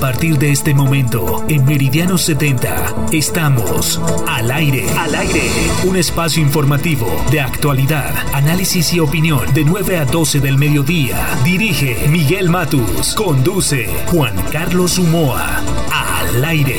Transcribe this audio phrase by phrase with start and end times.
[0.00, 4.88] partir de este momento, en Meridiano 70, estamos al aire.
[4.98, 5.42] Al aire.
[5.84, 11.18] Un espacio informativo de actualidad, análisis y opinión de 9 a 12 del mediodía.
[11.44, 13.14] Dirige Miguel Matus.
[13.14, 15.60] Conduce Juan Carlos Humoa.
[15.92, 16.78] Al aire.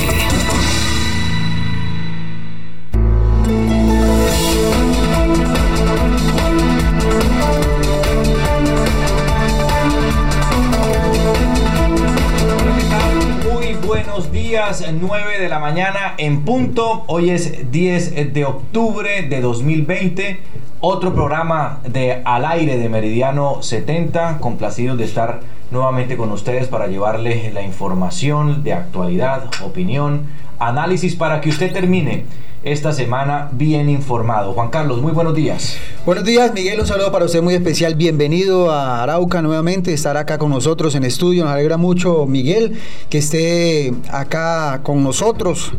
[14.20, 17.04] Días, 9 de la mañana en punto.
[17.06, 20.38] Hoy es 10 de octubre de 2020.
[20.80, 24.36] Otro programa de Al aire de Meridiano 70.
[24.38, 30.26] Complacidos de estar nuevamente con ustedes para llevarles la información de actualidad, opinión,
[30.58, 32.26] análisis para que usted termine
[32.64, 34.52] esta semana bien informado.
[34.52, 35.76] Juan Carlos, muy buenos días.
[36.06, 37.96] Buenos días, Miguel, un saludo para usted muy especial.
[37.96, 41.44] Bienvenido a Arauca nuevamente, estar acá con nosotros en estudio.
[41.44, 45.72] Nos alegra mucho, Miguel, que esté acá con nosotros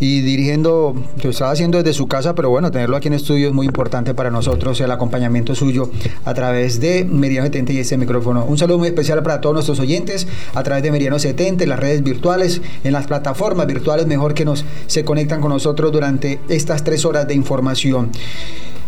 [0.00, 3.54] y dirigiendo, lo estaba haciendo desde su casa, pero bueno, tenerlo aquí en estudio es
[3.54, 5.90] muy importante para nosotros, el acompañamiento suyo
[6.24, 8.44] a través de Meridiano 70 y este micrófono.
[8.44, 11.78] Un saludo muy especial para todos nuestros oyentes a través de Meridiano 70, en las
[11.78, 16.13] redes virtuales, en las plataformas virtuales, mejor que nos se conectan con nosotros durante
[16.48, 18.10] estas tres horas de información.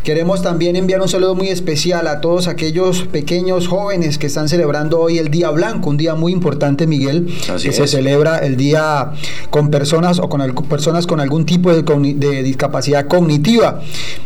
[0.04, 5.00] Queremos también enviar un saludo muy especial a todos aquellos pequeños jóvenes que están celebrando
[5.00, 7.26] hoy el Día Blanco, un día muy importante, Miguel,
[7.60, 9.10] que se celebra el día
[9.50, 11.82] con personas o con personas con algún tipo de,
[12.14, 13.80] de, discapacidad cognitiva,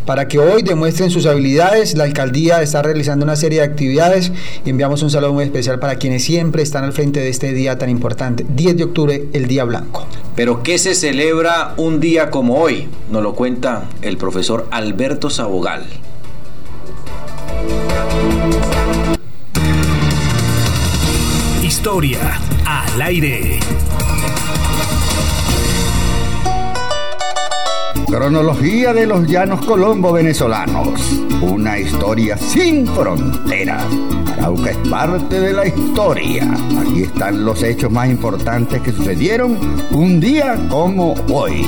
[0.04, 1.96] para que hoy demuestren sus habilidades.
[1.96, 4.32] La alcaldía está realizando una serie de actividades
[4.66, 7.78] y enviamos un saludo muy especial para quienes siempre están al frente de este día
[7.78, 10.06] tan importante, 10 de octubre, el Día Blanco.
[10.36, 12.88] Pero ¿qué se celebra un día como hoy?
[13.10, 15.69] Nos lo cuenta el profesor Alberto Sabogal
[21.62, 23.60] Historia al aire.
[28.06, 31.00] Cronología de los llanos colombo venezolanos.
[31.40, 33.84] Una historia sin fronteras.
[34.32, 36.52] Arauca es parte de la historia.
[36.80, 39.56] Aquí están los hechos más importantes que sucedieron
[39.92, 41.64] un día como hoy.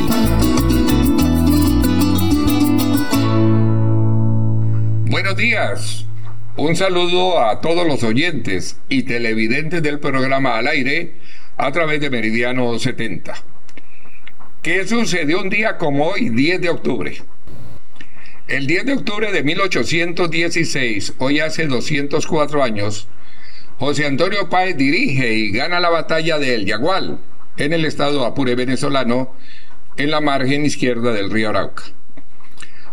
[5.33, 6.07] Buenos días.
[6.59, 11.15] Un saludo a todos los oyentes y televidentes del programa al aire
[11.57, 13.33] a través de Meridiano 70.
[14.61, 17.23] ¿Qué sucedió un día como hoy, 10 de octubre?
[18.47, 23.09] El 10 de octubre de 1816, hoy hace 204 años,
[23.79, 27.21] José Antonio Páez dirige y gana la batalla de El Yagual,
[27.57, 29.35] en el estado Apure venezolano,
[29.97, 31.85] en la margen izquierda del río Arauca.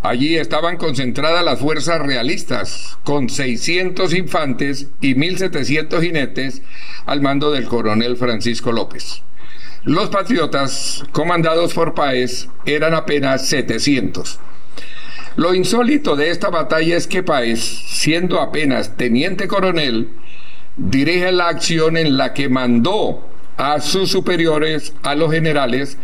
[0.01, 6.61] Allí estaban concentradas las fuerzas realistas, con 600 infantes y 1.700 jinetes
[7.05, 9.23] al mando del coronel Francisco López.
[9.83, 14.39] Los patriotas, comandados por Páez, eran apenas 700.
[15.35, 20.09] Lo insólito de esta batalla es que Páez, siendo apenas teniente coronel,
[20.77, 23.27] dirige la acción en la que mandó
[23.57, 25.97] a sus superiores, a los generales,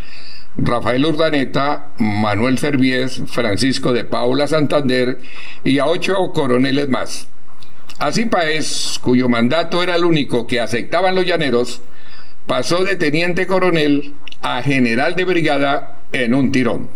[0.58, 5.18] Rafael Urdaneta, Manuel Serviés, Francisco de Paula Santander
[5.64, 7.28] y a ocho coroneles más.
[7.98, 11.82] Así Paez, cuyo mandato era el único que aceptaban los llaneros,
[12.46, 16.88] pasó de teniente coronel a general de brigada en un tirón.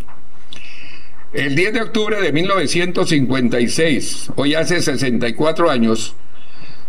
[1.33, 6.17] El 10 de octubre de 1956, hoy hace 64 años,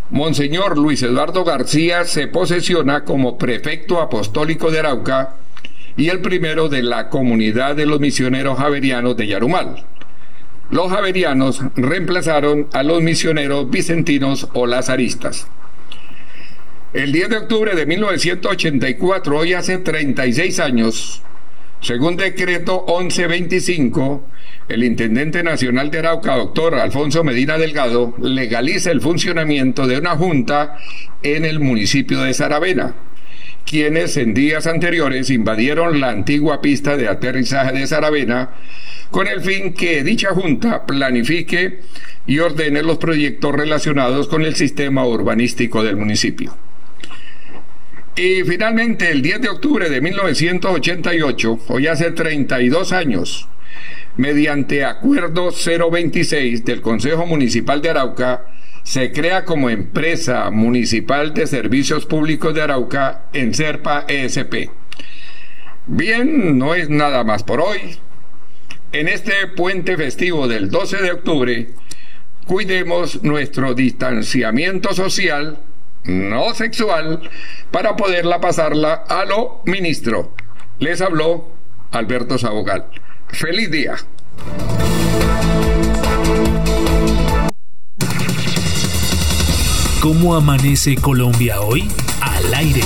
[0.09, 5.35] Monseñor Luis Eduardo García se posesiona como prefecto apostólico de Arauca
[5.97, 9.85] y el primero de la comunidad de los misioneros javerianos de Yarumal.
[10.69, 15.47] Los javerianos reemplazaron a los misioneros vicentinos o lazaristas.
[16.93, 21.21] El 10 de octubre de 1984, hoy hace 36 años,
[21.81, 24.25] según decreto 1125,
[24.69, 30.77] el intendente nacional de Arauca, doctor Alfonso Medina Delgado, legaliza el funcionamiento de una junta
[31.23, 32.93] en el municipio de Saravena
[33.65, 38.49] quienes en días anteriores invadieron la antigua pista de aterrizaje de Saravena
[39.11, 41.79] con el fin que dicha junta planifique
[42.25, 46.55] y ordene los proyectos relacionados con el sistema urbanístico del municipio.
[48.15, 53.47] Y finalmente, el 10 de octubre de 1988, hoy hace 32 años,
[54.17, 58.45] mediante Acuerdo 026 del Consejo Municipal de Arauca,
[58.83, 64.69] se crea como empresa municipal de servicios públicos de Arauca en Serpa ESP.
[65.87, 67.97] Bien, no es nada más por hoy.
[68.91, 71.69] En este puente festivo del 12 de octubre,
[72.45, 75.59] cuidemos nuestro distanciamiento social
[76.03, 77.21] no sexual,
[77.71, 80.33] para poderla pasarla a lo ministro.
[80.79, 81.51] Les habló
[81.91, 82.85] Alberto Sabogal.
[83.29, 83.95] Feliz día.
[90.01, 91.87] ¿Cómo amanece Colombia hoy?
[92.21, 92.81] Al aire.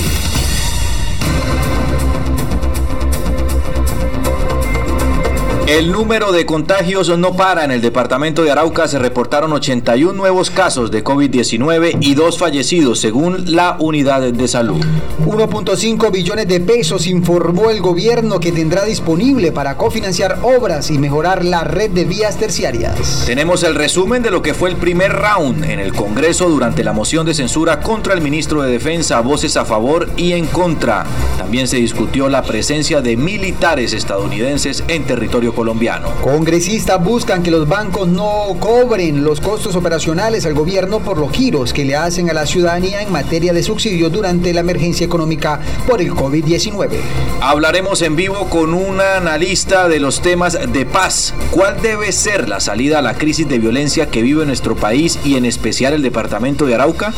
[5.66, 7.64] El número de contagios no para.
[7.64, 13.00] En el departamento de Arauca se reportaron 81 nuevos casos de COVID-19 y dos fallecidos,
[13.00, 14.80] según la unidad de salud.
[15.24, 21.44] 1.5 billones de pesos informó el gobierno que tendrá disponible para cofinanciar obras y mejorar
[21.44, 23.24] la red de vías terciarias.
[23.26, 26.92] Tenemos el resumen de lo que fue el primer round en el Congreso durante la
[26.92, 31.04] moción de censura contra el ministro de Defensa, voces a favor y en contra.
[31.36, 36.10] También se discutió la presencia de militares estadounidenses en territorio colombiano.
[36.22, 41.72] Congresistas buscan que los bancos no cobren los costos operacionales al gobierno por los giros
[41.72, 46.00] que le hacen a la ciudadanía en materia de subsidio durante la emergencia económica por
[46.00, 46.98] el COVID-19.
[47.40, 51.32] Hablaremos en vivo con una analista de los temas de paz.
[51.50, 55.36] ¿Cuál debe ser la salida a la crisis de violencia que vive nuestro país y
[55.36, 57.14] en especial el departamento de Arauca?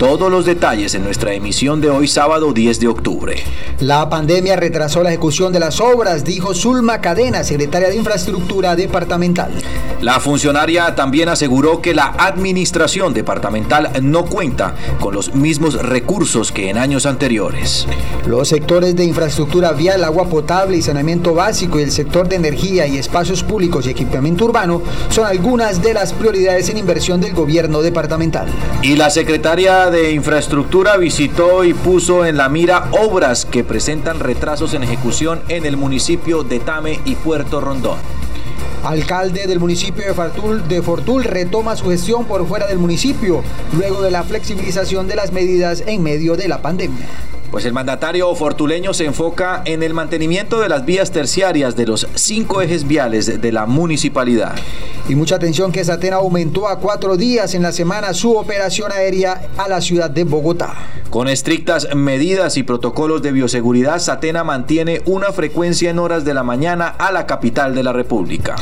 [0.00, 3.44] Todos los detalles en nuestra emisión de hoy sábado 10 de octubre.
[3.78, 9.52] La pandemia retrasó la ejecución de las obras, dijo Zulma Cadena, secretaria de Infraestructura Departamental.
[10.00, 16.70] La funcionaria también aseguró que la administración departamental no cuenta con los mismos recursos que
[16.70, 17.86] en años anteriores.
[18.26, 22.86] Los sectores de infraestructura vial, agua potable y saneamiento básico y el sector de energía
[22.86, 27.82] y espacios públicos y equipamiento urbano son algunas de las prioridades en inversión del gobierno
[27.82, 28.48] departamental.
[28.82, 34.74] Y la secretaria de Infraestructura visitó y puso en la mira obras que presentan retrasos
[34.74, 37.98] en ejecución en el municipio de Tame y Puerto Rondón.
[38.84, 43.42] Alcalde del municipio de Fortul, de Fortul retoma su gestión por fuera del municipio,
[43.72, 47.08] luego de la flexibilización de las medidas en medio de la pandemia.
[47.56, 52.06] Pues el mandatario fortuleño se enfoca en el mantenimiento de las vías terciarias de los
[52.14, 54.54] cinco ejes viales de la municipalidad.
[55.08, 59.48] Y mucha atención que Satena aumentó a cuatro días en la semana su operación aérea
[59.56, 60.74] a la ciudad de Bogotá.
[61.08, 66.42] Con estrictas medidas y protocolos de bioseguridad, Satena mantiene una frecuencia en horas de la
[66.42, 68.56] mañana a la capital de la República.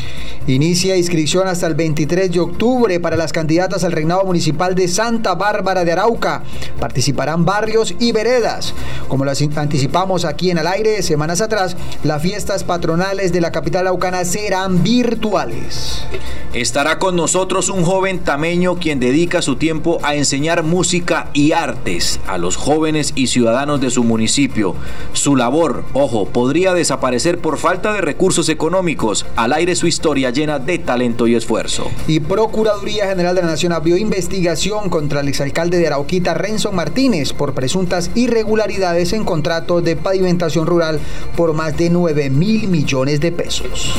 [0.46, 5.34] Inicia inscripción hasta el 23 de octubre para las candidatas al reinado municipal de Santa
[5.34, 6.42] Bárbara de Arauca.
[6.78, 8.74] Participarán barrios y veredas.
[9.08, 13.86] Como las anticipamos aquí en el aire semanas atrás, las fiestas patronales de la capital
[13.86, 16.04] aucana serán virtuales.
[16.52, 22.20] Estará con nosotros un joven tameño quien dedica su tiempo a enseñar música y artes
[22.26, 24.74] a los jóvenes y ciudadanos de su municipio.
[25.12, 29.26] Su labor, ojo, podría desaparecer por falta de recursos económicos.
[29.36, 31.90] Al aire su historia llena de talento y esfuerzo.
[32.06, 37.32] Y Procuraduría General de la Nación abrió investigación contra el exalcalde de Arauquita, Renzo Martínez,
[37.32, 40.98] por presuntas irregularidades en contratos de pavimentación rural
[41.36, 43.94] por más de 9 mil millones de pesos.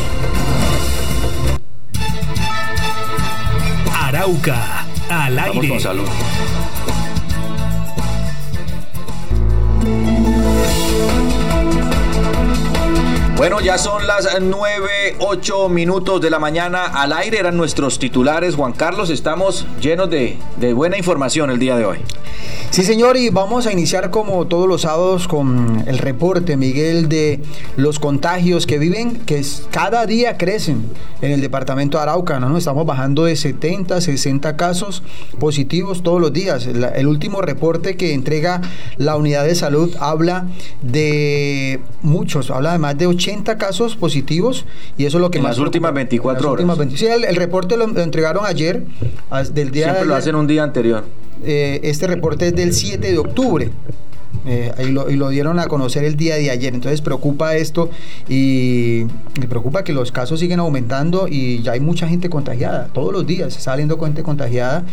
[3.93, 5.77] Arauca, al aire.
[13.37, 17.39] Bueno, ya son las 9, 8 minutos de la mañana al aire.
[17.39, 18.55] Eran nuestros titulares.
[18.55, 21.97] Juan Carlos, estamos llenos de, de buena información el día de hoy.
[22.69, 27.41] Sí, señor, y vamos a iniciar como todos los sábados con el reporte, Miguel, de
[27.75, 30.85] los contagios que viven, que cada día crecen
[31.21, 32.57] en el departamento de Arauca, ¿no?
[32.57, 35.03] Estamos bajando de 70, 60 casos
[35.39, 36.67] positivos todos los días.
[36.67, 38.61] el último reporte que entrega
[38.97, 40.47] la unidad de salud habla
[40.81, 43.24] de muchos, habla de más de 80
[43.57, 44.65] casos positivos
[44.97, 45.57] y eso es lo que en más...
[45.57, 46.77] las últimas 24 horas.
[46.95, 48.83] sí, el, reporte lo, entregaron ayer,
[49.53, 51.03] del día Siempre lo hacen un día anterior.
[51.43, 53.69] Eh, este reporte es del 7 de octubre.
[54.45, 56.73] Eh, y, lo, dieron a conocer el día de ayer.
[56.73, 57.89] Entonces preocupa esto
[58.27, 59.05] y
[59.39, 62.87] me preocupa que los casos siguen aumentando y ya hay mucha gente contagiada.
[62.93, 64.83] Todos los días está saliendo gente contagiada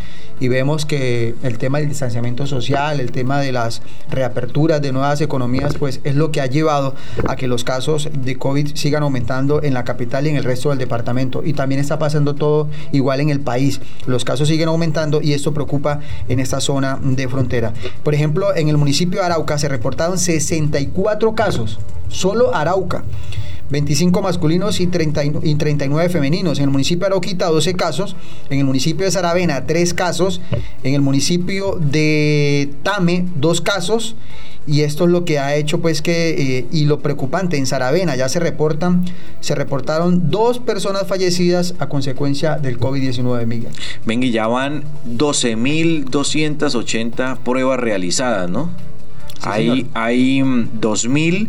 [0.40, 5.20] y vemos que el tema del distanciamiento social, el tema de las reaperturas de nuevas
[5.20, 6.94] economías, pues es lo que ha llevado
[7.28, 10.70] a que los casos de COVID sigan aumentando en la capital y en el resto
[10.70, 11.42] del departamento.
[11.44, 13.80] Y también está pasando todo igual en el país.
[14.06, 17.72] Los casos siguen aumentando y esto preocupa en esta zona de frontera.
[18.02, 23.04] Por ejemplo, en el municipio de Se reportaron 64 casos, solo Arauca.
[23.72, 26.58] 25 masculinos y, 39 femeninos.
[26.58, 28.14] En el municipio de Arauquita, 12 casos.
[28.50, 30.42] En el municipio de Saravena, 3 casos.
[30.84, 34.14] En el municipio de Tame, 2 casos.
[34.64, 38.14] y esto es lo que ha hecho pues que eh, y lo preocupante en Saravena
[38.14, 39.04] ya se reportan
[39.40, 43.72] se reportaron dos personas fallecidas a consecuencia del COVID-19 Miguel.
[44.06, 48.70] Venga, ya van 12.280 pruebas realizadas, ¿no?
[49.42, 51.49] Hay, hay 2.000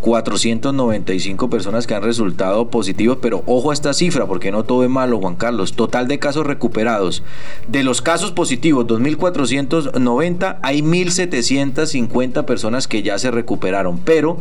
[0.00, 4.90] 495 personas que han resultado positivos, pero ojo a esta cifra porque no todo es
[4.90, 5.72] malo, Juan Carlos.
[5.72, 7.22] Total de casos recuperados.
[7.66, 14.38] De los casos positivos, 2.490, hay 1.750 personas que ya se recuperaron, pero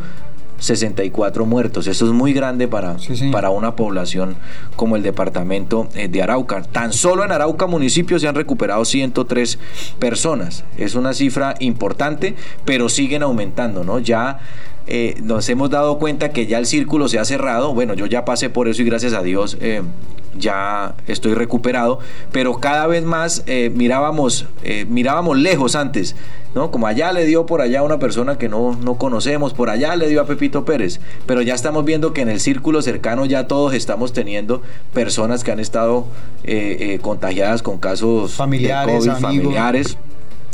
[0.60, 1.88] 64 muertos.
[1.88, 2.98] Eso es muy grande para,
[3.32, 4.36] para una población
[4.76, 6.62] como el departamento eh, de Arauca.
[6.64, 9.60] Tan solo en Arauca municipio se han recuperado 103
[10.00, 10.64] personas.
[10.78, 12.36] Es una cifra importante,
[12.66, 14.00] pero siguen aumentando, ¿no?
[14.00, 14.40] Ya
[14.88, 17.74] eh, nos hemos dado cuenta que ya el círculo se ha cerrado.
[17.74, 19.82] Bueno, yo ya pasé por eso y gracias a Dios eh,
[20.38, 22.00] ya estoy recuperado,
[22.32, 24.46] pero cada vez más eh, mirábamos,
[24.88, 26.16] mirábamos lejos antes,
[26.54, 26.70] ¿no?
[26.70, 29.96] Como allá le dio por allá a una persona que no, no conocemos, por allá
[29.96, 33.48] le dio a Pepito Pérez, pero ya estamos viendo que en el círculo cercano ya
[33.48, 34.62] todos estamos teniendo
[34.94, 36.06] personas que han estado
[37.02, 39.98] contagiadas con casos familiares, de COVID, familiares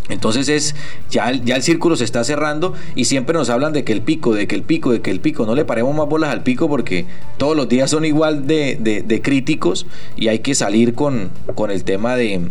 [0.10, 0.75] entonces es
[1.10, 4.36] ya, ya el círculo se está cerrando y siempre nos hablan de que el pico,
[4.36, 5.45] de que el pico, de que el pico.
[5.45, 7.05] No le paremos más bolas al pico porque
[7.38, 9.86] todos los días son igual de, críticos
[10.17, 12.41] y hay que salir con, con el tema de,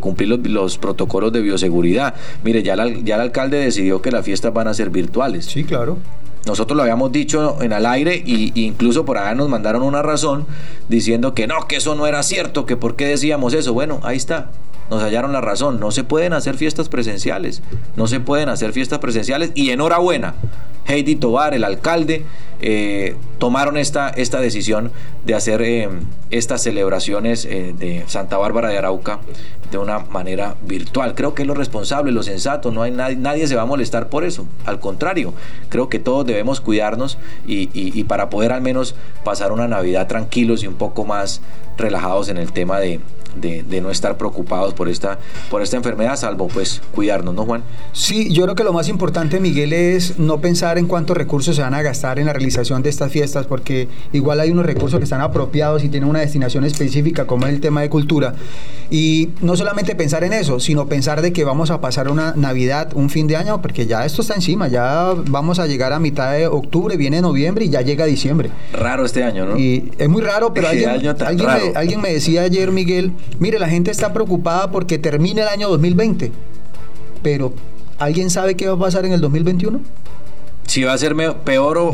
[0.00, 2.14] cumplir los, protocolos de bioseguridad.
[2.44, 5.46] Mire, ya, ya el alcalde decidió que las fiestas van a ser virtuales.
[5.46, 5.98] Sí, claro.
[6.46, 10.46] Nosotros lo habíamos dicho en al aire y incluso por allá nos mandaron una razón
[10.88, 13.72] diciendo que no, que eso no era cierto, que por qué decíamos eso.
[13.72, 14.50] Bueno, ahí está
[14.90, 15.80] nos hallaron la razón.
[15.80, 17.62] No se pueden hacer fiestas presenciales.
[17.96, 19.52] No se pueden hacer fiestas presenciales.
[19.54, 20.34] Y enhorabuena,
[20.86, 22.24] Heidi Tobar, el alcalde,
[22.60, 24.92] eh, tomaron esta, esta decisión
[25.24, 25.88] de hacer eh,
[26.30, 29.20] estas celebraciones eh, de Santa Bárbara de Arauca
[29.70, 31.14] de una manera virtual.
[31.14, 34.08] Creo que es lo responsable, lo sensato, no hay nadie, nadie se va a molestar
[34.08, 34.46] por eso.
[34.64, 35.34] Al contrario,
[35.68, 40.62] creo que todos debemos cuidarnos y, y para poder al menos pasar una Navidad tranquilos
[40.62, 41.40] y un poco más
[41.76, 43.00] relajados en el tema de,
[43.40, 45.18] de, no estar preocupados por esta,
[45.50, 47.62] por esta enfermedad, salvo pues cuidarnos, ¿no, Juan?
[47.92, 51.62] Sí, yo creo que lo más importante, Miguel, es no pensar en cuántos recursos se
[51.62, 55.04] van a gastar en la realización de estas fiestas, porque igual hay unos recursos que
[55.04, 58.34] están apropiados y tienen una destinación específica, como es el tema de cultura.
[58.90, 62.92] Y no solamente pensar en eso, sino pensar de que vamos a pasar una Navidad,
[62.94, 66.32] un fin de año, porque ya esto está encima, ya vamos a llegar a mitad
[66.32, 68.50] de octubre, viene noviembre y ya llega diciembre.
[68.72, 69.58] Raro este año, ¿no?
[69.58, 70.90] Y es muy raro, pero alguien,
[71.74, 76.32] alguien me decía ayer, Miguel, Mire, la gente está preocupada porque termine el año 2020,
[77.22, 77.52] pero
[77.98, 79.80] ¿alguien sabe qué va a pasar en el 2021?
[80.66, 81.90] Si va a ser peor o,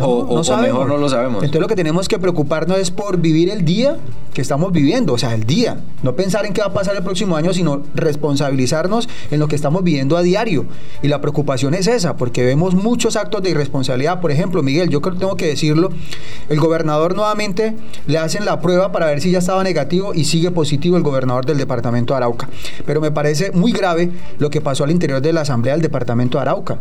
[0.60, 1.44] mejor no lo sabemos.
[1.44, 3.98] Entonces lo que tenemos que preocuparnos es por vivir el día
[4.32, 5.80] que estamos viviendo, o sea, el día.
[6.02, 9.56] No pensar en qué va a pasar el próximo año, sino responsabilizarnos en lo que
[9.56, 10.64] estamos viviendo a diario.
[11.02, 14.20] Y la preocupación es esa, porque vemos muchos actos de irresponsabilidad.
[14.20, 15.90] Por ejemplo, Miguel, yo creo que tengo que decirlo,
[16.48, 17.76] el gobernador nuevamente
[18.06, 21.44] le hacen la prueba para ver si ya estaba negativo y sigue positivo el gobernador
[21.44, 22.48] del departamento de Arauca.
[22.86, 26.38] Pero me parece muy grave lo que pasó al interior de la asamblea del departamento
[26.38, 26.78] de Arauca.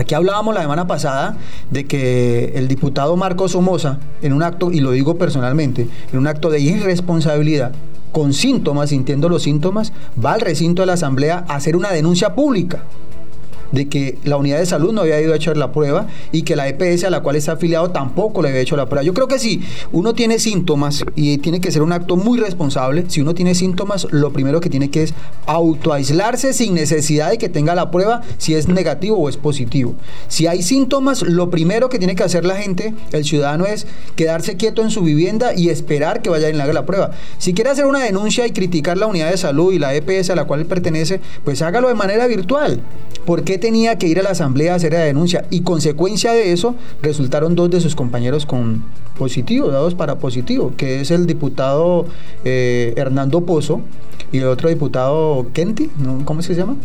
[0.00, 1.36] Aquí hablábamos la semana pasada
[1.70, 6.26] de que el diputado Marcos Somoza, en un acto, y lo digo personalmente, en un
[6.26, 7.72] acto de irresponsabilidad,
[8.10, 9.92] con síntomas, sintiendo los síntomas,
[10.24, 12.82] va al recinto de la Asamblea a hacer una denuncia pública
[13.72, 16.56] de que la unidad de salud no había ido a echar la prueba y que
[16.56, 19.02] la EPS a la cual está afiliado tampoco le había hecho la prueba.
[19.02, 19.62] Yo creo que si
[19.92, 24.06] uno tiene síntomas y tiene que ser un acto muy responsable, si uno tiene síntomas,
[24.10, 25.14] lo primero que tiene que es
[25.46, 29.94] autoaislarse sin necesidad de que tenga la prueba si es negativo o es positivo.
[30.28, 33.86] Si hay síntomas, lo primero que tiene que hacer la gente, el ciudadano, es
[34.16, 37.12] quedarse quieto en su vivienda y esperar que vaya a haga la prueba.
[37.38, 40.36] Si quiere hacer una denuncia y criticar la unidad de salud y la EPS a
[40.36, 42.80] la cual pertenece, pues hágalo de manera virtual.
[43.24, 45.44] ¿Por qué tenía que ir a la asamblea a hacer la denuncia?
[45.50, 48.82] Y consecuencia de eso, resultaron dos de sus compañeros con
[49.16, 52.06] positivo, dados para positivo, que es el diputado
[52.44, 53.82] eh, Hernando Pozo
[54.32, 55.90] y el otro diputado Kenti,
[56.24, 56.76] ¿cómo se llama?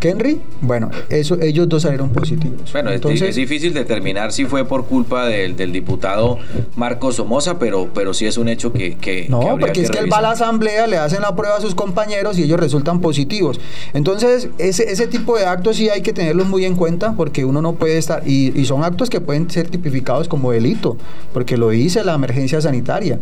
[0.00, 2.70] Henry, bueno, eso, ellos dos salieron positivos.
[2.72, 6.38] Bueno, Entonces, es, difícil determinar si fue por culpa del, diputado
[6.76, 9.26] Marcos Somoza, pero, pero sí es un hecho que...
[9.28, 11.74] no, porque es que él va a la asamblea, le hacen la prueba a sus
[11.74, 13.60] compañeros y ellos resultan positivos.
[13.94, 17.62] Entonces, ese, ese tipo de actos sí hay que tenerlos muy en cuenta porque uno
[17.62, 18.22] no puede estar...
[18.26, 20.96] Y, y son actos que pueden ser tipificados como delito,
[21.32, 23.18] porque lo dice la emergencia sanitaria.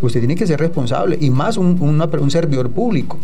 [0.00, 3.18] Usted tiene que ser responsable y más un, un servidor público.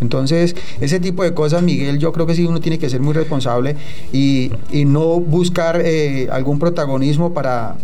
[0.00, 3.14] Entonces, ese tipo de cosas, Miguel, yo creo que sí uno tiene que ser muy
[3.14, 3.76] responsable
[4.12, 4.50] y,
[4.86, 7.76] no buscar eh, algún protagonismo para,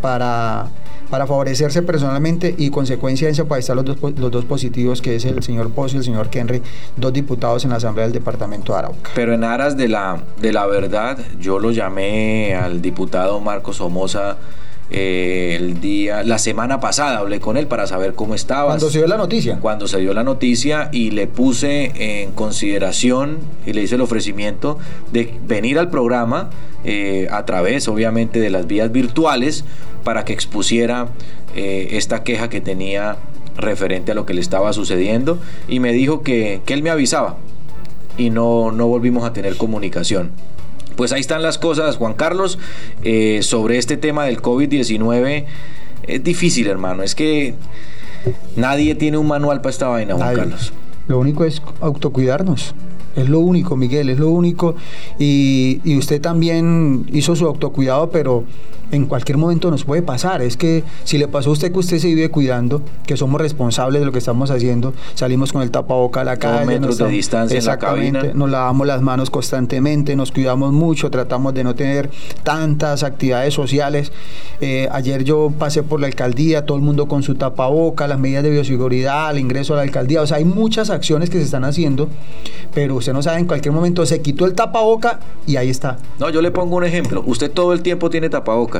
[0.00, 0.70] para
[1.10, 5.16] para favorecerse personalmente y consecuencia de eso pues están los dos, los dos positivos que
[5.16, 6.62] es el señor Pozo y el señor Kenry,
[6.96, 9.10] dos diputados en la Asamblea del Departamento de Arauca.
[9.14, 14.36] Pero en aras de la, de la verdad, yo lo llamé al diputado Marcos Somoza
[14.90, 18.68] eh, el día, la semana pasada hablé con él para saber cómo estaba.
[18.68, 19.58] Cuando se dio la noticia.
[19.60, 24.78] Cuando se dio la noticia y le puse en consideración y le hice el ofrecimiento
[25.12, 26.50] de venir al programa
[26.84, 29.64] eh, a través, obviamente, de las vías virtuales
[30.04, 31.08] para que expusiera
[31.54, 33.16] eh, esta queja que tenía
[33.56, 37.36] referente a lo que le estaba sucediendo y me dijo que, que él me avisaba
[38.16, 40.30] y no, no volvimos a tener comunicación.
[40.98, 42.58] Pues ahí están las cosas, Juan Carlos,
[43.04, 45.44] eh, sobre este tema del COVID-19.
[46.02, 47.04] Es difícil, hermano.
[47.04, 47.54] Es que
[48.56, 50.72] nadie tiene un manual para esta vaina, Juan Carlos.
[51.06, 52.74] Lo único es autocuidarnos.
[53.14, 54.74] Es lo único, Miguel, es lo único.
[55.20, 58.42] Y, y usted también hizo su autocuidado, pero
[58.90, 60.42] en cualquier momento nos puede pasar.
[60.42, 64.00] Es que si le pasó a usted que usted se vive cuidando, que somos responsables
[64.00, 67.58] de lo que estamos haciendo, salimos con el tapaboca a la calle, metros de distancia
[67.58, 68.22] en la cabina.
[68.34, 72.10] nos lavamos las manos constantemente, nos cuidamos mucho, tratamos de no tener
[72.42, 74.12] tantas actividades sociales.
[74.60, 78.42] Eh, ayer yo pasé por la alcaldía, todo el mundo con su tapaboca, las medidas
[78.42, 81.64] de bioseguridad, el ingreso a la alcaldía, o sea, hay muchas acciones que se están
[81.64, 82.08] haciendo,
[82.74, 85.98] pero usted no sabe en cualquier momento se quitó el tapaboca y ahí está.
[86.18, 87.22] No, yo le pongo un ejemplo.
[87.26, 88.77] Usted todo el tiempo tiene tapaboca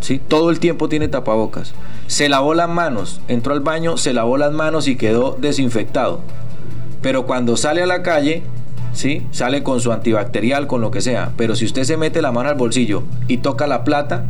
[0.00, 0.20] ¿sí?
[0.26, 1.74] Todo el tiempo tiene tapabocas.
[2.06, 6.20] Se lavó las manos, entró al baño, se lavó las manos y quedó desinfectado.
[7.02, 8.42] Pero cuando sale a la calle,
[8.92, 9.26] ¿sí?
[9.30, 11.32] Sale con su antibacterial, con lo que sea.
[11.36, 14.26] Pero si usted se mete la mano al bolsillo y toca la plata,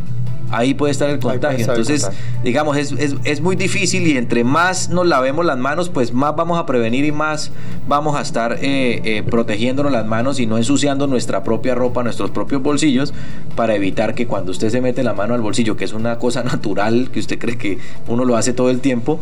[0.51, 1.67] ahí puede estar el contagio.
[1.67, 2.09] Entonces,
[2.43, 6.59] digamos, es, es, muy difícil y entre más nos lavemos las manos, pues más vamos
[6.59, 7.53] a prevenir y más
[7.89, 12.31] vamos a estar eh, eh, protegiéndonos las manos y no ensuciando nuestra propia ropa, nuestros
[12.31, 13.15] propios bolsillos,
[13.57, 16.43] para evitar que cuando usted se mete la mano al bolsillo, que es una cosa
[16.45, 17.79] natural, que usted cree que
[18.09, 19.21] uno lo hace todo el tiempo,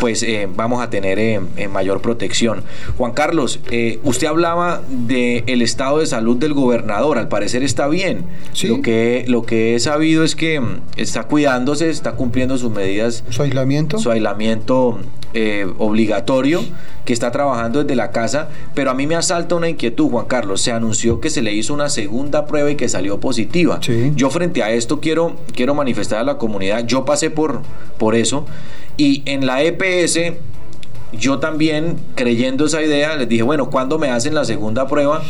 [0.00, 1.40] pues eh, vamos a tener
[1.70, 2.64] mayor protección.
[2.96, 3.60] Juan Carlos,
[4.02, 8.24] usted hablaba del el estado de salud del gobernador, al parecer está bien.
[8.64, 10.60] Lo, que, lo que he sabido es que
[10.96, 13.24] está cuidándose, está cumpliendo sus medidas.
[13.28, 13.98] Su aislamiento.
[13.98, 14.98] Su aislamiento
[15.32, 16.60] eh, obligatorio,
[17.04, 18.48] que está trabajando desde la casa.
[18.74, 20.60] Pero a mí me asalta una inquietud, Juan Carlos.
[20.60, 23.80] Se anunció que se le hizo una segunda prueba y que salió positiva.
[24.14, 27.62] Yo frente a esto quiero, quiero manifestar a la comunidad, yo pasé por,
[27.98, 28.46] por eso.
[29.00, 30.18] Y en la EPS
[31.14, 35.22] yo también, creyendo esa idea, les dije, bueno, ¿cuándo me hacen la segunda prueba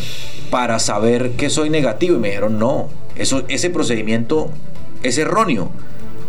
[0.51, 2.17] para saber que soy negativo?
[2.17, 4.51] Y me dijeron, no, eso, ese procedimiento
[5.05, 5.71] es erróneo.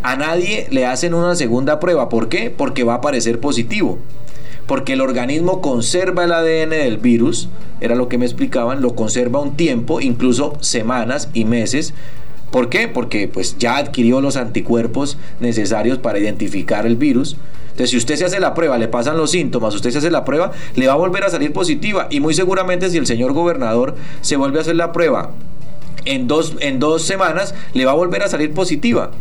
[0.03, 2.09] A nadie le hacen una segunda prueba.
[2.09, 2.53] ¿Por qué?
[2.55, 3.97] Porque va a aparecer positivo.
[4.67, 7.49] Porque el organismo conserva el ADN del virus,
[7.79, 11.95] era lo que me explicaban, lo conserva un tiempo, incluso semanas y meses.
[12.51, 12.87] ¿Por qué?
[12.89, 17.37] Porque pues ya adquirió los anticuerpos necesarios para identificar el virus.
[17.63, 20.25] Entonces, si usted se hace la prueba, le pasan los síntomas, usted se hace la
[20.25, 22.07] prueba, le va a volver a salir positiva.
[22.09, 25.31] Y muy seguramente si el señor gobernador se vuelve a hacer la prueba
[26.05, 29.11] en dos, en dos semanas le va a volver a salir positiva.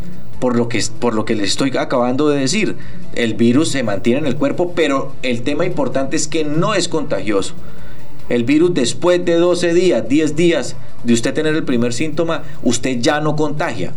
[0.41, 2.77] Por lo, que, por lo que les estoy acabando de decir,
[3.15, 6.89] el virus se mantiene en el cuerpo, pero el tema importante es que no es
[6.89, 7.55] contagioso.
[8.31, 13.01] El virus después de 12 días, 10 días de usted tener el primer síntoma, usted
[13.01, 13.93] ya no contagia.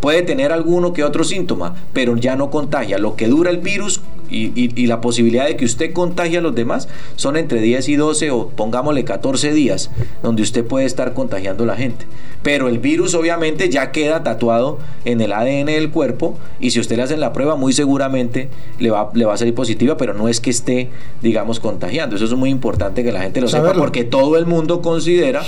[0.00, 2.98] Puede tener alguno que otro síntoma, pero ya no contagia.
[2.98, 6.88] Lo que dura el virus y, la posibilidad de que usted contagie a los demás
[7.16, 9.90] son entre 10 y 12 o pongámosle 14 días
[10.22, 12.04] donde usted puede estar contagiando a la gente.
[12.42, 16.96] Pero el virus obviamente ya queda tatuado en el ADN del cuerpo y si usted
[16.96, 18.48] le hace la prueba muy seguramente
[18.78, 22.16] le va, le va a salir positiva, pero no es que esté, digamos, contagiando.
[22.16, 25.42] Eso es muy importante que la gente lo sepa porque todo el mundo considera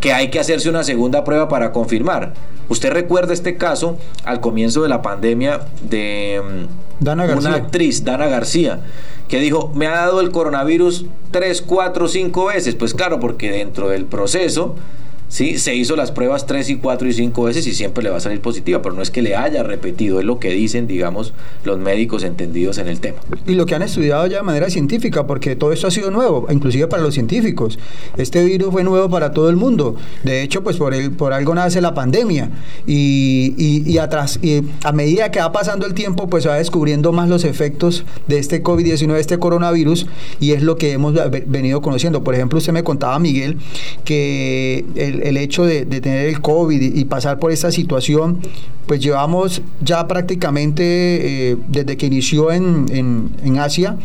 [0.00, 2.32] que hay que hacerse una segunda prueba para confirmar.
[2.68, 6.40] Usted recuerda este caso al comienzo de la pandemia de
[7.00, 8.80] mm, una actriz, Dana García,
[9.28, 12.74] que dijo, me ha dado el coronavirus tres, cuatro, cinco veces.
[12.74, 14.74] Pues claro, porque dentro del proceso
[15.30, 15.58] ¿sí?
[15.58, 18.20] Se hizo las pruebas 3 y 4 y 5 veces y siempre le va a
[18.20, 21.32] salir positiva, pero no es que le haya repetido, es lo que dicen, digamos,
[21.64, 23.20] los médicos entendidos en el tema.
[23.46, 26.46] Y lo que han estudiado ya de manera científica, porque todo esto ha sido nuevo,
[26.50, 27.78] inclusive para los científicos.
[28.16, 29.94] Este virus fue nuevo para todo el mundo.
[30.24, 32.50] De hecho, pues por, el, por algo nace la pandemia.
[32.86, 37.28] Y, y, atrás, y a medida que va pasando el tiempo, pues va descubriendo más
[37.28, 40.06] los efectos de este COVID-19, este coronavirus,
[40.40, 41.14] y es lo que hemos
[41.46, 42.24] venido conociendo.
[42.24, 43.58] Por ejemplo, usted me contaba, Miguel,
[44.04, 48.40] que el, el, hecho de, tener el COVID y, pasar por esta situación,
[48.86, 53.96] pues llevamos ya prácticamente eh, desde que inició en, en, Asia,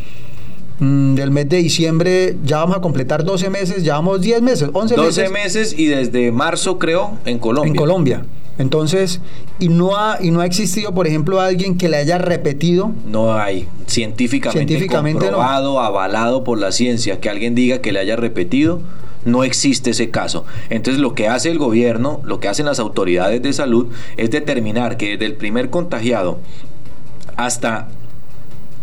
[0.80, 4.70] mm, del mes de diciembre ya vamos a completar 12 meses, ya vamos 10 meses,
[4.74, 5.76] 11 12 meses.
[5.78, 7.70] y desde marzo creo en Colombia.
[7.70, 8.26] En Colombia.
[8.58, 9.20] Entonces,
[9.60, 12.92] y no ha, y no ha existido, por ejemplo, alguien que le haya repetido.
[13.06, 15.38] No hay científicamente, Científicamente no.
[15.38, 18.82] comprobado, avalado por la ciencia, que alguien diga que le haya repetido.
[19.26, 20.46] No existe ese caso.
[20.70, 24.98] Entonces lo que hace el gobierno, lo que hacen las autoridades de salud es determinar
[24.98, 26.40] que desde el primer contagiado
[27.36, 27.90] hasta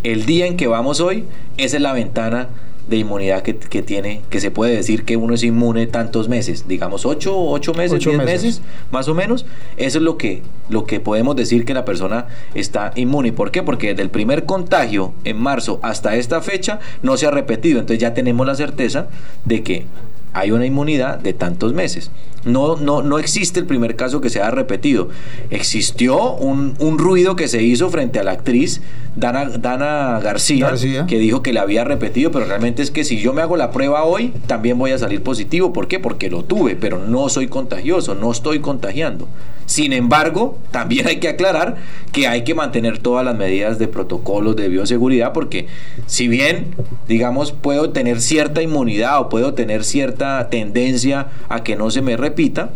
[0.02, 1.24] el día en que vamos hoy,
[1.56, 2.48] esa es la ventana
[2.88, 6.66] de inmunidad que, que tiene, que se puede decir que uno es inmune tantos meses,
[6.66, 8.42] digamos 8 ocho meses, Ocho 10 meses.
[8.42, 9.46] meses, más o menos.
[9.76, 13.32] Eso es lo que, lo que podemos decir que la persona está inmune.
[13.32, 13.62] ¿Por qué?
[13.62, 17.78] Porque desde el primer contagio en marzo hasta esta fecha no se ha repetido.
[17.78, 19.06] Entonces ya tenemos la certeza
[19.44, 19.86] de que
[20.32, 22.10] hay una inmunidad de tantos meses.
[22.44, 25.08] No, no, no existe el primer caso que se haya repetido.
[25.50, 28.80] Existió un, un ruido que se hizo frente a la actriz
[29.14, 31.06] Dana, Dana García, García.
[31.06, 33.70] que dijo que le había repetido, pero realmente es que si yo me hago la
[33.70, 35.72] prueba hoy, también voy a salir positivo.
[35.72, 36.00] ¿Por qué?
[36.00, 39.28] Porque lo tuve, pero no soy contagioso, no estoy contagiando.
[39.66, 41.76] Sin embargo, también hay que aclarar
[42.12, 45.66] que hay que mantener todas las medidas de protocolos de bioseguridad, porque
[46.06, 46.74] si bien,
[47.08, 52.16] digamos, puedo tener cierta inmunidad o puedo tener cierta tendencia a que no se me
[52.16, 52.70] repita,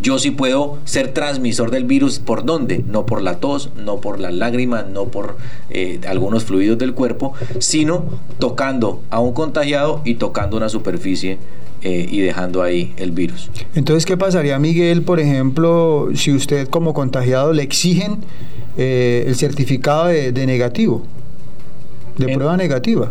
[0.00, 2.18] yo sí puedo ser transmisor del virus.
[2.18, 5.36] Por dónde, no por la tos, no por las lágrimas, no por
[5.70, 8.04] eh, algunos fluidos del cuerpo, sino
[8.38, 11.38] tocando a un contagiado y tocando una superficie
[11.82, 13.50] eh, y dejando ahí el virus.
[13.74, 18.18] Entonces, ¿qué pasaría, Miguel, por ejemplo, si usted como contagiado le exigen
[18.76, 21.02] eh, el certificado de, de negativo,
[22.16, 23.10] de En- prueba negativa?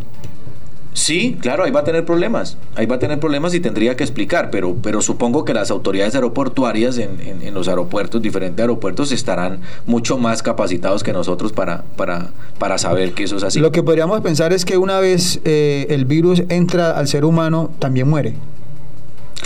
[0.98, 2.58] Sí, claro, ahí va a tener problemas.
[2.76, 6.16] Ahí va a tener problemas y tendría que explicar, pero, pero supongo que las autoridades
[6.16, 11.84] aeroportuarias en, en- en los aeropuertos, diferentes aeropuertos, estarán mucho más capacitados que nosotros para,
[11.98, 13.60] para, para saber que eso es así.
[13.60, 17.70] Lo que podríamos pensar es que una vez eh, el virus entra al ser humano,
[17.78, 18.34] también muere.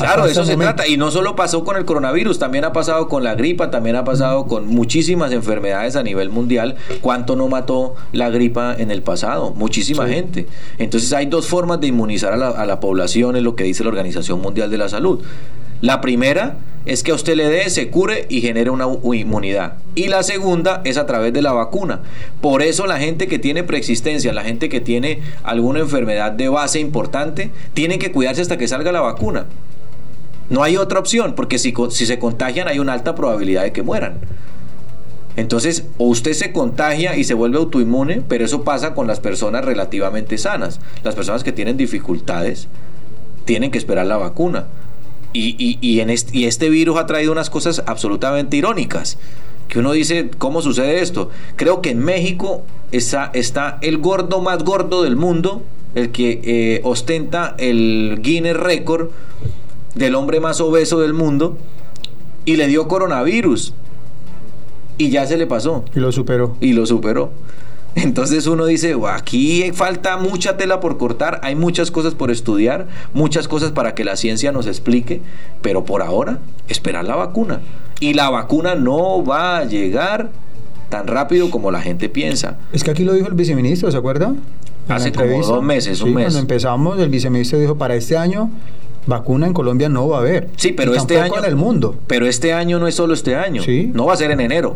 [0.02, 0.76] Claro, de eso se momento.
[0.76, 0.88] trata.
[0.90, 4.04] Y no solo pasó con el coronavirus, también ha pasado con la gripa, también ha
[4.04, 6.76] pasado con muchísimas enfermedades a nivel mundial.
[7.02, 9.52] ¿Cuánto no mató la gripa en el pasado?
[9.56, 10.14] Muchísima Sí.
[10.14, 10.48] gente.
[10.78, 13.84] Entonces hay dos formas de inmunizar a la, a la población, es lo que dice
[13.84, 15.22] la Organización Mundial de la Salud.
[15.82, 19.74] La primera es que a usted le dé, se cure y genere una inmunidad.
[19.96, 22.02] Y la segunda es a través de la vacuna.
[22.40, 26.80] Por eso la gente que tiene preexistencia, la gente que tiene alguna enfermedad de base
[26.80, 29.46] importante, tiene que cuidarse hasta que salga la vacuna.
[30.52, 34.20] No hay otra opción, porque si, se contagian hay una alta probabilidad de que mueran.
[35.38, 39.64] Entonces, o usted se contagia y se vuelve autoinmune, pero eso pasa con las personas
[39.64, 40.82] relativamente sanas.
[41.06, 42.68] Las personas que tienen dificultades
[43.46, 44.68] tienen que esperar la vacuna.
[45.32, 46.02] Y,
[46.46, 49.18] este, virus ha traído unas cosas absolutamente irónicas.
[49.70, 51.30] Que uno dice, ¿cómo sucede esto?
[51.56, 55.64] Creo que en México está, está el gordo más gordo del mundo,
[55.96, 59.12] el que eh, ostenta el Guinness Record
[59.96, 61.58] del hombre más obeso del mundo,
[62.46, 63.74] y le dio coronavirus.
[64.98, 66.56] Y ya se le pasó Y lo superó.
[66.62, 67.32] y lo superó.
[67.96, 72.88] Entonces uno dice, "Buah, aquí falta mucha tela por cortar, hay muchas cosas por estudiar,
[73.14, 75.22] muchas cosas para que la ciencia nos explique,
[75.62, 77.60] pero por ahora esperar la vacuna.
[78.00, 80.30] Y la vacuna no va a llegar
[80.90, 82.60] tan rápido como la gente piensa.
[82.72, 84.28] Es que aquí lo dijo el viceministro, ¿se acuerda?
[84.88, 86.26] En Hace como dos meses, un mes.
[86.26, 88.50] Cuando empezamos, el viceministro dijo, para este año,
[89.06, 90.50] vacuna en Colombia no va a haber.
[90.58, 91.96] Sí, pero Y este año en el mundo.
[92.08, 93.62] Pero este año no es solo este año.
[93.64, 93.90] Sí.
[93.94, 94.76] No va a ser en enero.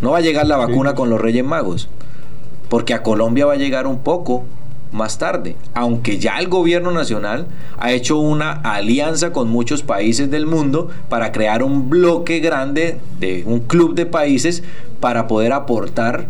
[0.00, 0.96] No va a llegar la vacuna Sí.
[0.96, 1.88] con los Reyes Magos.
[2.68, 4.44] Porque a Colombia va a llegar un poco
[4.90, 5.56] más tarde.
[5.74, 7.46] Aunque ya el gobierno nacional
[7.78, 13.42] ha hecho una alianza con muchos países del mundo para crear un bloque grande de
[13.46, 14.62] un club de países
[15.00, 16.26] para poder aportar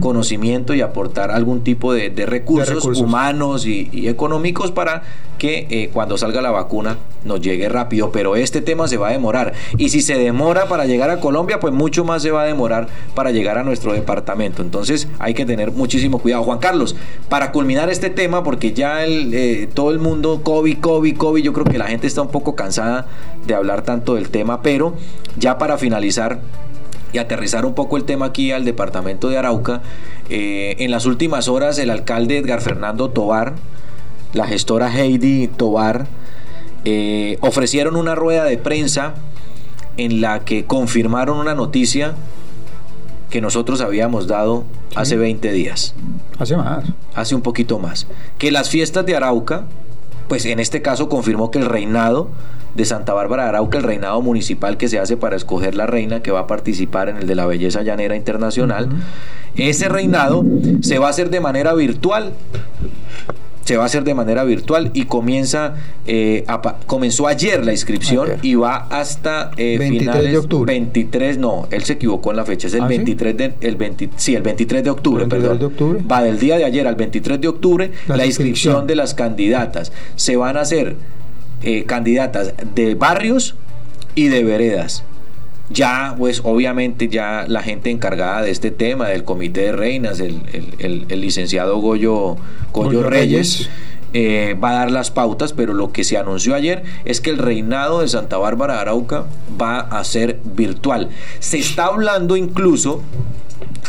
[0.00, 3.02] Conocimiento y aportar algún tipo de, de recursos, recursos.
[3.02, 5.02] humanos y, y económicos para
[5.38, 8.12] que eh, cuando salga la vacuna nos llegue rápido.
[8.12, 9.54] Pero este tema se va a demorar.
[9.76, 12.86] Y si se demora para llegar a Colombia, pues mucho más se va a demorar
[13.14, 14.62] para llegar a nuestro departamento.
[14.62, 16.44] Entonces hay que tener muchísimo cuidado.
[16.44, 16.94] Juan Carlos,
[17.28, 21.52] para culminar este tema, porque ya el, eh, todo el mundo, COVID, COVID, COVID, yo
[21.52, 23.06] creo que la gente está un poco cansada
[23.46, 24.94] de hablar tanto del tema, pero
[25.38, 26.40] ya para finalizar,
[27.12, 29.82] y aterrizar un poco el tema aquí al departamento de Arauca,
[30.28, 33.54] eh, en las últimas horas el alcalde Edgar Fernando Tobar,
[34.32, 36.06] la gestora Heidi Tobar,
[36.84, 39.14] eh, ofrecieron una rueda de prensa
[39.96, 42.14] en la que confirmaron una noticia
[43.30, 44.64] que nosotros habíamos dado
[44.94, 45.94] hace 20 días.
[46.38, 46.84] Hace más.
[47.14, 48.06] hace un poquito más,
[48.38, 49.64] que las fiestas de Arauca,
[50.28, 52.28] pues en este caso confirmó que el reinado
[52.76, 56.22] de Santa Bárbara de Arauca, el reinado municipal que se hace para escoger la reina
[56.22, 58.88] que va a participar en el de la belleza llanera internacional,
[59.56, 60.44] ese reinado
[60.82, 62.32] se va a hacer de manera virtual.
[63.64, 65.74] se va a hacer de manera virtual y comienza
[66.06, 66.44] eh,
[66.86, 71.94] comenzó ayer la inscripción y va hasta eh, 23 de octubre 23 no él se
[71.94, 74.90] equivocó en la fecha es el 23 ¿Ah, de el 20, sí el 23 de
[74.90, 76.00] octubre perdón de octubre?
[76.08, 78.86] va del día de ayer al 23 de octubre la, inscripción.
[78.86, 80.94] de las candidatas se van a hacer
[81.62, 83.54] eh, candidatas de barrios
[84.14, 85.04] y de veredas.
[85.68, 90.42] Ya pues obviamente ya la gente encargada de este tema del comité de reinas el,
[90.78, 92.36] el, licenciado Goyo,
[92.72, 93.68] Goyo, Reyes,
[94.12, 97.38] eh, va a dar las pautas pero lo que se anunció ayer es que el
[97.38, 99.24] reinado de Santa Bárbara de Arauca
[99.60, 101.08] va a ser virtual.
[101.40, 103.02] Se está hablando incluso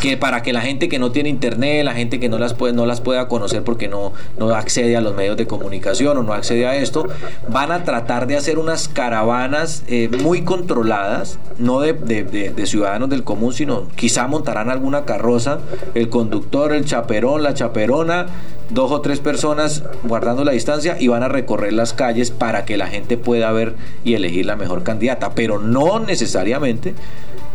[0.01, 2.73] que para que la gente que no tiene internet, la gente que no las puede,
[2.73, 6.33] no las pueda conocer porque no, no accede a los medios de comunicación o no
[6.33, 7.07] accede a esto,
[7.49, 13.23] van a tratar de hacer unas caravanas eh, muy controladas, no de, de, ciudadanos del
[13.23, 15.59] común, sino quizá montarán alguna carroza,
[15.95, 18.27] el conductor, el chaperón, la chaperona,
[18.69, 22.77] dos o tres personas guardando la distancia y van a recorrer las calles para que
[22.77, 26.93] la gente pueda ver y elegir la mejor candidata, pero no necesariamente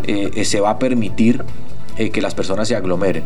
[0.05, 1.45] eh, se va a permitir
[1.97, 3.25] eh, que las personas se aglomeren.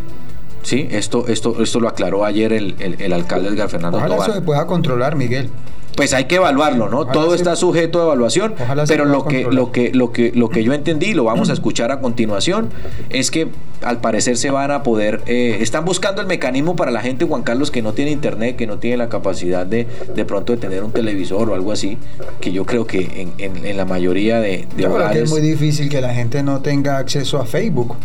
[0.63, 0.89] ¿Sí?
[0.91, 4.67] Esto, esto, esto lo aclaró ayer el, el, alcalde Edgar Fernando Ojalá eso se pueda
[4.67, 5.49] controlar, Miguel.
[5.97, 7.07] Pues hay que evaluarlo, ¿no?
[7.07, 8.55] Todo está sujeto a evaluación,
[8.87, 11.91] pero lo que, lo, que, lo, que, lo que yo entendí, lo vamos a escuchar
[11.91, 12.69] a continuación,
[13.09, 13.49] es que
[13.81, 17.43] al parecer se van a poder, eh, están buscando el mecanismo para la gente, Juan
[17.43, 20.85] Carlos, que no tiene internet, que no tiene la capacidad de de pronto de tener
[20.85, 21.97] un televisor o algo así,
[22.41, 25.89] que yo creo que en, en, la mayoría de, de yo que es muy difícil
[25.89, 27.97] que la gente no tenga acceso a Facebook.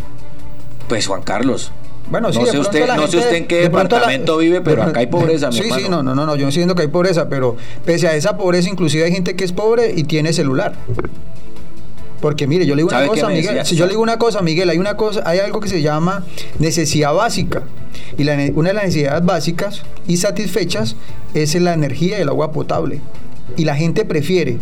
[0.88, 1.72] Pues Juan Carlos.
[2.10, 5.50] Bueno, no sé usted, no sé usted en qué departamento vive, pero acá hay pobreza.
[5.52, 8.08] Sí, sí, no, no, no, no, yo no estoy diciendo que hay pobreza, pero pese
[8.08, 10.74] a esa pobreza, inclusive hay gente que es pobre y tiene celular.
[12.20, 14.70] Porque mire, yo le digo una cosa, Miguel, si yo le digo una cosa, Miguel,
[14.70, 16.24] hay una cosa, hay algo que se llama
[16.58, 17.62] necesidad básica.
[18.16, 20.96] Y la, una de las necesidades básicas y satisfechas
[21.34, 23.00] es la energía y el agua potable.
[23.56, 24.58] Y la gente prefiere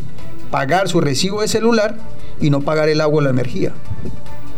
[0.50, 1.96] pagar su recibo de celular
[2.40, 3.72] y no pagar el agua o la energía.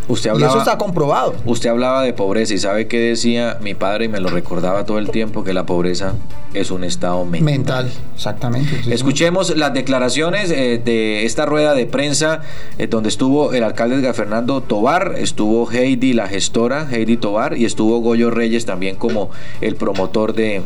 [0.08, 1.34] Usted hablaba, y eso está comprobado.
[1.44, 4.98] Usted hablaba de pobreza y sabe que decía mi padre y me lo recordaba todo
[4.98, 6.14] el tiempo que la pobreza
[6.54, 7.44] es un estado mental.
[7.44, 8.92] Mental, exactamente.
[8.92, 12.40] Escuchemos las declaraciones eh, de esta rueda de prensa
[12.78, 17.64] eh, donde estuvo el alcalde Edgar Fernando Tobar, estuvo Heidi la gestora, Heidi Tobar, y
[17.64, 20.62] estuvo Goyo Reyes también como el promotor de,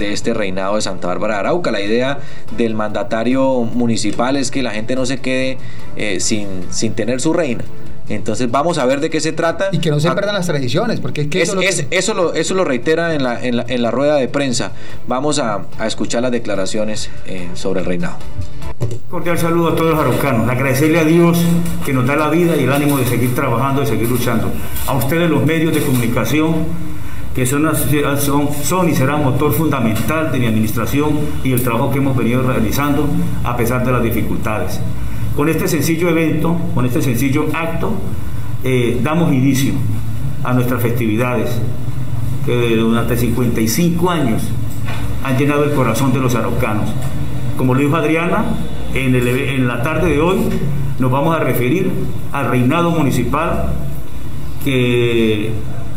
[0.00, 1.70] este reinado de Santa Bárbara de Arauca.
[1.70, 2.18] La idea
[2.56, 5.58] del mandatario municipal es que la gente no se quede
[5.96, 7.64] eh, sin, sin tener su reina.
[8.14, 9.68] Entonces vamos a ver de qué se trata.
[9.72, 11.54] Y que no se ah, pierdan las tradiciones, porque eso,
[12.14, 14.72] lo eso, lo, reitera en la, en la, rueda de prensa.
[15.06, 18.16] Vamos a, escuchar las declaraciones eh, sobre el reinado.
[19.10, 20.48] Cordial saludo a todos los araucanos.
[20.48, 21.38] Agradecerle a Dios
[21.84, 24.50] que nos da la vida y el ánimo de seguir trabajando, de seguir luchando.
[24.86, 26.66] A ustedes los medios de comunicación
[27.34, 27.70] que son,
[28.20, 32.42] son, son y serán motor fundamental de mi administración y el trabajo que hemos venido
[32.42, 33.08] realizando
[33.44, 34.80] a pesar de las dificultades.
[35.36, 37.94] Con este sencillo evento, con este sencillo acto,
[38.64, 39.72] eh, damos inicio
[40.44, 41.58] a nuestras festividades
[42.44, 44.42] que durante 55 años
[45.24, 46.92] han llenado el corazón de los araucanos.
[47.56, 48.44] Como lo dijo Adriana,
[48.92, 50.36] en, en la tarde de hoy
[50.98, 51.90] nos vamos a referir
[52.32, 53.72] al reinado municipal
[54.62, 55.50] que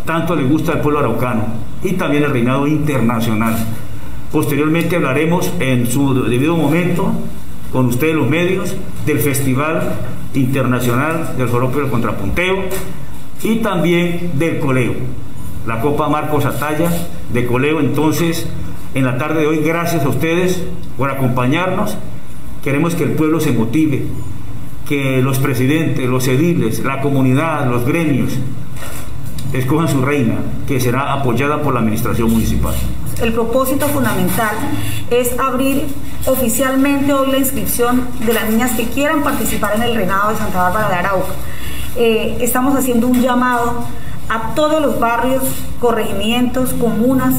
[0.06, 1.44] tanto le gusta al pueblo araucano
[1.84, 3.56] y también el reinado internacional.
[4.32, 7.12] Posteriormente hablaremos en su debido momento
[7.76, 8.74] con ustedes los medios
[9.06, 9.98] del Festival
[10.34, 12.56] Internacional del Joropo del Contrapunteo
[13.44, 14.94] y también del Coleo,
[15.68, 16.90] la Copa Marcos Atalla
[17.34, 17.82] de Coleo.
[17.82, 18.48] Entonces,
[18.94, 20.64] en la tarde de hoy, gracias a ustedes
[20.98, 21.98] por acompañarnos.
[22.64, 24.04] Queremos que el pueblo se motive,
[24.88, 28.40] que los presidentes, los ediles, la comunidad, los gremios,
[29.60, 30.36] escojan su reina,
[30.68, 32.74] que será apoyada por la administración municipal.
[33.22, 34.56] El propósito fundamental
[35.10, 35.86] es abrir
[36.26, 40.64] oficialmente hoy la inscripción de las niñas que quieran participar en el reinado de Santa
[40.64, 41.34] Bárbara de Arauca.
[41.96, 43.86] Eh, estamos haciendo un llamado
[44.28, 45.44] a todos los barrios,
[45.80, 47.36] corregimientos, comunas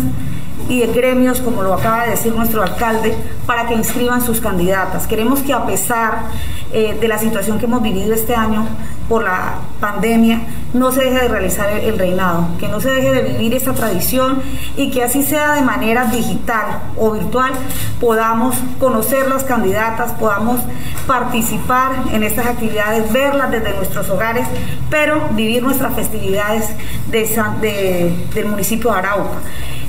[0.69, 3.15] y de gremios, como lo acaba de decir nuestro alcalde,
[3.47, 5.07] para que inscriban sus candidatas.
[5.07, 6.25] Queremos que a pesar
[6.73, 8.67] eh, de la situación que hemos vivido este año
[9.09, 10.41] por la pandemia,
[10.75, 14.43] no se deje de realizar el, reinado, que no se deje de vivir esta tradición
[14.77, 17.53] y que así sea de manera digital o virtual,
[18.01, 20.61] podamos conocer las candidatas, podamos
[21.07, 24.47] participar en estas actividades, verlas desde nuestros hogares,
[24.91, 26.71] pero vivir nuestras festividades
[27.11, 29.39] del municipio de Arauca.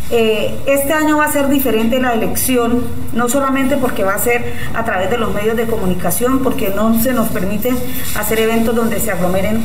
[0.10, 4.54] Eh, este año va a ser diferente la elección, no solamente porque va a ser
[4.74, 7.74] a través de los medios de comunicación, porque no se nos permite
[8.16, 9.62] hacer eventos donde se aglomeren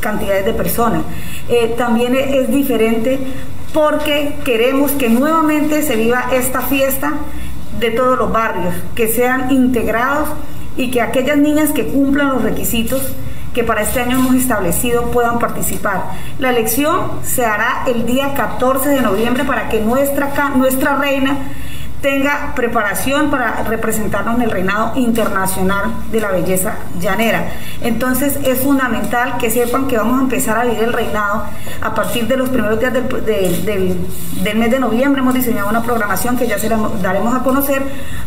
[0.00, 1.02] cantidades de personas.
[1.48, 3.18] Eh, también es diferente
[3.72, 7.14] porque queremos que nuevamente se viva esta fiesta
[7.80, 10.28] de todos los barrios, que sean integrados
[10.76, 13.02] y que aquellas niñas que cumplan los requisitos
[13.56, 16.10] que para este año hemos establecido puedan participar.
[16.38, 21.38] La elección se hará el día 14 de noviembre para que nuestra, nuestra reina
[22.06, 27.48] tenga preparación para representarnos en el reinado internacional de la belleza llanera.
[27.80, 31.46] Entonces es fundamental que sepan que vamos a empezar a vivir el reinado
[31.80, 35.20] a partir de los primeros días del, del, mes de noviembre.
[35.20, 37.82] Hemos diseñado una programación que ya se la daremos a conocer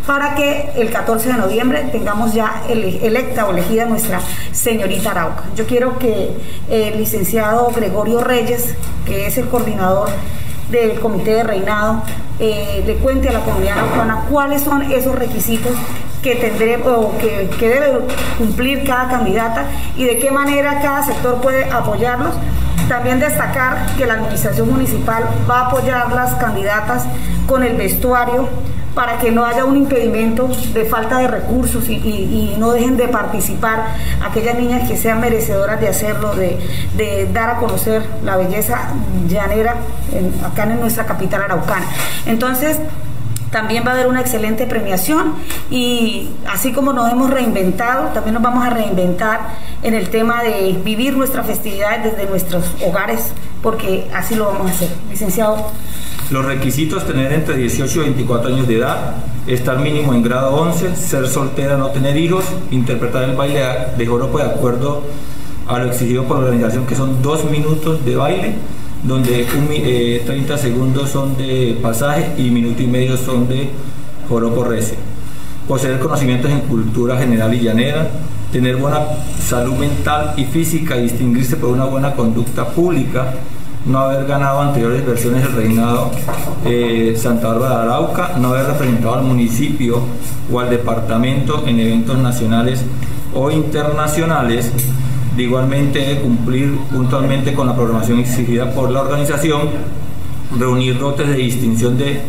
[0.05, 4.19] para que el 14 de noviembre tengamos ya electa o elegida nuestra
[4.51, 5.43] señorita Arauca.
[5.55, 6.35] Yo quiero que
[6.69, 10.09] el licenciado Gregorio Reyes, que es el coordinador
[10.69, 12.03] del comité de reinado
[12.39, 15.73] eh, le cuente a la comunidad araucana cuáles son esos requisitos
[16.21, 17.99] que tendré o que, que debe
[18.37, 22.35] cumplir cada candidata y de qué manera cada sector puede apoyarlos.
[22.87, 27.05] También destacar que la administración municipal va a apoyar las candidatas
[27.45, 28.47] con el vestuario,
[28.93, 33.95] para que no haya un impedimento de falta de recursos y, no dejen de participar
[34.21, 38.89] aquellas niñas que sean merecedoras de hacerlo, de, dar a conocer la belleza
[39.29, 39.75] llanera
[40.45, 41.85] acá en nuestra capital araucana.
[42.25, 42.79] Entonces,
[43.51, 45.35] también va a haber una excelente premiación
[45.71, 49.39] y así como nos hemos reinventado, también nos vamos a reinventar
[49.81, 53.31] en el tema de vivir nuestra festividad desde nuestros hogares,
[53.63, 54.89] porque así lo vamos a hacer.
[55.09, 55.71] Licenciado.
[56.31, 59.15] Los requisitos, tener entre 18 y 24 años de edad,
[59.47, 63.63] estar mínimo en grado 11, ser soltera, no tener hijos, interpretar el baile
[63.97, 65.01] de joropo de acuerdo
[65.67, 68.53] a lo exigido por la organización, que son dos minutos de baile,
[69.03, 69.43] donde
[70.23, 73.69] 30 eh, segundos son de pasaje y minuto y medio son de
[74.27, 74.97] joropo recio.
[75.67, 78.07] Poseer conocimientos en cultura general y llanera,
[78.51, 78.99] tener buena
[79.43, 83.33] salud mental y física y distinguirse por una buena conducta pública,
[83.85, 86.11] no haber ganado anteriores versiones del reinado
[86.65, 90.01] eh, Santa Bárbara de Arauca, no haber representado al municipio
[90.51, 92.83] o al departamento en eventos nacionales
[93.33, 94.71] o internacionales,
[95.35, 99.69] de igualmente cumplir puntualmente con la programación exigida por la organización,
[100.57, 102.21] reunir dotes de distinción de,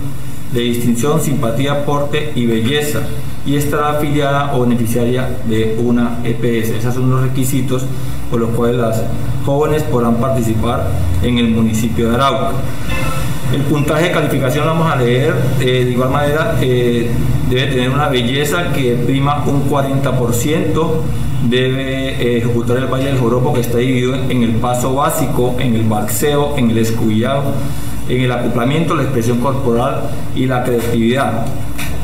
[0.52, 3.00] de distinción, simpatía, aporte y belleza
[3.46, 6.70] y estar afiliada o beneficiaria de una EPS.
[6.70, 7.84] Esos son los requisitos
[8.30, 9.02] por los cuales las
[9.44, 10.88] jóvenes podrán participar
[11.22, 12.52] en el municipio de Arauca.
[13.52, 17.10] El puntaje de calificación vamos a leer eh, de igual manera, eh,
[17.48, 20.90] debe tener una belleza que prima un 40%,
[21.48, 25.74] debe eh, ejecutar el baile del joropo que está dividido en el paso básico, en
[25.74, 27.42] el balseo, en el escubillado,
[28.08, 30.02] en el acoplamiento, la expresión corporal
[30.36, 31.46] y la creatividad,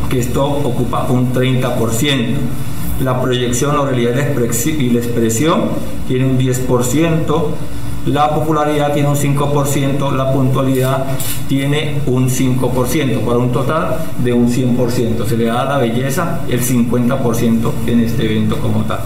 [0.08, 2.36] que esto ocupa un 30%
[3.00, 4.14] la proyección, la realidad
[4.66, 5.64] y la expresión
[6.08, 7.44] tiene un 10%,
[8.06, 11.04] la popularidad tiene un 5%, la puntualidad
[11.48, 15.26] tiene un 5%, para un total de un 100%.
[15.26, 19.00] Se le da a la belleza el 50% en este evento como tal.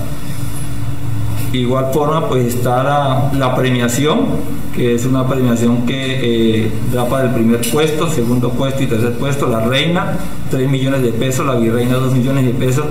[1.52, 4.26] Igual forma, pues está la, premiación,
[4.74, 9.14] que es una premiación que eh, da para el primer puesto, segundo puesto y tercer
[9.14, 10.16] puesto, la reina,
[10.50, 12.84] 3 millones de pesos, la virreina, 2 millones de pesos,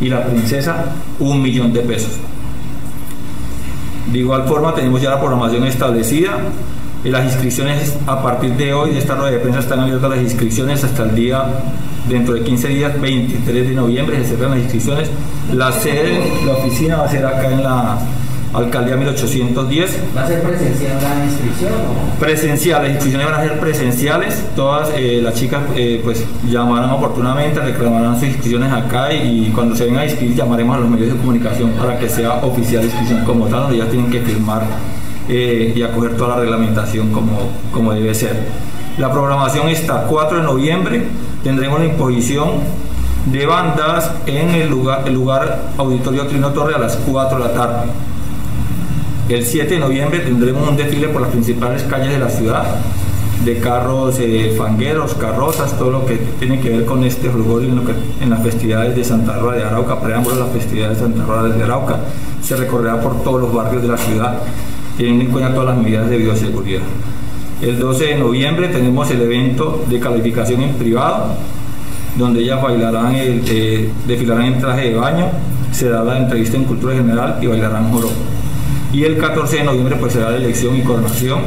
[0.00, 2.12] y la princesa un millón de pesos.
[4.12, 6.38] De igual forma tenemos ya la programación establecida.
[7.04, 10.20] Y las inscripciones a partir de hoy, de esta rueda de prensa, están abiertas las
[10.20, 11.44] inscripciones hasta el día,
[12.08, 15.10] dentro de 15 días, 23 de noviembre, se cierran las inscripciones.
[15.52, 17.98] La sede, la oficina va a ser acá en la
[18.54, 19.98] Alcaldía 1810.
[20.16, 21.72] ¿Va a ser presencial la inscripción?
[22.18, 24.44] Presencial, las inscripciones van a ser presenciales.
[24.54, 29.84] Todas eh, las chicas eh, pues llamarán oportunamente, reclamarán sus inscripciones acá y, cuando se
[29.84, 33.24] vengan a inscribir llamaremos a los medios de comunicación para que sea oficial la inscripción
[33.24, 34.62] como tal, donde ya tienen que firmar
[35.28, 38.36] eh, y acoger toda la reglamentación como, como debe ser.
[38.96, 41.04] La programación está 4 de noviembre,
[41.46, 42.54] tendremos la imposición
[43.26, 47.54] de bandas en el lugar, el lugar Auditorio Trino Torre a las 4 de la
[47.54, 47.86] tarde.
[49.28, 52.64] El 7 de noviembre tendremos un desfile por las principales calles de la ciudad,
[53.44, 58.28] de carros eh, fangueros, carrozas, todo lo que tiene que ver con este rugor en,
[58.28, 61.62] las festividades de Santa Rosa de Arauca, preámbulo a las festividades de Santa Rosa de
[61.62, 62.00] Arauca.
[62.42, 64.38] Se recorrerá por todos los barrios de la ciudad,
[64.96, 66.82] teniendo en cuenta todas las medidas de bioseguridad.
[67.62, 71.36] El 12 de noviembre tenemos el evento de calificación en privado,
[72.18, 75.30] donde ellas bailarán, eh, desfilarán en traje de baño,
[75.72, 78.12] se dará la entrevista en cultura general y bailarán joropo.
[78.92, 81.40] Y el 14 de noviembre pues será la elección y coronación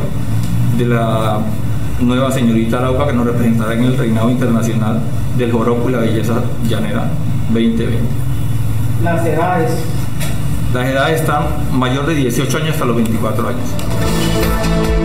[0.79, 1.41] de la
[1.99, 4.99] nueva señorita Arauca que nos representará en el reinado internacional
[5.37, 7.07] del joropo y la belleza llanera
[7.51, 7.99] 2020.
[9.03, 9.71] Las edades.
[10.73, 14.98] Las edades están mayor de 18 años hasta los 24 años.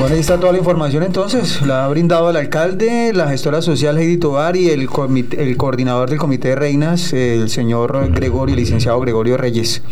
[0.00, 1.60] Bueno, ahí está toda la información entonces.
[1.62, 6.08] La ha brindado el alcalde, la gestora social Heidi Tobar y el, comité- el coordinador
[6.08, 9.82] del Comité de Reinas, el señor Gregorio, el licenciado Gregorio Reyes.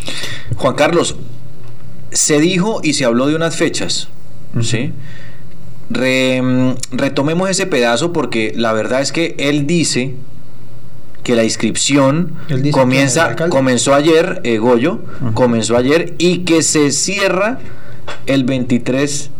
[0.57, 1.17] Juan Carlos,
[2.11, 4.09] se dijo y se habló de unas fechas,
[4.63, 4.93] ¿sí?
[5.91, 10.15] Re- retomemos ese pedazo porque la verdad es que él dice
[11.23, 12.33] que la inscripción
[12.71, 15.01] comienza, comenzó ayer, eh, Goyo,
[15.35, 17.59] comenzó ayer y que se cierra
[18.27, 19.31] el 23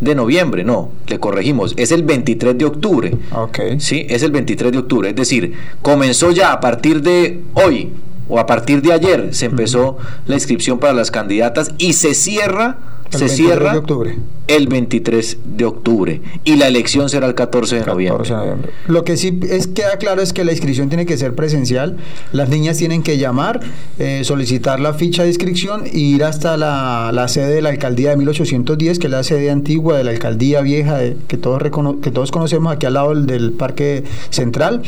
[0.00, 3.16] de noviembre, no, le corregimos, es el 23 de octubre.
[3.32, 3.58] Ok.
[3.78, 5.08] Sí, es el 23 de octubre.
[5.10, 7.92] Es decir, comenzó ya a partir de hoy
[8.28, 12.78] o a partir de ayer se empezó la inscripción para las candidatas y se cierra,
[13.12, 14.16] El se 23 cierra de octubre.
[14.48, 18.28] el 23 de octubre y la elección será el 14 de 14 noviembre.
[18.28, 18.70] de noviembre.
[18.88, 21.96] Lo que sí es, queda claro es que la inscripción tiene que ser presencial.
[22.32, 23.60] Las niñas tienen que llamar,
[23.98, 28.10] eh, solicitar la ficha de inscripción e ir hasta la, la sede de la alcaldía
[28.10, 32.00] de 1810, que es la sede antigua de la alcaldía vieja de- que, todos recono-
[32.00, 34.82] que todos conocemos aquí al lado del, del Parque Central.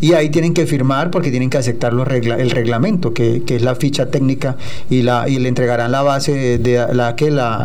[0.00, 3.56] Y ahí tienen que firmar porque tienen que aceptar los regla- el reglamento, que, que
[3.56, 4.56] es la ficha técnica,
[4.90, 7.55] y, la, y le entregarán la base de la que la,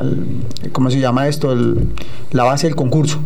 [0.71, 1.51] ¿cómo se llama esto?
[1.51, 1.87] El-
[2.31, 3.19] la base del concurso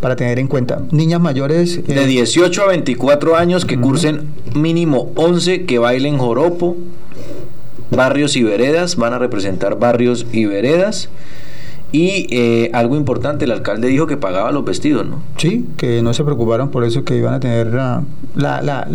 [0.00, 0.82] para tener en cuenta.
[0.92, 6.76] Niñas mayores eh, De 18 a 24 años que cursen mínimo 11 que bailen joropo,
[7.90, 11.08] barrios y veredas, van a representar barrios y veredas.
[11.92, 15.22] Y eh, algo importante, el alcalde dijo que pagaba los vestidos, ¿no?
[15.38, 18.04] Sí, que no se preocuparon por eso, que iban a tener la,
[18.36, 18.86] la, la-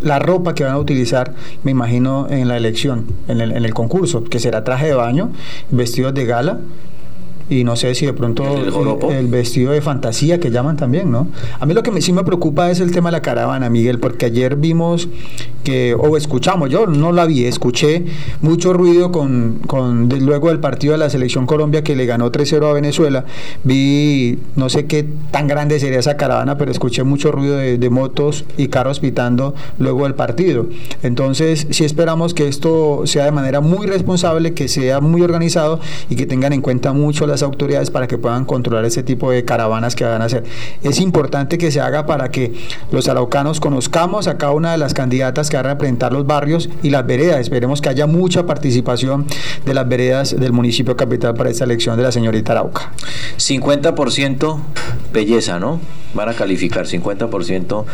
[0.00, 1.34] la ropa que van a utilizar,
[1.64, 5.30] me imagino, en la elección, en el, en el concurso, que será traje de baño,
[5.70, 6.58] vestidos de gala.
[7.50, 8.44] Y no sé si de pronto
[9.10, 11.26] ¿El vestido de fantasía que llaman también, ¿no?
[11.58, 13.98] A mí lo que me- sí me preocupa es el tema de la caravana, Miguel,
[13.98, 15.08] porque ayer vimos
[15.64, 18.04] que, o escuchamos, yo no la vi, escuché
[18.40, 22.30] mucho ruido con, con de- luego del partido de la selección Colombia que le ganó
[22.30, 23.24] 3-0 a Venezuela.
[23.64, 27.90] Vi, no sé qué tan grande sería esa caravana, pero escuché mucho ruido de, de
[27.90, 30.66] motos y carros pitando luego del partido.
[31.02, 36.16] Entonces, sí esperamos que esto sea de manera muy responsable, que sea muy organizado y
[36.16, 39.94] que tengan en cuenta mucho las autoridades para que puedan controlar ese tipo de caravanas
[39.94, 40.44] que van a hacer.
[40.82, 42.52] Es importante que se haga para que
[42.90, 46.68] los araucanos conozcamos a cada una de las candidatas que van a representar los barrios
[46.82, 47.40] y las veredas.
[47.40, 49.26] Esperemos que haya mucha participación
[49.64, 52.92] de las veredas del municipio capital para esta elección de la señorita Arauca.
[53.38, 54.58] 50%
[55.12, 55.80] belleza, ¿no?
[56.14, 57.84] Van a calificar 50%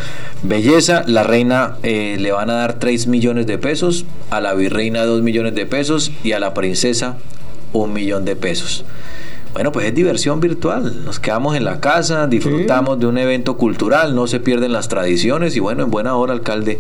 [0.42, 1.05] belleza.
[1.07, 5.22] La reina eh, le van a dar 3 millones de pesos, a la virreina 2
[5.22, 7.16] millones de pesos y a la princesa
[7.72, 8.84] 1 millón de pesos.
[9.57, 11.02] Bueno, pues es diversión virtual.
[11.07, 15.57] Nos quedamos en la casa, disfrutamos de un evento cultural, no se pierden las tradiciones
[15.57, 16.78] y bueno, en buena hora, alcalde,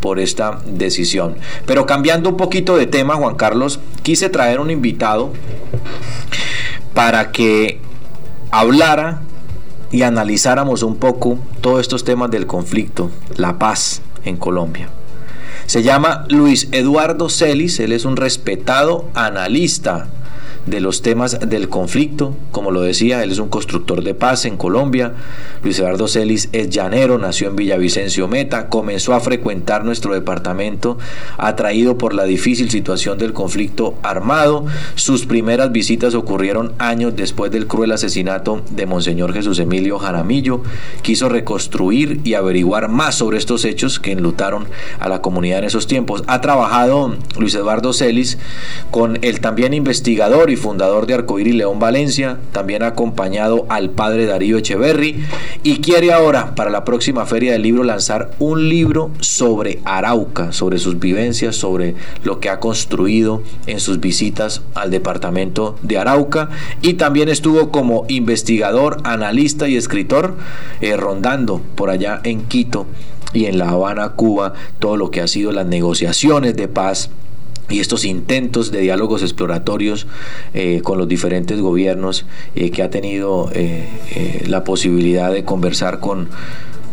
[0.00, 1.36] por esta decisión.
[1.66, 5.34] Pero cambiando un poquito de tema, Juan Carlos, quise traer un invitado
[6.94, 7.80] para que
[8.50, 9.20] hablara
[9.92, 14.88] y analizáramos un poco todos estos temas del conflicto, la paz en Colombia.
[15.66, 20.08] Se llama Luis Eduardo Celis, él es un respetado analista
[20.66, 22.36] de los temas del conflicto.
[22.50, 25.14] Como lo decía, él es un constructor de paz en Colombia.
[25.62, 30.98] Luis Eduardo Celis es llanero, nació en Villavicencio Meta, comenzó a frecuentar nuestro departamento
[31.38, 34.66] atraído por la difícil situación del conflicto armado.
[34.96, 40.62] Sus primeras visitas ocurrieron años después del cruel asesinato de Monseñor Jesús Emilio Jaramillo.
[41.02, 44.66] Quiso reconstruir y averiguar más sobre estos hechos que enlutaron
[44.98, 46.24] a la comunidad en esos tiempos.
[46.26, 48.38] Ha trabajado Luis Eduardo Celis
[48.90, 54.26] con el también investigador y fundador de Arcoíris León Valencia, también ha acompañado al padre
[54.26, 55.24] Darío Echeverry
[55.62, 60.78] y quiere ahora para la próxima feria del libro lanzar un libro sobre Arauca, sobre
[60.78, 61.94] sus vivencias, sobre
[62.24, 66.50] lo que ha construido en sus visitas al departamento de Arauca.
[66.82, 70.36] Y también estuvo como investigador, analista y escritor
[70.80, 72.86] eh, rondando por allá en Quito
[73.32, 77.10] y en La Habana, Cuba, todo lo que ha sido las negociaciones de paz
[77.68, 80.06] y estos intentos de diálogos exploratorios
[80.54, 86.28] eh, con los diferentes gobiernos eh, que ha tenido eh, la posibilidad de conversar con,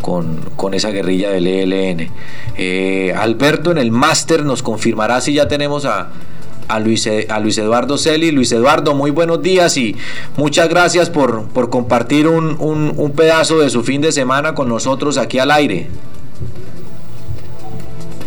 [0.01, 2.09] con, con esa guerrilla del ELN.
[3.17, 6.09] Alberto en el máster nos confirmará si ya tenemos a,
[6.67, 8.32] a Luis, E- a Luis Eduardo Celi.
[8.32, 9.95] Luis Eduardo, muy buenos días y
[10.38, 15.17] muchas gracias por, por compartir un, un pedazo de su fin de semana con nosotros
[15.17, 15.88] aquí al aire.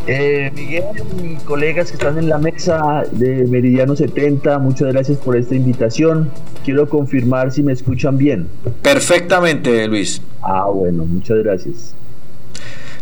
[0.07, 0.85] Eh, Miguel
[1.21, 6.31] y colegas que están en la mesa de Meridiano 70, muchas gracias por esta invitación.
[6.65, 8.47] Quiero confirmar si me escuchan bien.
[8.83, 10.23] Perfectamente, Luis.
[10.43, 11.95] Ah, bueno, muchas gracias.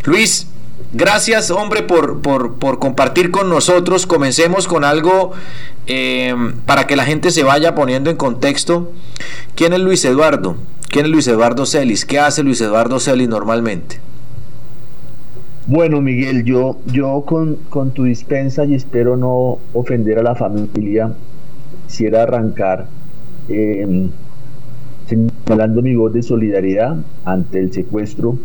[0.03, 0.47] Luis,
[0.93, 4.05] Gracias, hombre, por, por, por, compartir con nosotros.
[4.05, 5.31] Comencemos con algo
[5.87, 6.33] eh,
[6.65, 8.91] para que la gente se vaya poniendo en contexto.
[9.55, 10.55] ¿Quién es Luis Eduardo?
[10.89, 12.05] ¿Quién es Luis Eduardo Celis?
[12.05, 13.99] ¿Qué hace Luis Eduardo Celis normalmente?
[15.67, 21.11] Bueno, Miguel, yo, yo con, con tu dispensa y espero no ofender a la familia,
[21.87, 22.85] quisiera arrancar
[23.49, 24.07] eh,
[25.07, 28.37] señalando mi voz de solidaridad ante el secuestro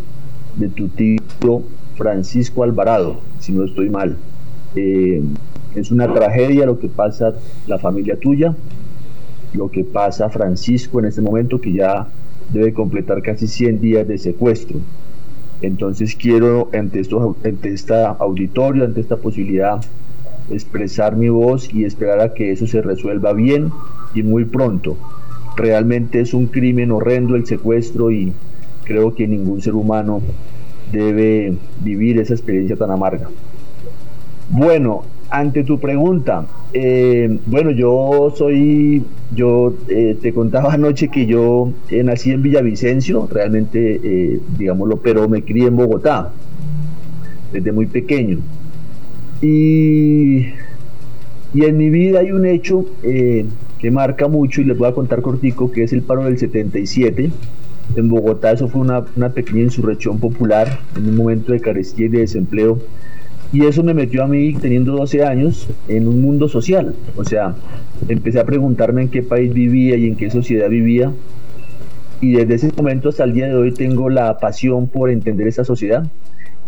[0.57, 1.63] de tu tío
[1.97, 4.17] Francisco Alvarado, si no estoy mal.
[4.75, 5.23] Eh,
[5.75, 7.35] es una tragedia lo que pasa
[7.67, 8.57] la familia tuya,
[9.53, 12.09] lo que pasa Francisco en este momento que ya
[12.51, 14.79] debe completar casi 100 días de secuestro.
[15.63, 19.81] Entonces quiero ante, esto, ante esta auditorio, ante esta posibilidad,
[20.51, 23.71] expresar mi voz y esperar a que eso se resuelva bien
[24.15, 24.97] y muy pronto.
[25.57, 28.33] Realmente es un crimen horrendo el secuestro y
[28.85, 30.23] creo que ningún ser humano
[30.91, 33.29] debe vivir esa experiencia tan amarga.
[34.49, 39.05] Bueno, ante tu pregunta, eh, bueno, yo soy,
[39.35, 45.43] yo eh, te contaba anoche que yo eh, nací en Villavicencio, realmente, digámoslo, pero me
[45.43, 46.33] crié en Bogotá
[47.53, 48.39] desde muy pequeño.
[49.41, 50.49] Y,
[51.55, 55.23] y en mi vida hay un hecho que marca mucho y les voy a contar
[55.23, 57.31] cortico, que es el paro del 77.
[57.97, 62.09] En Bogotá eso fue una, una pequeña insurrección popular en un momento de carestía y
[62.11, 62.79] de desempleo
[63.53, 66.95] y eso me metió a mí, teniendo 12 años, en un mundo social.
[67.17, 67.55] O sea,
[68.09, 71.13] empecé a preguntarme en qué país vivía y en qué sociedad vivía.
[72.21, 75.65] Y desde ese momento hasta el día de hoy tengo la pasión por entender esa
[75.65, 76.07] sociedad.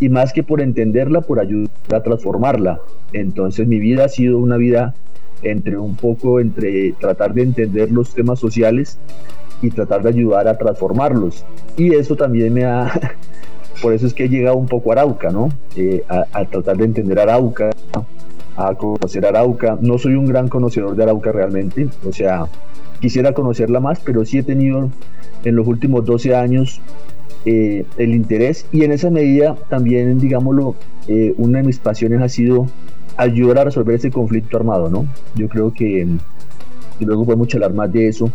[0.01, 2.81] Y más que por entenderla, por ayudar a transformarla.
[3.13, 4.95] Entonces mi vida ha sido una vida
[5.43, 8.99] entre un poco entre tratar de entender los temas sociales
[9.61, 11.45] y tratar de ayudar a transformarlos.
[11.77, 12.91] Y eso también me ha
[13.81, 15.49] por eso es que he llegado un poco a Arauca, ¿no?
[15.77, 17.71] Eh, a, tratar de entender Arauca,
[18.57, 19.79] a conocer Arauca.
[19.81, 22.47] No soy un gran conocedor de Arauca realmente, o sea,
[23.01, 24.91] quisiera conocerla más, pero sí he tenido
[25.45, 26.81] en los últimos 12 años
[27.45, 30.77] eh, el interés y en esa medida también, digámoslo,
[31.09, 32.69] eh, una de mis pasiones ha sido
[33.17, 35.07] ayudar a resolver ese conflicto armado, ¿no?
[35.35, 36.07] Yo creo que,
[37.01, 38.31] y luego podemos hablar más de eso,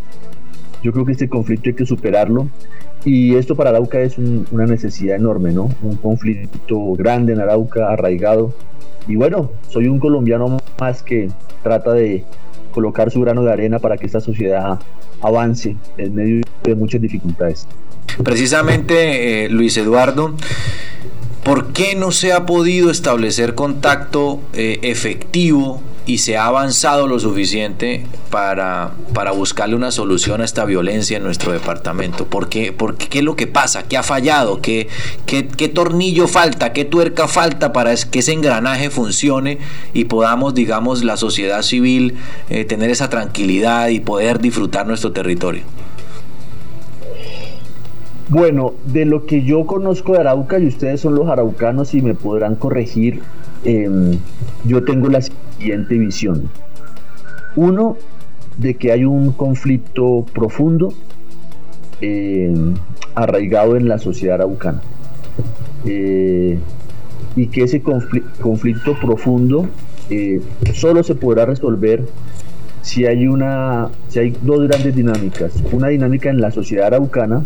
[0.83, 2.49] yo creo que este conflicto hay que superarlo
[3.07, 5.69] y esto para Arauca es una necesidad enorme, ¿no?
[5.81, 8.53] Un conflicto grande en Arauca, arraigado.
[9.07, 11.29] Y bueno, soy un colombiano más que
[11.63, 12.25] trata de
[12.71, 14.77] colocar su grano de arena para que esta sociedad
[15.21, 17.65] avance en medio de muchas dificultades.
[18.25, 20.33] Precisamente, eh, Luis Eduardo,
[21.45, 27.19] ¿por qué no se ha podido establecer contacto eh, efectivo y se ha avanzado lo
[27.19, 32.25] suficiente para, para buscarle una solución a esta violencia en nuestro departamento?
[32.25, 32.73] ¿Por qué,
[33.09, 33.83] qué es lo que pasa?
[33.83, 34.61] ¿Qué ha fallado?
[34.61, 34.87] ¿Qué,
[35.25, 36.71] qué, tornillo falta?
[36.71, 39.59] ¿Qué tuerca falta para que ese engranaje funcione
[39.93, 42.15] y podamos, digamos, la sociedad civil
[42.49, 45.63] eh, tener esa tranquilidad y poder disfrutar nuestro territorio?
[48.29, 52.13] Bueno, de lo que yo conozco de Arauca, y ustedes son los araucanos y me
[52.13, 53.21] podrán corregir,
[53.63, 54.19] em,
[54.65, 55.21] yo tengo la
[55.57, 56.49] siguiente visión.
[57.55, 57.97] Uno,
[58.57, 60.93] de que hay un conflicto profundo
[62.01, 62.73] em,
[63.13, 64.81] arraigado en la sociedad araucana.
[65.85, 66.57] Eh,
[67.35, 69.67] y que ese conflicto profundo
[70.09, 70.41] eh,
[70.73, 72.03] solo se podrá resolver
[72.81, 77.43] si hay una si hay dos grandes dinámicas una dinámica en la sociedad araucana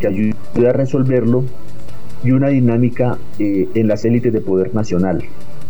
[0.00, 1.44] que ayude a resolverlo
[2.24, 5.22] y una dinámica eh, en las élites de poder nacional.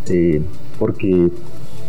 [0.09, 0.43] Eh,
[0.83, 1.29] porque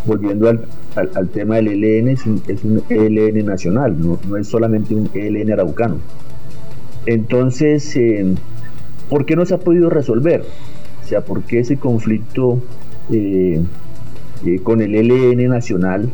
[0.06, 5.52] volviendo al, tema del ELN, es un, es ELN nacional, no, es solamente un ELN
[5.52, 5.98] araucano.
[7.08, 8.36] Entonces, eh,
[9.10, 10.46] ¿por qué no se ha podido resolver?
[11.04, 12.62] O sea, ¿por qué ese conflicto
[14.62, 16.08] con el ELN nacional,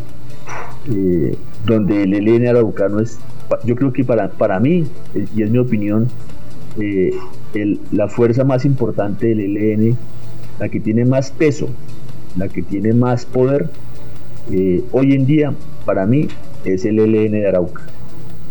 [1.66, 3.20] donde el ELN araucano es
[3.66, 6.08] yo creo que para, para mí, eh, y es mi opinión,
[6.80, 7.12] eh,
[7.92, 9.98] la fuerza más importante del ELN,
[10.60, 11.68] la que tiene más peso,
[12.40, 13.70] la que tiene más poder,
[14.52, 15.54] eh, hoy en día,
[15.86, 16.30] para mí,
[16.66, 17.84] es el ELN de Arauca.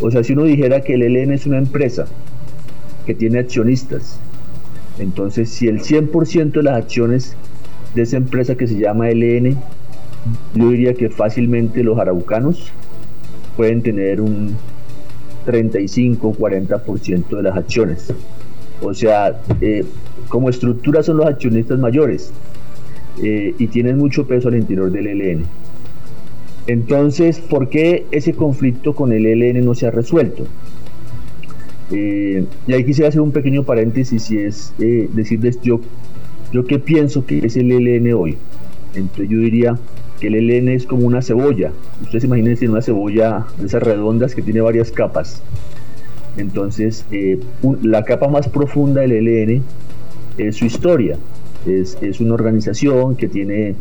[0.01, 2.07] O sea, si uno dijera que el ELN es una empresa
[3.07, 4.20] que tiene accionistas,
[4.99, 7.34] entonces si el 100% de las acciones
[7.95, 9.57] de esa empresa que se llama ELN,
[10.55, 12.70] yo diría que fácilmente los araucanos
[13.57, 14.57] pueden tener un
[15.47, 18.12] 35-40% de las acciones.
[18.82, 19.84] O sea, eh,
[20.28, 22.32] como estructura son los accionistas mayores
[23.23, 25.45] eh, y tienen mucho peso al interior del ELN.
[26.66, 30.47] Entonces, ¿por qué ese conflicto con el ELN no se ha resuelto?
[31.91, 35.81] Eh, y ahí quisiera hacer un pequeño paréntesis y es decirles yo
[36.53, 38.39] ¿Yo qué pienso que es el ELN hoy?
[38.95, 39.79] Entonces yo diría
[40.19, 41.73] que el ELN es como una cebolla.
[42.03, 45.43] Ustedes imagínense una cebolla de esas redondas que tiene varias capas.
[46.39, 47.39] Entonces, eh,
[47.83, 49.62] la capa más profunda del ELN
[50.39, 51.19] es su historia.
[51.67, 53.75] Es, es una organización que tiene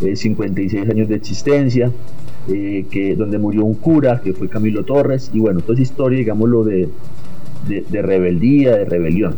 [0.00, 1.90] 56 años de existencia,
[2.48, 6.18] eh, que, donde murió un cura, que fue Camilo Torres, y bueno, toda esa historia,
[6.18, 6.88] digámoslo, de,
[7.66, 9.36] de, rebeldía, de rebelión.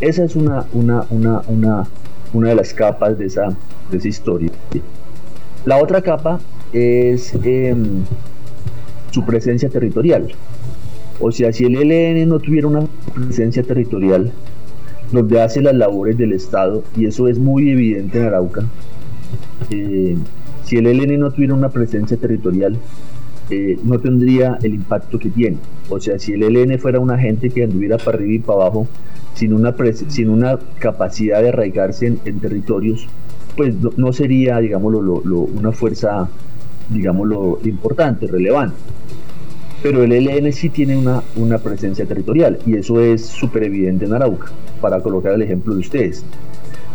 [0.00, 1.86] Esa es una, una, una, una,
[2.32, 3.56] una de las capas de esa,
[3.90, 4.50] de esa historia.
[5.64, 6.38] La otra capa
[6.72, 8.02] es em,
[9.10, 10.28] su presencia territorial.
[11.20, 14.32] O sea, si el ELN no tuviera una presencia territorial,
[15.12, 18.64] donde hace las labores del Estado, y eso es muy evidente en Arauca,
[19.70, 20.16] eh,
[20.64, 22.76] si el ELN no tuviera una presencia territorial,
[23.50, 25.56] eh, no tendría el impacto que tiene.
[25.88, 28.86] O sea, si el ELN fuera una gente que anduviera para arriba y para abajo,
[29.34, 29.74] sin una,
[30.08, 33.06] sin una capacidad de arraigarse en, territorios,
[33.56, 36.28] pues no, sería, digámoslo, una fuerza,
[36.90, 38.76] digámoslo, importante, relevante.
[39.82, 44.14] Pero el ELN sí tiene una, una presencia territorial y eso es súper evidente en
[44.14, 44.50] Arauca,
[44.80, 46.24] para colocar el ejemplo de ustedes.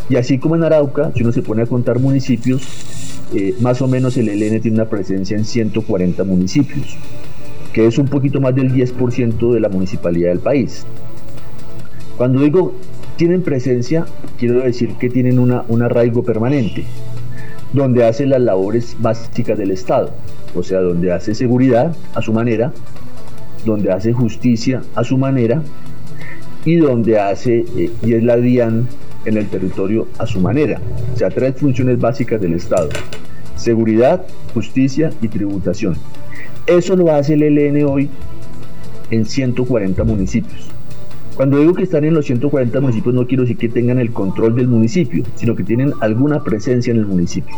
[0.10, 2.62] Y así como en Arauca, si uno se pone a contar municipios,
[3.34, 6.98] eh, más o menos el ELN tiene una presencia en 140 municipios,
[7.72, 10.86] que es un poquito más del 10% de la municipalidad del país.
[12.18, 12.74] Cuando digo
[13.16, 14.06] tienen presencia,
[14.38, 16.84] quiero decir que tienen una, un arraigo permanente,
[17.72, 20.12] donde hace las labores básicas del Estado,
[20.56, 22.72] o sea, donde hace seguridad a su manera,
[23.66, 25.62] donde hace justicia a su manera
[26.66, 28.88] y donde hace, eh, y es la DIAN
[29.26, 30.80] en el territorio a su manera.
[31.14, 32.90] O sea, tres funciones básicas del Estado.
[33.56, 35.96] Seguridad, justicia y tributación.
[36.68, 38.10] Eso lo hace el ELN hoy
[39.12, 40.68] en 140 municipios.
[41.36, 44.56] Cuando digo que están en los 140 municipios no quiero decir que tengan el control
[44.56, 47.56] del municipio, sino que tienen alguna presencia en el municipio.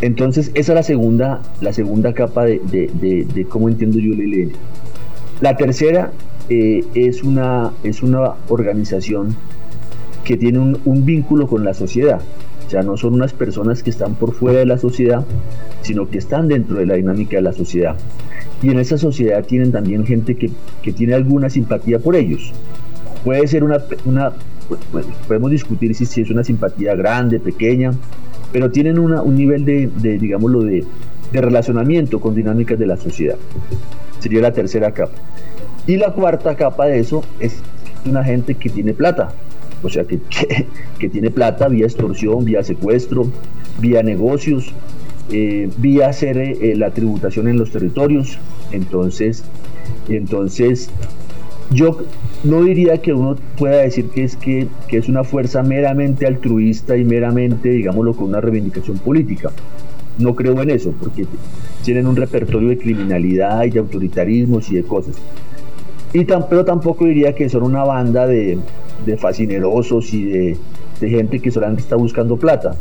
[0.00, 4.52] Entonces, esa es la segunda, la segunda capa de, de, cómo entiendo yo el ELN.
[5.40, 6.12] La tercera
[6.48, 9.36] eh, es, una, es una organización
[10.24, 12.20] que tiene un, vínculo con la sociedad.
[12.66, 15.24] O sea, no son unas personas que están por fuera de la sociedad,
[15.82, 17.96] sino que están dentro de la dinámica de la sociedad.
[18.62, 20.50] Y en esa sociedad tienen también gente que,
[20.92, 22.52] tiene alguna simpatía por ellos.
[23.24, 24.32] Puede ser una, una
[24.68, 27.92] pues, podemos discutir si, si, es una simpatía grande, pequeña,
[28.52, 29.88] pero tienen una, un nivel de,
[30.18, 30.84] digámoslo, de,
[31.32, 33.36] de relacionamiento con dinámicas de la sociedad.
[34.20, 35.14] Sería la tercera capa.
[35.86, 37.60] Y la cuarta capa de eso es
[38.04, 39.32] una gente que tiene plata,
[39.82, 40.20] o sea, que,
[40.98, 43.26] que, tiene plata vía extorsión, vía secuestro,
[43.78, 44.72] vía negocios,
[45.30, 48.38] eh, vía hacer eh, la tributación en los territorios.
[48.72, 49.44] Entonces,
[50.08, 50.90] entonces,
[51.70, 51.98] yo
[52.46, 56.96] no diría que uno pueda decir que es, que, que es una fuerza meramente altruista
[56.96, 59.50] y meramente, digámoslo, con una reivindicación política.
[60.18, 61.26] No creo en eso, porque
[61.84, 65.16] tienen un repertorio de criminalidad y de autoritarismos y de cosas.
[66.12, 68.58] Y pero tampoco diría que son una banda de,
[69.04, 70.58] de fascinerosos y de,
[71.00, 72.74] gente que solamente está buscando plata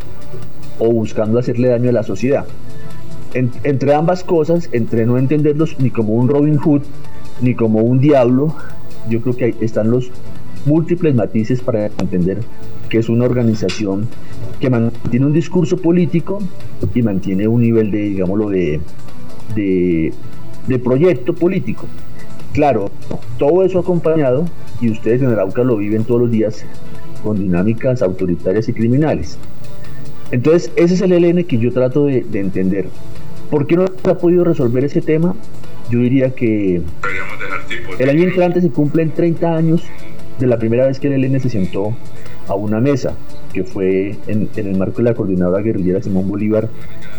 [0.80, 2.45] o buscando hacerle daño a la sociedad.
[3.34, 6.84] entre ambas cosas, entre no entenderlos ni como un Robin Hood,
[7.41, 8.55] ni como un diablo,
[9.10, 10.12] yo creo que están los
[10.66, 12.39] múltiples matices para entender
[12.89, 14.08] que es una organización
[14.60, 16.39] que mantiene un discurso político
[16.93, 18.80] y mantiene un nivel de, digámoslo, de,
[19.56, 20.14] de,
[20.68, 21.86] de proyecto político.
[22.53, 22.89] Claro,
[23.38, 24.45] todo eso acompañado,
[24.80, 26.66] y ustedes en el AUCA lo viven todos los días,
[27.24, 29.38] con dinámicas autoritarias y criminales.
[30.32, 32.88] Entonces, ese es el ELN que yo trato de, entender.
[33.49, 35.36] ¿Por qué no se ha podido resolver ese tema?
[35.89, 36.82] Yo diría que
[37.99, 39.84] el año entrante se cumplen 30 años
[40.39, 41.95] de la primera vez que el ELN se sentó
[42.47, 43.15] a una mesa,
[43.53, 46.69] que fue en, el marco de la coordinadora guerrillera Simón Bolívar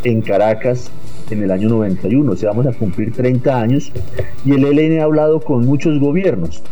[0.04, 0.90] en Caracas
[1.30, 3.92] en el año 91, o sea, vamos a cumplir 30 años,
[4.44, 6.62] y el ELN ha hablado con muchos gobiernos,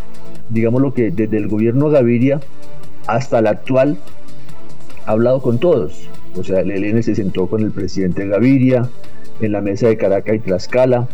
[0.51, 2.41] digamos lo que desde el gobierno Gaviria
[3.07, 3.97] hasta el actual,
[5.07, 8.89] ha hablado con todos, o sea, el ELN se sentó con el presidente Gaviria
[9.41, 11.09] en la mesa de Caracas y Tlaxcala,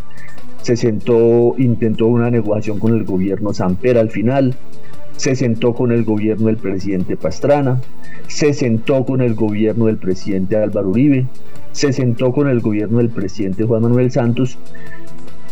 [0.63, 4.55] se sentó, intentó una negociación con el gobierno Samper al final,
[5.17, 7.81] se sentó con el gobierno del presidente Pastrana,
[8.27, 11.27] se sentó con el gobierno del presidente Álvaro Uribe,
[11.73, 14.59] se sentó con el gobierno del presidente Juan Manuel Santos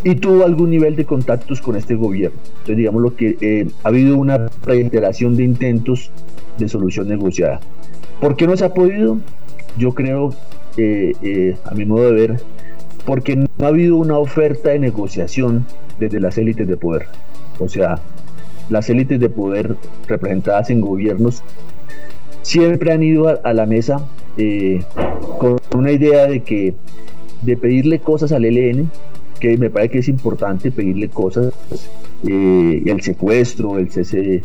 [0.04, 2.38] y tuvo algún nivel de contactos con este gobierno.
[2.44, 6.10] Entonces, digamos lo que eh, ha habido una reiteración de intentos
[6.58, 7.60] de solución negociada.
[8.20, 9.18] ¿Por qué no se ha podido?
[9.76, 10.34] Yo creo,
[10.76, 12.40] eh, eh, a mi modo de ver,
[13.08, 15.64] porque no ha habido una oferta de negociación
[15.98, 17.06] desde las élites de poder.
[17.58, 18.00] O sea,
[18.68, 21.42] las élites de poder representadas en gobiernos
[22.42, 24.06] siempre han ido a, la mesa
[24.36, 24.82] eh,
[25.38, 26.74] con una idea de que
[27.40, 28.90] de pedirle cosas al ELN,
[29.40, 31.54] que me parece que es importante pedirle cosas,
[32.28, 34.42] eh, el secuestro, el cese,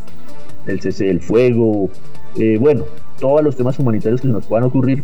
[0.68, 1.90] el cese del fuego,
[2.38, 2.86] eh, bueno,
[3.20, 5.04] todos los temas humanitarios que se nos puedan ocurrir,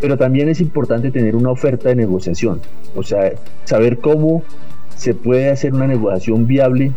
[0.00, 2.60] pero también es importante tener una oferta de negociación,
[2.94, 3.32] o sea,
[3.64, 4.42] saber cómo
[4.96, 6.92] se puede hacer una negociación viable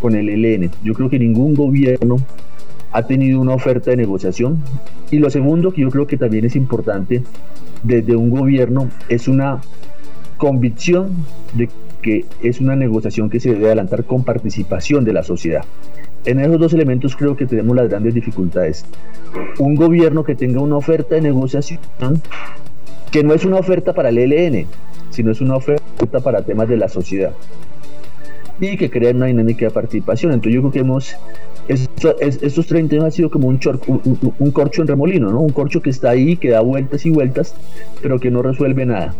[0.00, 0.70] con el ELN.
[0.82, 2.18] Yo creo que ningún gobierno
[2.92, 4.62] ha tenido una oferta de negociación.
[5.10, 7.22] Y lo segundo que yo creo que también es importante
[7.82, 9.60] desde un gobierno es una
[10.36, 11.10] convicción
[11.54, 11.68] de
[12.02, 15.64] que es una negociación que se debe adelantar con participación de la sociedad.
[16.24, 18.84] En esos dos elementos creo que tenemos las grandes dificultades.
[19.58, 21.80] Un gobierno que tenga una oferta de negociación
[23.10, 24.66] que no es una oferta para el ELN,
[25.10, 27.32] sino es una oferta para temas de la sociedad
[28.60, 30.32] y que crea una dinámica de participación.
[30.32, 31.16] Entonces yo creo que hemos
[31.68, 33.60] estos 30 años ha sido como un,
[34.38, 35.40] un, corcho en remolino, ¿no?
[35.40, 37.54] Un corcho que está ahí, que da vueltas y vueltas,
[38.00, 39.14] pero que no resuelve nada.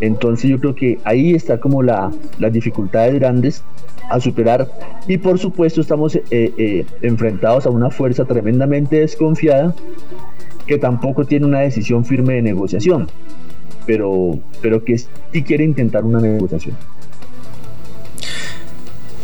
[0.00, 3.64] Entonces yo creo que ahí está como la, las dificultades grandes
[4.10, 4.70] a superar
[5.06, 9.74] y por supuesto estamos eh, eh, enfrentados a una fuerza tremendamente desconfiada
[10.66, 13.08] que tampoco tiene una decisión firme de negociación,
[13.86, 16.76] pero, pero que sí quiere intentar una negociación.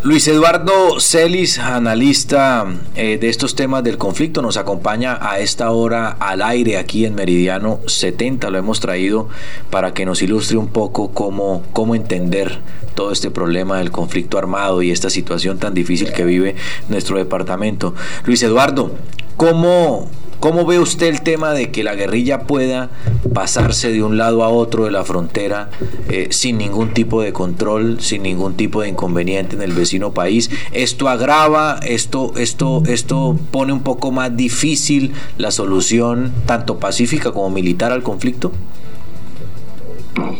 [0.06, 6.10] Luis Eduardo Celis, analista eh, de estos temas del conflicto, nos acompaña a esta hora
[6.10, 8.48] al aire aquí en Meridiano 70.
[8.50, 9.28] Lo hemos traído
[9.68, 12.60] para que nos ilustre un poco cómo, cómo entender
[12.94, 16.54] todo este problema del conflicto armado y esta situación tan difícil que vive
[16.88, 17.92] nuestro departamento.
[18.26, 18.92] Luis Eduardo,
[19.36, 20.08] ¿cómo,
[20.40, 22.90] ¿Cómo ve usted el tema de que la guerrilla pueda
[23.32, 25.70] pasarse de un lado a otro de la frontera
[26.10, 30.50] eh, sin ningún tipo de control, sin ningún tipo de inconveniente en el vecino país?
[30.72, 37.50] ¿Esto agrava, esto, esto, esto pone un poco más difícil la solución tanto pacífica como
[37.50, 38.52] militar al conflicto?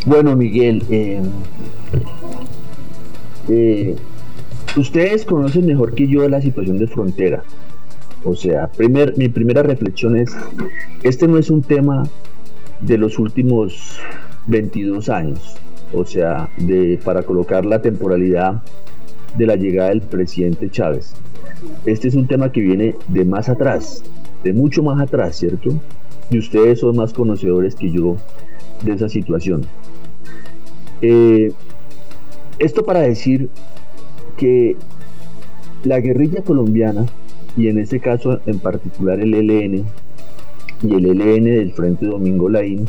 [0.04, 1.20] Bueno, Miguel, eh,
[3.48, 3.96] eh,
[4.76, 7.42] ustedes conocen mejor que yo la situación de frontera.
[8.26, 10.30] O sea, primer, mi primera reflexión es,
[11.04, 12.08] este no es un tema
[12.80, 14.00] de los últimos
[14.48, 15.54] 22 años,
[15.94, 18.64] o sea, de, para colocar la temporalidad
[19.38, 21.14] de la llegada del presidente Chávez.
[21.84, 24.02] Este es un tema que viene de más atrás,
[24.42, 25.80] de mucho más atrás, ¿cierto?
[26.28, 28.16] Y ustedes son más conocedores que yo
[28.82, 29.66] de esa situación.
[31.00, 31.52] Eh,
[32.58, 33.50] esto para decir
[34.36, 34.74] que
[35.84, 37.06] la guerrilla colombiana
[37.56, 39.84] y en este caso en particular el ELN
[40.82, 42.86] y el ELN del Frente Domingo Laín,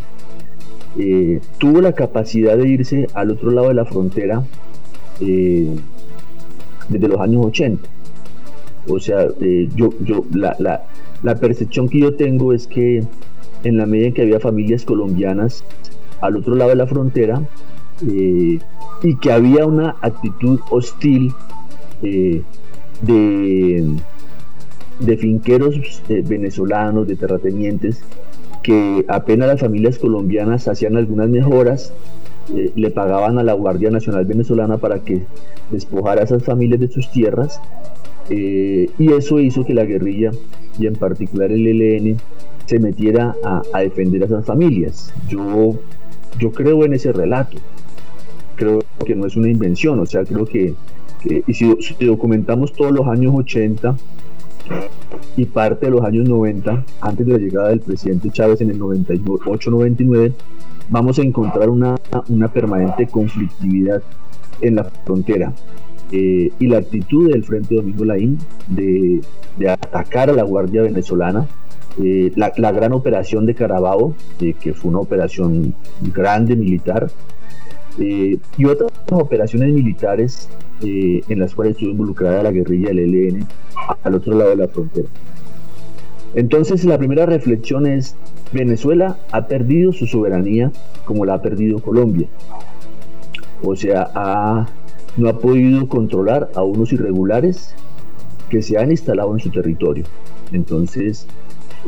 [0.98, 4.44] eh, tuvo la capacidad de irse al otro lado de la frontera
[5.22, 5.76] eh,
[6.90, 7.88] desde los años 80.
[8.90, 10.56] O sea, eh, yo, yo, la,
[11.22, 13.04] la, percepción que yo tengo es que
[13.64, 15.64] en la medida en que había familias colombianas
[16.22, 17.42] al otro lado de la frontera
[18.02, 18.60] y
[19.22, 21.34] que había una actitud hostil
[22.02, 22.44] de
[25.00, 28.02] de finqueros eh, venezolanos, de terratenientes,
[28.64, 31.94] que apenas las familias colombianas hacían algunas mejoras,
[32.54, 35.24] eh, le pagaban a la Guardia Nacional Venezolana para que
[35.72, 37.62] despojara a esas familias de sus tierras,
[38.30, 40.32] eh, y eso hizo que la guerrilla,
[40.80, 42.18] y en particular el ELN,
[42.66, 45.14] se metiera a, defender a esas familias.
[45.30, 45.80] Yo,
[46.38, 47.58] yo creo en ese relato,
[48.56, 50.74] creo que no es una invención, o sea, creo que,
[51.24, 53.96] y si documentamos todos los años 80,
[55.36, 58.80] y parte de los años 90, antes de la llegada del presidente Chávez en el
[58.80, 60.34] 98-99,
[60.90, 61.96] vamos a encontrar una,
[62.30, 64.02] una permanente conflictividad
[64.62, 65.54] en la frontera.
[66.12, 68.38] Eh, y la actitud del Frente Domingo Laín
[68.68, 69.22] de,
[69.58, 71.46] de atacar a la Guardia Venezolana,
[72.02, 75.74] eh, la, la, gran operación de Carabobo, eh, que fue una operación
[76.14, 77.10] grande militar,
[77.98, 80.50] y otras operaciones militares
[80.82, 83.48] en las cuales estuvo involucrada la guerrilla del ELN
[84.04, 85.08] al otro lado de la frontera.
[86.36, 88.16] Entonces la primera reflexión es,
[88.52, 90.72] Venezuela ha perdido su soberanía
[91.06, 92.28] como la ha perdido Colombia.
[93.64, 94.68] O sea,
[95.18, 97.74] no ha podido controlar a unos irregulares
[98.50, 100.06] que se han instalado en su territorio.
[100.52, 101.28] Entonces,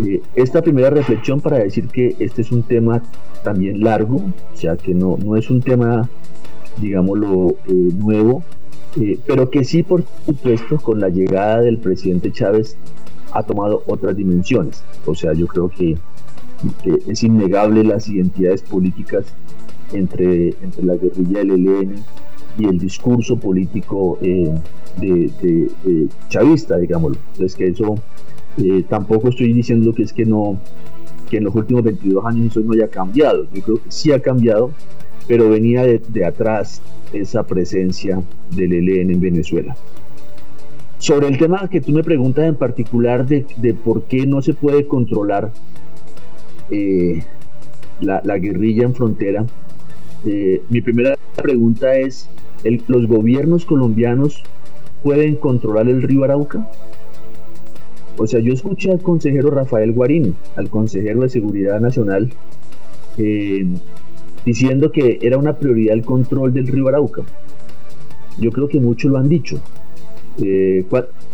[0.06, 3.02] eh, esta primera reflexión para decir que este es un tema
[3.44, 6.10] también largo, o sea, que no, no es un tema,
[6.78, 8.44] digámoslo, eh, nuevo,
[9.00, 12.78] eh, pero que sí, por supuesto, con la llegada del presidente Chávez
[13.32, 14.84] ha tomado otras dimensiones.
[15.06, 15.98] O sea, yo creo que,
[17.08, 19.34] es innegable las identidades políticas
[19.94, 21.96] entre, entre la guerrilla del ELN
[22.58, 24.54] y el discurso político eh,
[24.98, 27.18] de, chavista, digámoslo.
[27.32, 27.96] Entonces que eso
[28.64, 30.60] Eh, tampoco estoy diciendo que es que no,
[31.30, 33.47] que en los últimos 22 años eso no haya cambiado.
[33.53, 34.72] Yo creo que sí ha cambiado,
[35.28, 36.82] pero venía de, atrás
[37.14, 38.22] esa presencia
[38.55, 39.76] del ELN en Venezuela.
[40.97, 44.53] Sobre el tema que tú me preguntas en particular de, de por qué no se
[44.53, 45.51] puede controlar
[46.70, 47.24] eh,
[48.01, 49.45] la, la, guerrilla en frontera,
[50.26, 52.30] eh, mi primera pregunta es,
[52.88, 54.43] ¿los gobiernos colombianos
[55.01, 56.68] pueden controlar el río Arauca?
[58.20, 62.30] O sea, yo escuché al consejero Rafael Guarín, al consejero de Seguridad Nacional,
[63.17, 63.65] eh,
[64.45, 67.24] diciendo que era una prioridad el control del río Arauca.
[68.38, 69.61] Yo creo que muchos lo han dicho.
[70.41, 70.86] Eh,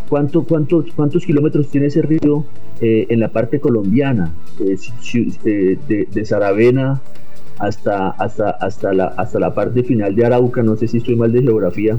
[0.08, 2.46] ¿cuánto, cuántos, ¿Cuántos kilómetros tiene ese río
[2.80, 4.32] eh, en la parte colombiana?
[4.60, 4.78] Eh,
[5.44, 7.02] de, de, Saravena
[7.58, 11.32] hasta, hasta, hasta, la, hasta la parte final de Arauca, no sé si estoy mal
[11.32, 11.98] de geografía.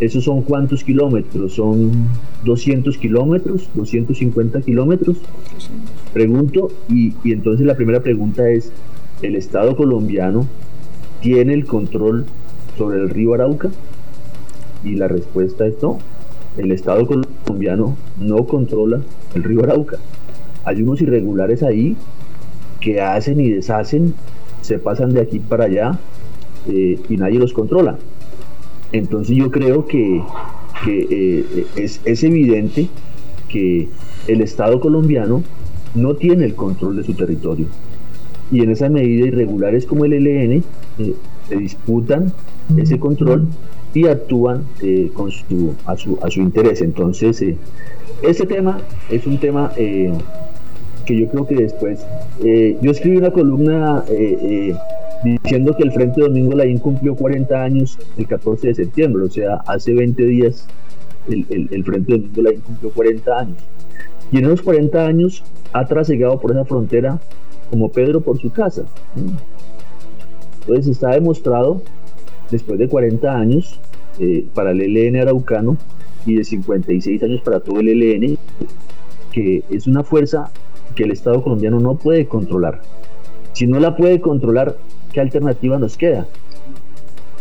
[0.00, 1.54] ¿Esos son cuántos kilómetros?
[1.54, 2.08] ¿Son
[2.44, 3.68] 200 kilómetros?
[3.76, 5.16] ¿250 kilómetros?
[6.12, 8.72] Pregunto, y, y entonces la primera pregunta es,
[9.22, 10.46] ¿el Estado colombiano
[11.20, 12.26] tiene el control
[12.76, 13.70] sobre el río Arauca?
[14.84, 15.98] Y la respuesta es no.
[16.56, 19.00] El Estado colombiano no controla
[19.34, 19.98] el río Arauca.
[20.64, 21.96] Hay unos irregulares ahí
[22.80, 24.14] que hacen y deshacen,
[24.62, 25.98] se pasan de aquí para allá
[26.68, 27.98] eh, y nadie los controla.
[28.92, 30.22] Entonces yo creo que,
[30.84, 32.88] que eh, es, es evidente
[33.48, 33.88] que
[34.26, 35.42] el Estado colombiano
[35.94, 37.66] no tiene el control de su territorio.
[38.50, 40.64] Y en esa medida irregulares como el ELN
[40.98, 41.14] eh,
[41.48, 42.32] se disputan
[42.76, 43.46] ese control
[43.94, 46.80] y actúan eh, con su, a, su, a su interés.
[46.82, 47.56] Entonces, eh,
[48.22, 48.80] este tema
[49.10, 50.12] es un tema eh,
[51.06, 52.00] que yo creo que después,
[52.44, 54.74] eh, yo escribí una columna eh,
[55.24, 59.56] diciendo que el Frente Domingo Laín cumplió 40 años el 14 de septiembre, o sea,
[59.66, 60.66] hace 20 días
[61.28, 63.58] el, el, el Frente Domingo Laín cumplió 40 años.
[64.30, 65.42] Y en esos 40 años
[65.72, 67.18] ha trasegado por esa frontera
[67.70, 68.84] como Pedro por su casa.
[70.60, 71.82] Entonces está demostrado,
[72.50, 73.80] después de 40 años,
[74.18, 75.76] eh, para el ELN araucano
[76.26, 78.38] y de 56 años para todo el ELN,
[79.32, 80.50] que es una fuerza
[80.94, 82.82] que el Estado colombiano no puede controlar.
[83.52, 84.76] Si no la puede controlar,
[85.12, 86.26] ¿qué alternativa nos queda?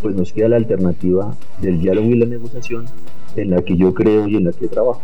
[0.01, 2.85] Pues nos queda la alternativa del diálogo y la negociación
[3.35, 5.01] en la que yo creo y en la que trabajo.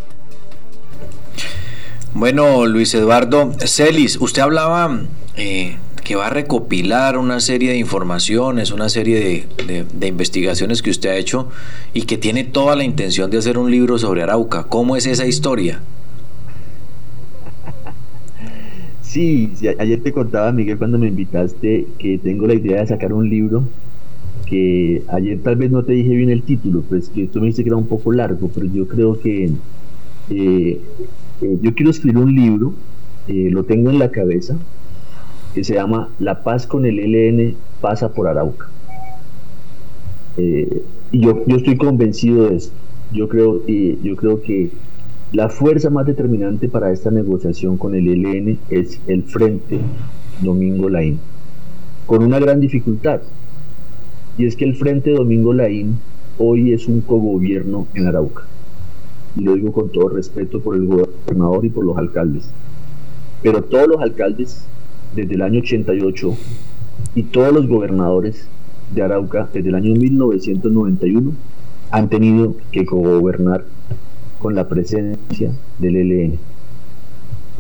[2.14, 5.00] Bueno, Luis Eduardo Celis, usted hablaba
[5.36, 10.92] eh, que va a recopilar una serie de informaciones, una serie de, de, investigaciones que
[10.92, 11.50] usted ha hecho
[11.94, 14.66] y que tiene toda la intención de hacer un libro sobre Arauca.
[14.66, 15.82] ¿Cómo es esa historia?
[19.14, 23.14] Sí, sí, ayer te contaba, Miguel, cuando me invitaste, que tengo la idea de sacar
[23.14, 23.64] un libro
[24.48, 27.62] que ayer tal vez no te dije bien el título, pues que tú me dijiste
[27.62, 29.52] que era un poco largo, pero yo creo que
[30.32, 30.82] eh,
[31.42, 32.74] eh, yo quiero escribir un libro,
[33.28, 34.58] eh, lo tengo en la cabeza,
[35.54, 38.66] que se llama La paz con el ELN pasa por Arauca.
[41.12, 42.72] Y yo, yo estoy convencido de eso.
[43.12, 44.72] Yo creo, yo creo que
[45.34, 49.80] la fuerza más determinante para esta negociación con el ELN es el Frente
[50.42, 51.20] Domingo Laín,
[52.06, 53.22] con una gran dificultad.
[54.38, 55.98] Y es que el Frente Domingo Laín
[56.38, 58.44] hoy es un cogobierno en Arauca.
[59.36, 62.48] Y lo digo con todo respeto por el gobernador y por los alcaldes.
[63.42, 64.64] Pero todos los alcaldes
[65.16, 66.38] desde el año 88
[67.16, 68.48] y todos los gobernadores
[68.94, 71.32] de Arauca desde el año 1991
[71.90, 73.66] han tenido que gobernar
[74.44, 76.40] con la presencia del ELN.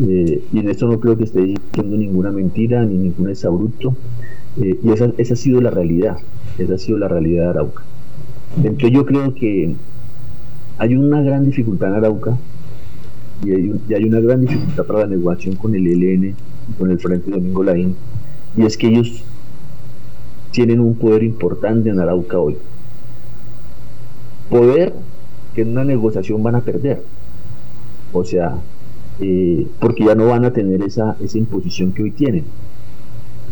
[0.05, 3.95] Eh, y en esto no creo que esté diciendo ninguna mentira ni ningún exabrupto.
[4.61, 6.17] Eh, y esa, esa ha sido la realidad,
[6.57, 7.83] esa ha sido la realidad de Arauca.
[8.57, 9.73] Entonces yo creo que
[10.77, 12.37] hay una gran dificultad en Arauca
[13.45, 16.35] y hay, un, y hay una gran dificultad para la negociación con el ELN
[16.77, 17.95] con el Frente Domingo Laín,
[18.57, 19.23] y es que ellos
[20.51, 22.57] tienen un poder importante en Arauca hoy.
[24.49, 24.93] Poder
[25.53, 27.01] que en una negociación van a perder.
[28.11, 28.55] O sea,
[29.19, 32.45] eh, porque ya no van a tener esa, esa imposición que hoy tienen.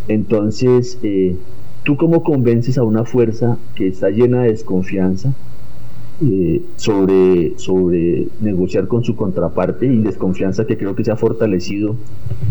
[0.07, 1.35] Entonces, eh,
[1.83, 5.33] ¿tú cómo convences a una fuerza que está llena de desconfianza
[6.23, 11.95] eh, sobre, sobre negociar con su contraparte y desconfianza que creo que se ha fortalecido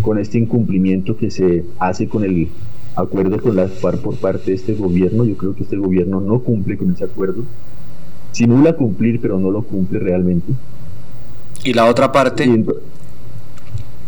[0.02, 2.48] con este incumplimiento que se hace con el
[2.96, 5.24] acuerdo con las FARC por parte de este gobierno.
[5.24, 7.44] Yo creo que este gobierno no cumple con ese acuerdo.
[8.32, 10.52] Simula cumplir, pero no lo cumple realmente.
[11.64, 12.46] ¿Y la otra parte?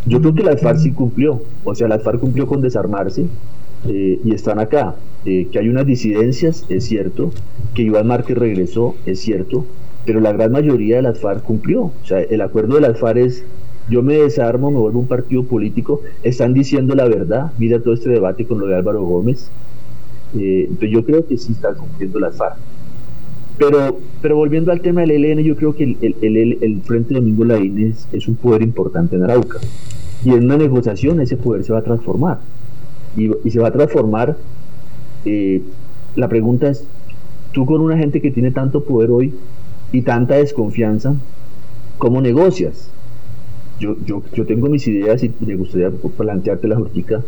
[0.07, 1.43] Yo creo que la FARC sí cumplió.
[1.65, 3.27] O sea, la FARC cumplió con desarmarse
[3.87, 4.97] eh, y están acá.
[5.25, 7.31] Eh, que hay unas disidencias, es cierto,
[7.75, 9.65] que Iván Márquez regresó, es cierto,
[10.05, 11.83] pero la gran mayoría de las FARC cumplió.
[11.83, 13.45] O sea, el acuerdo de las FARC es
[13.89, 18.11] yo me desarmo, me vuelvo un partido político, están diciendo la verdad, mira todo este
[18.11, 19.51] debate con lo de Álvaro Gómez,
[20.39, 22.57] eh, entonces yo creo que sí está cumpliendo las FARC.
[23.59, 27.45] Pero, pero volviendo al tema del ELN, yo creo que el, el, el, Frente Domingo
[27.45, 29.59] Laín es, un poder importante en Arauca.
[30.25, 32.41] Y en una negociación ese poder se va a transformar.
[33.17, 34.37] Y, y se va a transformar,
[35.25, 35.63] eh,
[36.17, 36.85] la pregunta es,
[37.53, 39.35] tú con una gente que tiene tanto poder hoy
[39.93, 41.15] y tanta desconfianza,
[41.99, 42.89] ¿cómo negocias?
[43.79, 47.23] Yo, yo, yo tengo mis ideas y me gustaría plantearte la hortica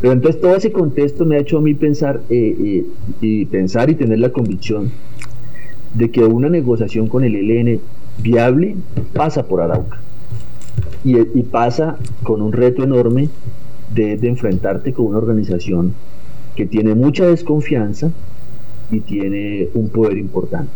[0.00, 2.84] pero entonces todo ese contexto me ha hecho a mí pensar, eh, eh,
[3.20, 4.90] y pensar y tener la convicción
[5.94, 7.80] de que una negociación con el ELN
[8.18, 8.76] viable
[9.12, 10.00] pasa por Arauca.
[11.04, 13.28] Y, pasa con un reto enorme
[13.94, 15.94] de, enfrentarte con una organización
[16.56, 18.10] que tiene mucha desconfianza
[18.90, 20.72] y tiene un poder importante.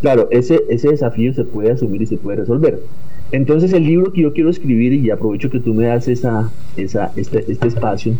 [0.00, 2.80] claro, ese, ese desafío se puede asumir y se puede resolver.
[3.30, 7.12] Entonces el libro que yo quiero escribir, y aprovecho que tú me das esa, esa,
[7.16, 8.14] este, este espacio,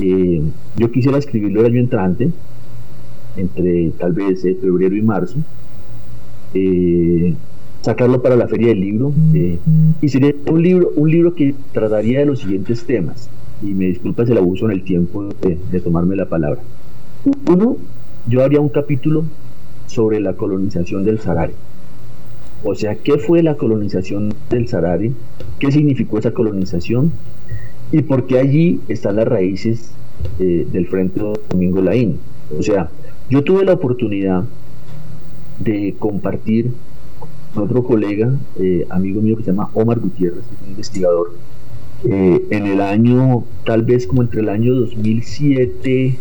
[0.00, 0.42] eh,
[0.76, 2.30] yo quisiera escribirlo el año entrante,
[3.36, 5.36] entre tal vez eh, febrero y marzo,
[6.54, 7.34] eh,
[7.82, 9.12] sacarlo para la feria del libro,
[10.00, 13.28] y sería un libro, un libro que trataría de los siguientes temas,
[13.62, 16.60] y me disculpas el abuso en el tiempo de, tomarme la palabra.
[17.46, 17.76] Uno,
[18.26, 19.24] yo haría un capítulo
[19.86, 21.52] sobre la colonización del Sahara
[22.64, 25.14] o sea, ¿qué fue la colonización del Sarari?
[25.60, 27.12] ¿Qué significó esa colonización?
[27.92, 29.92] ¿Y por qué allí están las raíces
[30.40, 32.18] eh, del Frente Domingo Laín?
[32.58, 32.90] O sea,
[33.30, 34.44] yo tuve la oportunidad
[35.58, 36.72] de compartir
[37.54, 41.32] con otro colega, eh, amigo mío que se llama Omar Gutiérrez, un investigador,
[42.04, 46.16] eh, en el año, tal vez como entre el año 2007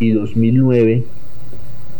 [0.00, 1.04] y 2009,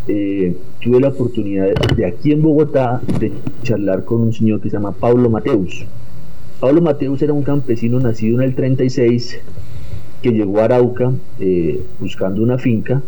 [0.09, 4.77] eh, tuve la oportunidad de aquí en Bogotá de charlar con un señor que se
[4.77, 5.87] llama Pablo Mateus.
[6.61, 9.39] Pablo Mateus era un campesino nacido en el 36
[10.23, 11.13] que llegó a Arauca
[12.01, 13.01] buscando una finca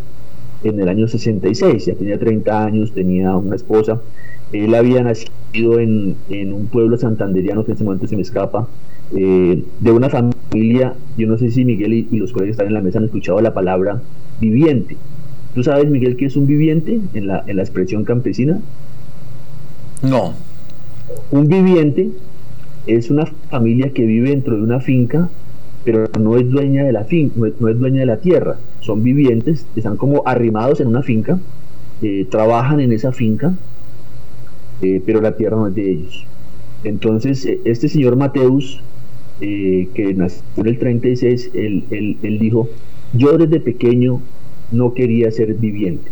[0.63, 4.01] en el año 66, ya tenía 30 años, tenía una esposa.
[4.51, 8.67] Él había nacido en, un pueblo santanderiano que en ese momento se me escapa,
[9.15, 12.67] eh, de una familia, yo no sé si Miguel y, y los colegas que están
[12.67, 14.01] en la mesa han escuchado la palabra
[14.39, 14.97] viviente.
[15.53, 18.59] ¿Tú sabes, Miguel, qué es un viviente en la, en la expresión campesina?
[20.01, 20.33] No.
[21.31, 22.09] Un viviente
[22.87, 25.29] es una familia que vive dentro de una finca,
[25.83, 28.57] pero no es dueña de la finca, no es, dueña de la tierra.
[28.81, 31.39] Son vivientes, están como arrimados en una finca,
[32.01, 33.53] eh, trabajan en esa finca,
[34.81, 36.25] eh, pero la tierra no es de ellos.
[36.83, 38.81] Entonces, eh, este señor Mateus,
[39.39, 42.69] que nació en el 36, él, él, él dijo,
[43.13, 44.21] yo desde pequeño
[44.71, 46.11] no quería ser viviente,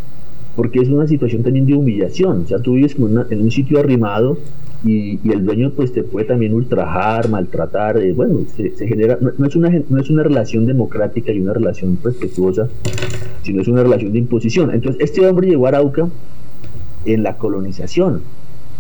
[0.55, 4.39] porque es una situación también de humillación, o sea, tú vives en un sitio arrimado
[4.85, 9.55] y, el dueño pues te puede también ultrajar, maltratar, eh, bueno, se, genera, no, es
[9.55, 12.69] una, no es una relación democrática y una relación respetuosa,
[13.43, 14.71] sino es una relación de imposición.
[14.73, 16.07] Entonces, este hombre llegó a Arauca
[17.05, 18.21] en la colonización,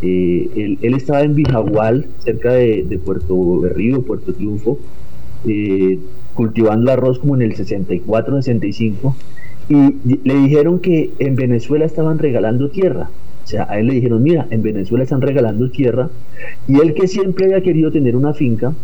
[0.01, 4.79] eh, él, estaba en Bijagual, cerca de, Puerto Berrío, Puerto Triunfo,
[5.45, 5.99] eh,
[6.33, 9.15] cultivando arroz como en el 64, 65,
[9.67, 13.09] y le dijeron que en Venezuela estaban regalando tierra.
[13.49, 16.07] Sea, a él le dijeron, mira, en Venezuela están regalando tierra.
[16.67, 18.75] Y él que siempre había querido tener una finca,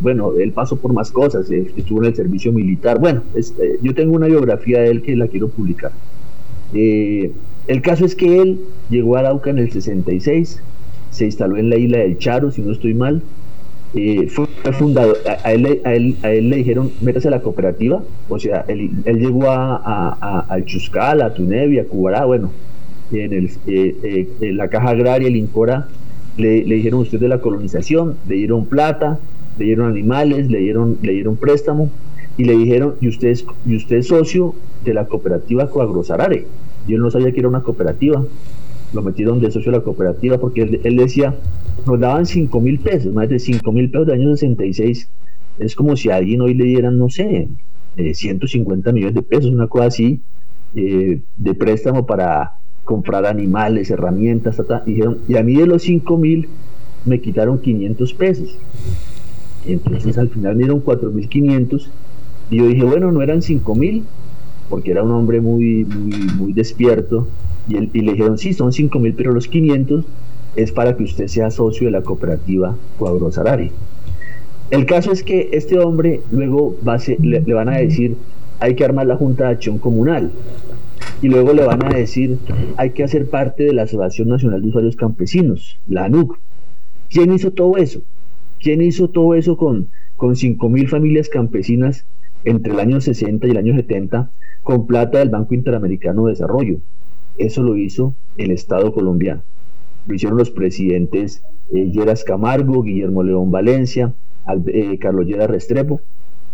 [0.00, 2.98] bueno, él pasó por más cosas, estuvo en el servicio militar.
[2.98, 5.92] Bueno, eh, yo tengo una biografía de él que la quiero publicar.
[6.74, 7.30] Eh,
[7.68, 8.58] el caso es que él
[8.90, 10.60] llegó a Arauca en el 66,
[11.10, 13.22] se instaló en la isla del Charo, si no estoy mal,
[13.94, 15.14] eh, fue fundado,
[15.44, 18.90] a, él, a, él, a, él, le dijeron, métase a la cooperativa, o sea, él,
[19.06, 22.50] llegó a, a, a, Chuscal, a Tunevia, a Cubará, bueno,
[23.12, 25.88] en, el, eh, eh, la caja agraria, el Incora,
[26.36, 29.18] le, le, dijeron usted de la colonización, le dieron plata,
[29.58, 31.90] le dieron animales, le dieron, le dieron préstamo,
[32.36, 34.54] y le dijeron, y usted es, y usted socio
[34.84, 36.46] de la cooperativa Coagrosarare.
[36.86, 38.24] Yo no sabía que era una cooperativa,
[38.92, 41.34] lo metieron de socio a la cooperativa porque él, él decía,
[41.86, 45.08] nos daban 5 mil pesos, más de 5 mil pesos de año 66.
[45.58, 47.48] Es como si a alguien hoy le dieran, no sé,
[47.96, 50.20] 150 eh, millones de pesos, una cosa así,
[50.74, 52.52] eh, de préstamo para
[52.88, 56.48] comprar animales, herramientas, y, y a mí de los 5 mil
[57.04, 58.56] me quitaron 500 pesos.
[59.66, 61.86] Entonces al final me dieron 4.500
[62.50, 64.04] y yo dije, bueno, no eran 5 mil,
[64.70, 67.28] porque era un hombre muy, muy, despierto.
[67.68, 70.06] Y, le dijeron, sí, son 5 mil, pero los 500
[70.56, 73.70] es para que usted sea socio de la cooperativa Cuadro Sarari.
[74.70, 78.16] El caso es que este hombre luego va le, van a decir
[78.60, 80.32] hay que armar la Junta de Acción Comunal
[81.20, 82.38] y luego le van a decir
[82.76, 86.38] hay que hacer parte de la Asociación Nacional de Usuarios Campesinos, la ANUC.
[87.10, 88.02] ¿Quién hizo todo eso?
[88.60, 92.04] ¿Quién hizo todo eso con, con 5.000 familias campesinas
[92.44, 94.30] entre el año 60 y el año 70
[94.62, 96.78] con plata del Banco Interamericano de Desarrollo?
[97.38, 99.42] Eso lo hizo el Estado colombiano.
[100.06, 101.42] Lo hicieron los presidentes
[101.72, 104.12] eh, Lleras Camargo, Guillermo León Valencia,
[104.66, 106.00] eh, Carlos Llera Restrepo.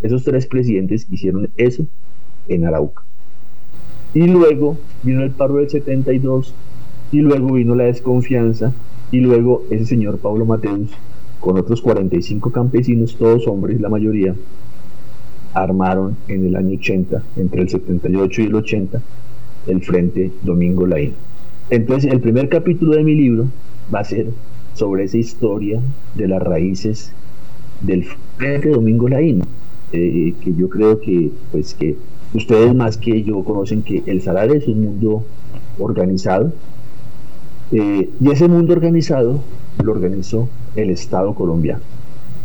[0.03, 1.87] Esos tres presidentes hicieron eso
[2.49, 3.03] en Arauca.
[4.15, 6.55] Y luego vino el paro del 72,
[7.11, 8.73] y luego vino la desconfianza,
[9.11, 10.91] y luego ese señor Pablo Mateus,
[11.41, 14.35] con otros 45 campesinos, todos hombres, la mayoría,
[15.53, 19.03] armaron en el año 80, entre el 78 y el 80,
[19.67, 21.13] el Frente Domingo Laín.
[21.71, 23.47] Entonces, el primer capítulo de mi libro
[23.93, 24.29] va a ser
[24.75, 25.81] sobre esa historia
[26.15, 27.13] de las raíces
[27.81, 28.05] del
[28.37, 29.43] Frente Domingo Laín,
[29.93, 31.97] eh, que yo creo que, pues, que
[32.35, 35.25] ustedes más que yo conocen que el Salar es un mundo
[35.79, 36.53] organizado,
[37.73, 39.41] eh, y ese mundo organizado
[39.83, 41.83] lo organizó el Estado colombiano.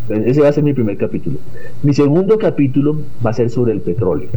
[0.09, 1.37] ese va a ser mi primer capítulo.
[1.83, 4.29] Mi segundo capítulo va a ser sobre el petróleo,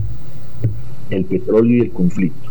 [1.11, 2.51] el petróleo y el conflicto.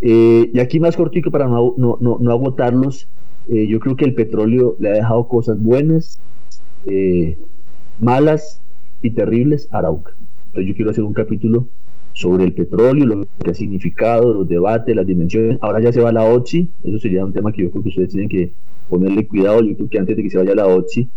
[0.00, 3.06] Eh, y aquí más cortico para no, no, no, agotarlos,
[3.48, 6.18] eh, yo creo que el petróleo le ha dejado cosas buenas,
[8.00, 8.60] malas
[9.02, 10.12] y terribles a Arauca.
[10.46, 11.66] Entonces yo quiero hacer un capítulo
[12.12, 15.58] sobre el petróleo, lo que ha significado, los debates, las dimensiones.
[15.60, 18.10] Ahora ya se va la OTSI, eso sería un tema que yo creo que ustedes
[18.10, 18.50] tienen que
[18.88, 19.62] ponerle cuidado.
[19.62, 21.08] Yo creo que antes de que se vaya la OTSI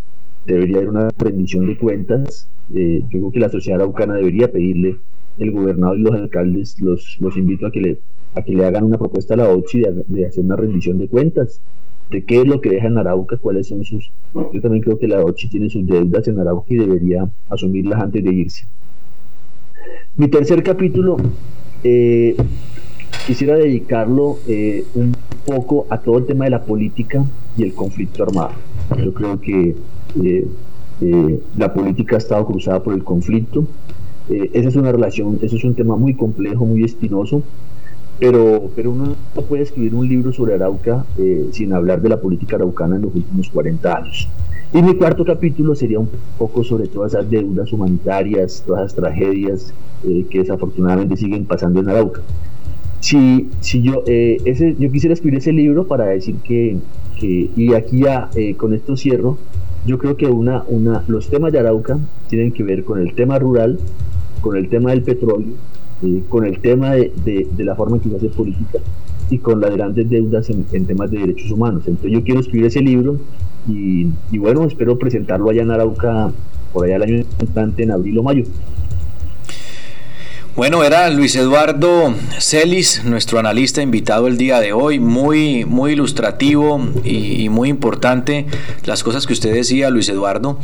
[0.46, 2.48] debería haber una rendición de cuentas.
[2.70, 4.98] yo creo que la sociedad araucana debería pedirle
[5.38, 8.00] el gobernador y los alcaldes, los, los invito a que le
[8.36, 11.62] a que le hagan una propuesta a la OCHI de, hacer una rendición de cuentas
[12.10, 14.12] de qué es lo que deja en Arauca, cuáles son sus...
[14.34, 18.24] Yo también creo que la OCHI tiene sus deudas en Arauca y debería asumirlas antes
[18.24, 18.68] de irse.
[20.18, 21.18] Mi tercer capítulo
[21.84, 22.36] eh,
[23.28, 25.16] quisiera dedicarlo eh, un
[25.46, 27.24] poco a todo el tema de la política
[27.58, 28.54] y el conflicto armado.
[29.04, 29.76] Yo creo que
[30.24, 33.66] eh, la política ha estado cruzada por el conflicto.
[34.30, 37.44] esa es una relación, eso es un tema muy complejo, muy espinoso,
[38.20, 42.20] pero, pero uno no puede escribir un libro sobre Arauca eh, sin hablar de la
[42.20, 44.30] política araucana en los últimos 40 años.
[44.74, 49.74] Y mi cuarto capítulo sería un poco sobre todas esas deudas humanitarias, todas esas tragedias
[50.04, 52.22] eh, que desafortunadamente siguen pasando en Arauca.
[53.00, 56.78] Si, si yo, eh, ese, yo quisiera escribir ese libro para decir que,
[57.20, 59.38] que y aquí ya con esto cierro,
[59.86, 63.38] yo creo que una, una, los temas de Arauca tienen que ver con el tema
[63.38, 63.80] rural,
[64.42, 65.54] con el tema del petróleo,
[66.04, 67.12] eh, con el tema de,
[67.52, 68.80] de, la forma en que se hace política
[69.30, 71.84] y con las grandes deudas en, temas de derechos humanos.
[71.88, 73.18] Entonces yo quiero escribir ese libro
[73.68, 76.32] y, y bueno, espero presentarlo allá en Arauca
[76.74, 78.44] por allá el año entrante, en abril o mayo.
[80.56, 86.80] Bueno, era Luis Eduardo Celis, nuestro analista invitado el día de hoy, muy, muy ilustrativo
[87.04, 88.46] y, muy importante
[88.86, 90.58] las cosas que usted decía, Luis Eduardo,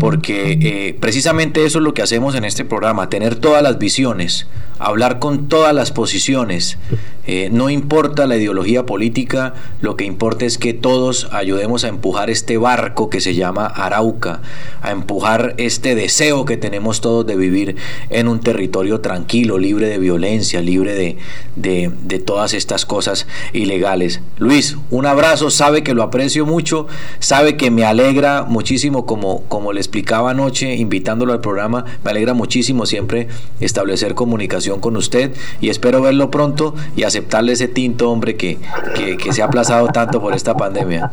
[0.00, 4.46] porque eh, precisamente eso es lo que hacemos en este programa, tener todas las visiones,
[4.78, 6.78] hablar con todas las posiciones,
[7.26, 12.30] eh, no importa la ideología política, lo que importa es que todos ayudemos a empujar
[12.30, 14.40] este barco que se llama Arauca,
[14.80, 17.76] a empujar este deseo que tenemos todos de vivir
[18.08, 21.16] en un territorio tranquilo libre de violencia, libre de,
[21.56, 24.20] de, todas estas cosas ilegales.
[24.38, 26.86] Luis, un abrazo, sabe que lo aprecio mucho,
[27.18, 32.34] sabe que me alegra muchísimo, como, como le explicaba anoche, invitándolo al programa, me alegra
[32.34, 33.28] muchísimo siempre
[33.60, 38.58] establecer comunicación con usted y espero verlo pronto y aceptarle ese tinto, hombre, que,
[38.94, 41.10] que, se ha aplazado tanto por esta pandemia.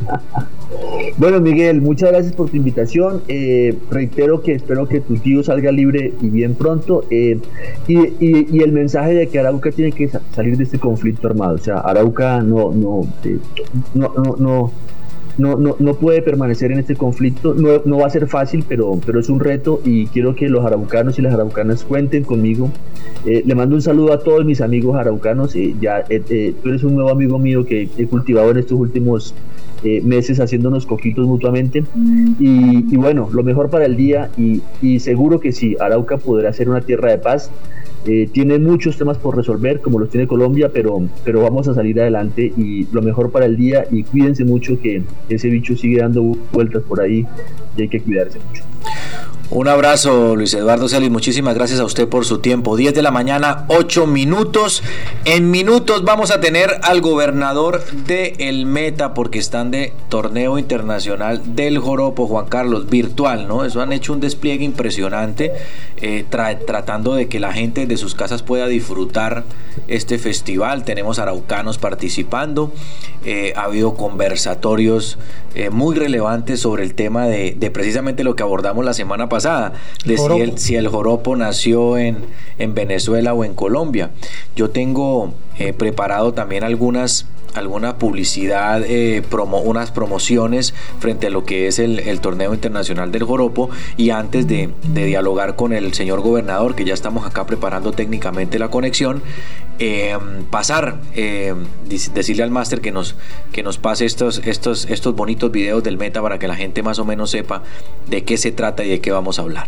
[1.18, 3.22] Bueno, Miguel, muchas gracias por tu invitación.
[3.28, 7.04] Eh, reitero que espero que tu tío salga libre y bien pronto.
[7.10, 7.40] Eh,
[7.88, 11.56] y y, el mensaje de que Arauca tiene que salir de este conflicto armado.
[11.56, 13.40] O sea, Arauca no, no, eh,
[13.94, 14.72] no, no,
[15.38, 17.54] no, no, puede permanecer en este conflicto.
[17.54, 21.18] No, va a ser fácil, pero, pero es un reto y quiero que los araucanos
[21.20, 22.72] y las araucanas cuenten conmigo.
[23.26, 25.56] Eh, le mando un saludo a todos mis amigos araucanos.
[25.56, 29.34] Eh, ya, tú eres un nuevo amigo mío que he cultivado en estos últimos
[30.04, 31.84] meses haciéndonos coquitos mutuamente.
[32.40, 36.70] Y, bueno, lo mejor para el día y, y seguro que sí, Arauca podrá ser
[36.70, 37.50] una tierra de paz.
[38.06, 42.02] Eh, tiene muchos temas por resolver, como los tiene Colombia, pero, pero vamos a salir
[42.02, 46.24] adelante y lo mejor para el día y cuídense mucho que ese bicho sigue dando
[46.52, 47.28] vueltas por ahí
[47.78, 48.64] y hay que cuidarse mucho.
[49.54, 51.12] Un abrazo, Luis Eduardo Celis.
[51.12, 52.78] Muchísimas gracias a usted por su tiempo.
[52.78, 54.82] 10 de la mañana, 8 minutos.
[55.26, 61.54] En minutos vamos a tener al gobernador de El Meta, porque están de torneo internacional
[61.54, 63.66] del Joropo, Juan Carlos, virtual, ¿no?
[63.66, 65.52] Eso han hecho un despliegue impresionante.
[66.02, 69.44] Eh, tra- tratando de que la gente de sus casas pueda disfrutar
[69.88, 70.84] este festival.
[70.84, 72.72] Tenemos araucanos participando,
[73.24, 75.18] eh, ha habido conversatorios
[75.56, 79.74] eh, muy relevantes sobre el tema de, de precisamente lo que abordamos la semana pasada,
[80.06, 82.18] de si el, si el joropo nació en,
[82.58, 84.12] en Venezuela o en Colombia.
[84.56, 85.34] Yo tengo
[85.78, 92.20] preparado también algunas alguna publicidad, eh, promo, unas promociones frente a lo que es el,
[92.22, 97.26] torneo internacional del Joropo y antes de, dialogar con el señor gobernador, que ya estamos
[97.26, 99.24] acá preparando técnicamente la conexión,
[99.80, 100.18] eh,
[100.52, 103.16] pasar, dis- decirle al máster que nos,
[103.52, 107.00] que nos pase estos, estos, estos bonitos videos del meta para que la gente más
[107.00, 107.64] o menos sepa
[108.08, 109.68] de qué se trata y de qué vamos a hablar.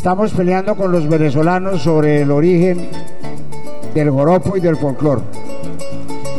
[0.00, 2.88] Estamos peleando con los venezolanos sobre el origen
[3.92, 5.20] del joropo y del folclore.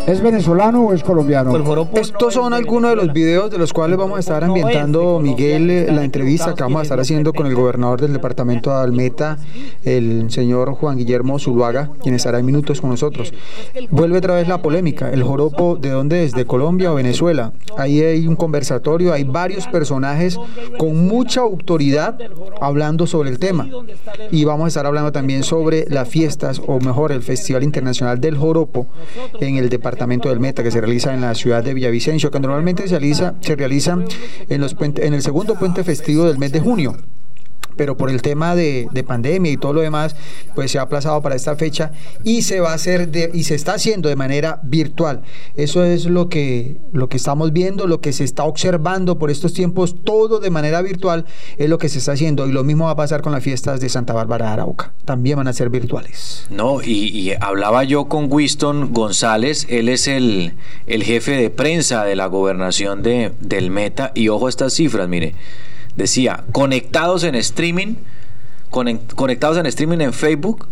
[0.07, 1.53] ¿Es venezolano o es colombiano?
[1.93, 5.91] Estos son algunos de los videos de los cuales vamos a estar ambientando, Miguel, eh,
[5.91, 9.37] la entrevista que vamos a estar haciendo con el gobernador del departamento de Almeta,
[9.83, 13.31] el señor Juan Guillermo Zuluaga, quien estará en minutos con nosotros.
[13.91, 16.31] Vuelve otra vez la polémica, el joropo, ¿de dónde es?
[16.31, 17.53] ¿De Colombia o Venezuela?
[17.77, 20.37] Ahí hay un conversatorio, hay varios personajes
[20.79, 22.17] con mucha autoridad
[22.59, 23.69] hablando sobre el tema.
[24.31, 28.35] Y vamos a estar hablando también sobre las fiestas, o mejor, el Festival Internacional del
[28.35, 28.87] Joropo
[29.39, 29.90] en el departamento
[30.29, 33.55] del Meta, que se realiza en la ciudad de Villavicencio, que normalmente se realiza, se
[33.55, 33.97] realiza
[34.49, 36.95] en, los puente- en el segundo puente festivo del mes de junio
[37.75, 40.15] pero por el tema de, de pandemia y todo lo demás,
[40.55, 41.91] pues se ha aplazado para esta fecha
[42.23, 45.21] y se va a hacer y se está haciendo de manera virtual.
[45.55, 49.53] Eso es lo que, lo que estamos viendo, lo que se está observando por estos
[49.53, 51.25] tiempos, todo de manera virtual
[51.57, 53.79] es lo que se está haciendo y lo mismo va a pasar con las fiestas
[53.79, 56.45] de Santa Bárbara de Arauca, también van a ser virtuales.
[56.49, 60.53] No, y, y hablaba yo con Winston González, él es el,
[60.87, 65.07] el jefe de prensa de la gobernación de, del Meta, y ojo a estas cifras,
[65.07, 65.35] mire,
[65.95, 67.95] decía, conectados en streaming,
[68.69, 70.67] conec- conectados en streaming en Facebook,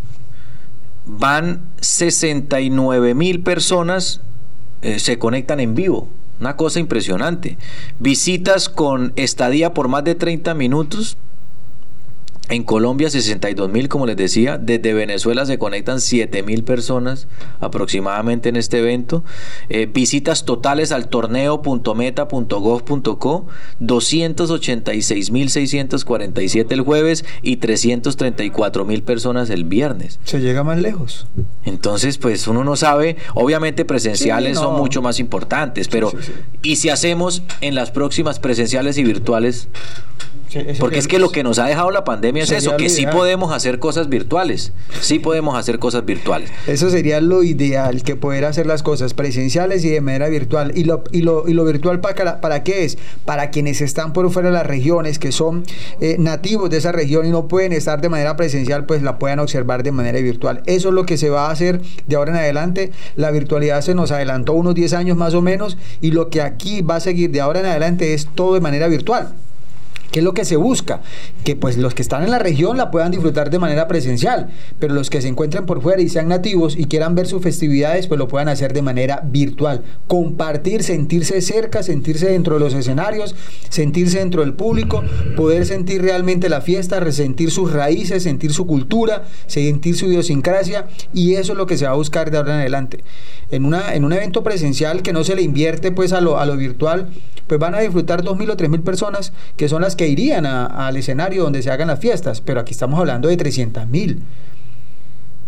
[1.05, 4.21] van 69 mil personas,
[4.81, 6.07] eh, se conectan en vivo.
[6.39, 7.57] Una cosa impresionante.
[7.99, 11.17] Visitas con estadía por más de 30 minutos,
[12.49, 14.57] en Colombia 62 mil, como les decía.
[14.57, 17.27] Desde Venezuela se conectan 7 mil personas
[17.59, 19.23] aproximadamente en este evento.
[19.69, 23.47] Eh, visitas totales al torneo.meta.gov.co
[23.80, 30.19] 286 mil 647 el jueves y 334 mil personas el viernes.
[30.23, 31.27] Se llega más lejos.
[31.65, 34.69] Entonces, pues uno no sabe, obviamente presenciales Sí, no.
[34.69, 36.11] son mucho más importantes, pero
[36.61, 39.67] ¿y si hacemos en las próximas presenciales y virtuales?
[40.80, 43.51] Porque es que lo que nos ha dejado la pandemia es eso, que sí podemos
[43.53, 46.51] hacer cosas virtuales, sí podemos hacer cosas virtuales.
[46.67, 50.71] Eso sería lo ideal, que poder hacer las cosas presenciales y de manera virtual.
[50.76, 52.97] ¿Y lo, y lo, y lo virtual para, para qué es?
[53.26, 55.63] Para quienes están por fuera de las regiones, que son
[56.01, 59.39] eh, nativos de esa región y no pueden estar de manera presencial, pues la puedan
[59.39, 60.63] observar de manera virtual.
[60.65, 62.91] Eso es lo que se va a hacer de ahora en adelante.
[63.15, 66.81] La virtualidad se nos adelantó unos 10 años más o menos y lo que aquí
[66.81, 69.34] va a seguir de ahora en adelante es todo de manera virtual.
[70.11, 71.02] ¿Qué es lo que se busca?
[71.44, 74.49] Que pues los que están en la región la puedan disfrutar de manera presencial,
[74.80, 78.07] pero los que se encuentren por fuera y sean nativos y quieran ver sus festividades,
[78.07, 79.84] pues lo puedan hacer de manera virtual.
[80.07, 83.36] Compartir, sentirse cerca, sentirse dentro de los escenarios,
[83.69, 85.03] sentirse dentro del público,
[85.36, 91.36] poder sentir realmente la fiesta, resentir sus raíces, sentir su cultura, sentir su idiosincrasia y
[91.36, 93.03] eso es lo que se va a buscar de ahora en adelante.
[93.52, 96.45] En, una, en un evento presencial que no se le invierte pues a lo, a
[96.45, 97.10] lo virtual,
[97.48, 101.43] pues van a disfrutar 2.000 o 3.000 personas que son las que irían al escenario
[101.43, 104.19] donde se hagan las fiestas, pero aquí estamos hablando de 300.000.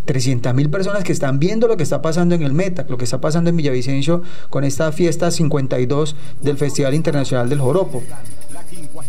[0.04, 3.06] 300 mil personas que están viendo lo que está pasando en el Meta, lo que
[3.06, 8.04] está pasando en Villavicencio con esta fiesta 52 del Festival Internacional del Joropo.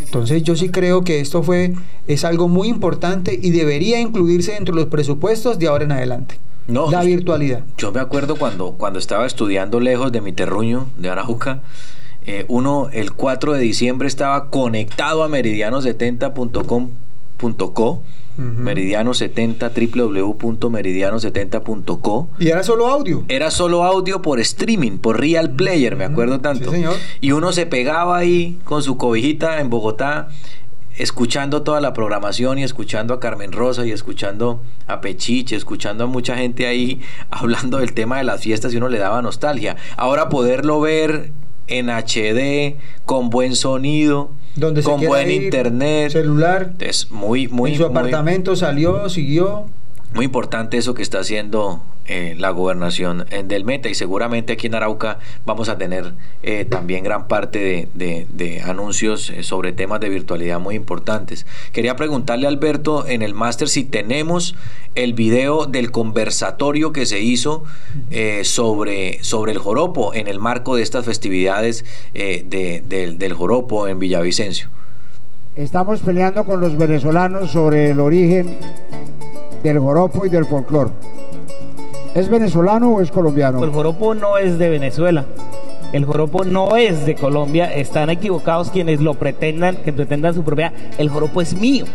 [0.05, 1.75] Entonces yo sí creo que esto fue
[2.07, 6.39] es algo muy importante y debería incluirse dentro de los presupuestos de ahora en adelante.
[6.69, 7.65] No, la virtualidad.
[7.79, 11.63] Yo me acuerdo cuando, cuando estaba estudiando lejos de mi terruño, de Arauca,
[12.27, 16.91] eh, uno el 4 de diciembre estaba conectado a meridiano70.com
[17.43, 18.03] meridiano70.co,
[18.39, 22.29] meridiano70, www.meridiano70.co.
[22.39, 23.25] ¿Y era solo audio?
[23.29, 26.71] Era solo audio por streaming, por Real Player, me acuerdo tanto.
[26.71, 26.95] Sí, señor.
[27.21, 30.29] Y uno se pegaba ahí con su cobijita en Bogotá,
[30.97, 36.07] escuchando toda la programación y escuchando a Carmen Rosa y escuchando a Pechiche, escuchando a
[36.07, 37.01] mucha gente ahí
[37.31, 39.77] hablando del tema de las fiestas y uno le daba nostalgia.
[39.97, 41.33] Ahora poderlo ver
[41.69, 46.13] en HD, con buen sonido, Donde con buen ir, internet.
[46.13, 46.73] celular.
[46.79, 49.67] Es muy, muy, en su muy- apartamento salió, siguió.
[50.15, 51.83] muy importante eso que está haciendo
[52.37, 56.13] la gobernación del Meta y seguramente aquí en Arauca vamos a tener
[56.43, 61.47] eh, también gran parte de, anuncios eh, sobre temas de virtualidad muy importantes.
[61.73, 64.55] Quería preguntarle a Alberto en el máster si tenemos
[64.95, 67.65] el video del conversatorio que se hizo
[68.11, 73.89] eh, sobre, sobre el joropo en el marco de estas festividades de- del- del joropo
[73.89, 74.69] en Villavicencio.
[75.55, 78.57] Estamos peleando con los venezolanos sobre el origen
[79.63, 80.91] del joropo y del folclor.
[82.15, 83.65] ¿Es venezolano o es colombiano?
[83.65, 85.25] El joropo no es de Venezuela.
[85.95, 87.73] El joropo no es de Colombia.
[87.75, 90.73] Están equivocados quienes lo pretendan, que pretendan su propiedad.
[90.99, 91.87] El joropo es mío.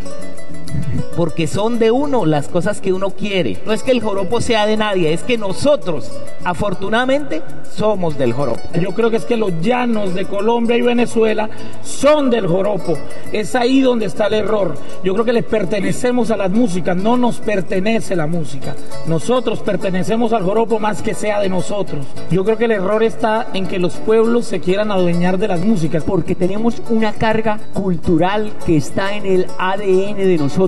[1.16, 3.60] Porque son de uno las cosas que uno quiere.
[3.66, 6.12] No es que el joropo sea de nadie, es que nosotros,
[6.44, 7.42] afortunadamente,
[7.76, 8.62] somos del joropo.
[8.80, 11.50] Yo creo que es que los llanos de Colombia y Venezuela
[11.84, 12.98] son del joropo.
[13.32, 14.78] Es ahí donde está el error.
[15.04, 18.76] Yo creo que le pertenecemos a las músicas, no nos pertenece la música.
[19.08, 22.06] Nosotros pertenecemos al joropo más que sea de nosotros.
[22.32, 25.64] Yo creo que el error está en que los pueblos se quieran adueñar de las
[25.64, 26.04] músicas.
[26.04, 30.67] Porque tenemos una carga cultural que está en el ADN de nosotros.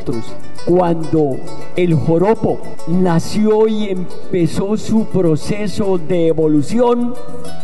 [0.66, 1.38] Cuando
[1.76, 7.14] el joropo nació y empezó su proceso de evolución,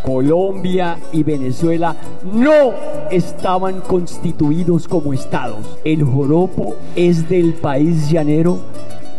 [0.03, 2.73] Colombia y Venezuela no
[3.11, 5.77] estaban constituidos como estados.
[5.83, 8.59] El joropo es del país llanero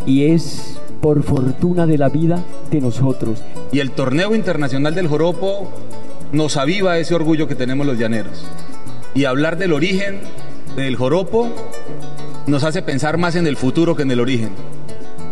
[0.06, 3.42] y es por fortuna de la vida de nosotros.
[3.72, 5.68] Y el torneo internacional del joropo
[6.32, 8.44] nos aviva ese orgullo que tenemos los llaneros.
[9.14, 10.20] Y hablar del origen
[10.76, 11.48] del joropo
[12.46, 14.50] nos hace pensar más en el futuro que en el origen.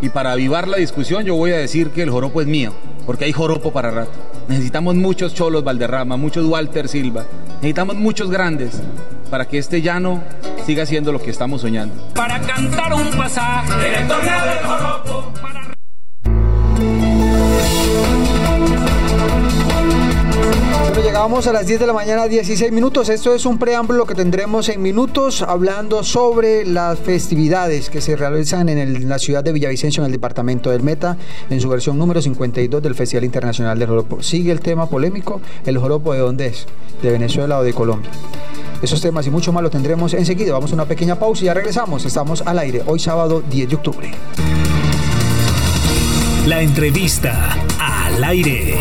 [0.01, 2.73] Y para avivar la discusión yo voy a decir que el joropo es mío,
[3.05, 4.11] porque hay joropo para rato.
[4.47, 7.25] Necesitamos muchos cholos Valderrama, muchos Walter Silva,
[7.55, 8.81] necesitamos muchos grandes
[9.29, 10.23] para que este llano
[10.65, 11.95] siga siendo lo que estamos soñando.
[12.13, 15.44] Para cantar un pasaje en el torneo del joropo.
[21.15, 23.07] Llegábamos a las 10 de la mañana, 16 minutos.
[23.07, 28.67] Esto es un preámbulo que tendremos en minutos hablando sobre las festividades que se realizan
[28.67, 31.15] en la ciudad de Villavicencio, en el departamento del Meta,
[31.49, 34.21] en su versión número 52 del Festival Internacional del Joropo.
[34.21, 36.67] Sigue el tema polémico, ¿el joropo de dónde es?
[37.01, 38.11] ¿De Venezuela o de Colombia?
[38.81, 40.51] Esos temas y mucho más lo tendremos enseguida.
[40.51, 42.03] Vamos a una pequeña pausa y ya regresamos.
[42.03, 44.11] Estamos al aire hoy sábado 10 de octubre.
[46.45, 48.79] La entrevista al aire.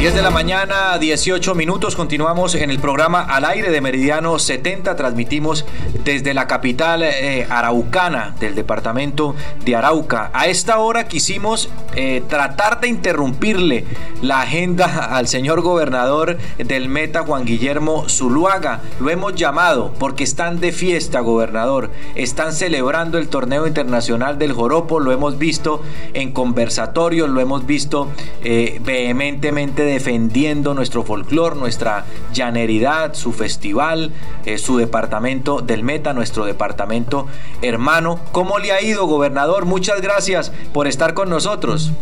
[0.00, 1.94] 10 de la mañana, 18 minutos.
[1.94, 4.96] Continuamos en el programa Al aire de Meridiano 70.
[4.96, 5.66] Transmitimos
[6.04, 10.30] desde la capital eh, araucana del departamento de Arauca.
[10.32, 13.84] A esta hora quisimos eh, tratar de interrumpirle
[14.22, 18.80] la agenda al señor gobernador del Meta, Juan Guillermo Zuluaga.
[19.00, 21.90] Lo hemos llamado porque están de fiesta, gobernador.
[22.14, 24.98] Están celebrando el torneo internacional del Joropo.
[24.98, 25.82] Lo hemos visto
[26.14, 28.08] en conversatorios, lo hemos visto
[28.42, 34.12] eh, vehementemente defendiendo nuestro folclor, nuestra llaneridad, su festival,
[34.46, 37.26] eh, su departamento del Meta, nuestro departamento
[37.62, 38.20] hermano.
[38.32, 39.66] ¿Cómo le ha ido, gobernador?
[39.66, 41.92] Muchas gracias por estar con nosotros.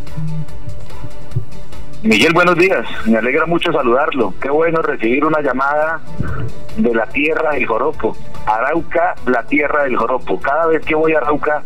[2.02, 2.86] Miguel, buenos días.
[3.06, 4.32] Me alegra mucho saludarlo.
[4.40, 6.00] Qué bueno recibir una llamada
[6.76, 8.16] de la tierra del Joropo.
[8.46, 10.38] Arauca, la tierra del Joropo.
[10.40, 11.60] Cada vez que voy a Arauca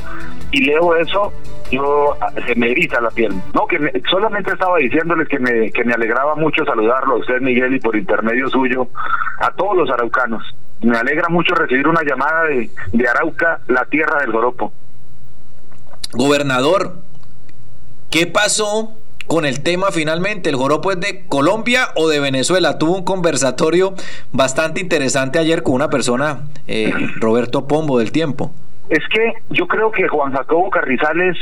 [0.51, 1.35] y leo eso,
[1.73, 2.17] yo
[2.47, 3.33] se me eriza la piel.
[3.55, 7.41] No, que me- solamente estaba diciéndoles que me, que me alegraba mucho saludarlo a usted,
[7.41, 8.87] Miguel, y por intermedio suyo,
[9.41, 10.43] a todos los araucanos.
[10.83, 14.73] Me alegra mucho recibir una llamada de, de Arauca, la tierra del Joropo.
[16.13, 16.97] Gobernador,
[18.11, 18.93] ¿qué pasó
[19.27, 20.51] con el tema finalmente?
[20.51, 22.79] ¿El joropo es de Colombia o de Venezuela?
[22.79, 23.95] Tuvo un conversatorio
[24.33, 28.53] bastante interesante ayer con una persona, eh, Roberto Pombo del Tiempo.
[28.89, 31.37] Es que yo creo que Juan Jacobo Carrizales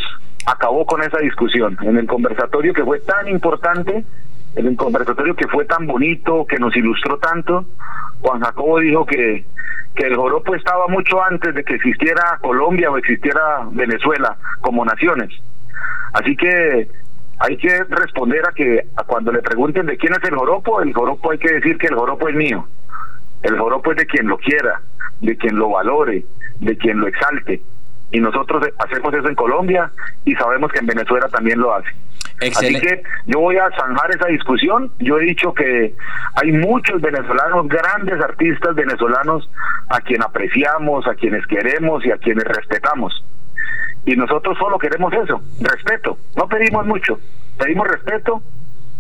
[0.47, 4.05] acabó con esa discusión en el conversatorio que fue tan importante,
[4.57, 7.65] en el conversatorio que fue tan bonito, que nos ilustró tanto.
[8.21, 9.45] Juan Jacobo dijo que,
[9.95, 15.31] que el joropo estaba mucho antes de que existiera Colombia o existiera Venezuela como naciones.
[16.13, 16.89] Así que
[17.39, 20.93] hay que responder a que a cuando le pregunten de quién es el joropo, el
[20.93, 22.67] joropo hay que decir que el joropo es mío.
[23.43, 24.83] El joropo es de quien lo quiera,
[25.21, 26.25] de quien lo valore,
[26.61, 27.61] de quien lo exalte.
[28.13, 29.91] Y nosotros hacemos eso en Colombia
[30.25, 31.89] y sabemos que en Venezuela también lo hace.
[32.41, 34.91] Así que yo voy a zanjar esa discusión.
[34.99, 35.95] Yo he dicho que
[36.35, 39.49] hay muchos venezolanos, grandes artistas venezolanos,
[39.89, 43.25] a quien apreciamos, a quienes queremos y a quienes respetamos.
[44.07, 46.17] Y nosotros solo queremos eso, respeto.
[46.37, 47.21] No pedimos mucho,
[47.59, 48.43] pedimos respeto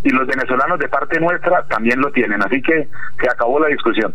[0.02, 2.42] y los venezolanos de parte nuestra también lo tienen.
[2.42, 2.88] Así que
[3.20, 4.14] se acabó la discusión.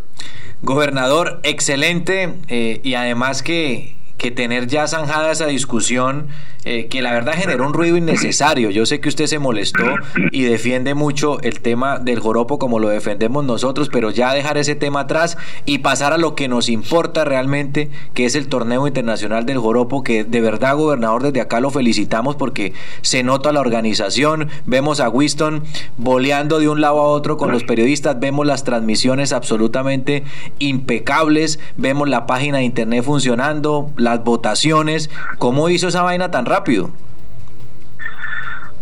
[0.62, 6.28] Gobernador, excelente eh, y además que, que tener ya zanjada esa discusión
[6.68, 8.70] eh, que la verdad generó un ruido innecesario.
[8.70, 9.84] Yo sé que usted se molestó
[10.32, 14.74] y defiende mucho el tema del joropo como lo defendemos nosotros, pero ya dejar ese
[14.74, 19.46] tema atrás y pasar a lo que nos importa realmente, que es el torneo internacional
[19.46, 24.48] del joropo, que de verdad, gobernador, desde acá lo felicitamos porque se nota la organización,
[24.64, 25.62] vemos a Winston
[25.98, 30.24] boleando de un lado a otro con los periodistas, vemos las transmisiones absolutamente
[30.58, 36.55] impecables, vemos la página de internet funcionando, las votaciones, ¿cómo hizo esa vaina tan rápido?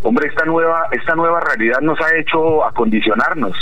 [0.03, 3.57] Hombre, esta nueva, esta nueva realidad nos ha hecho acondicionarnos.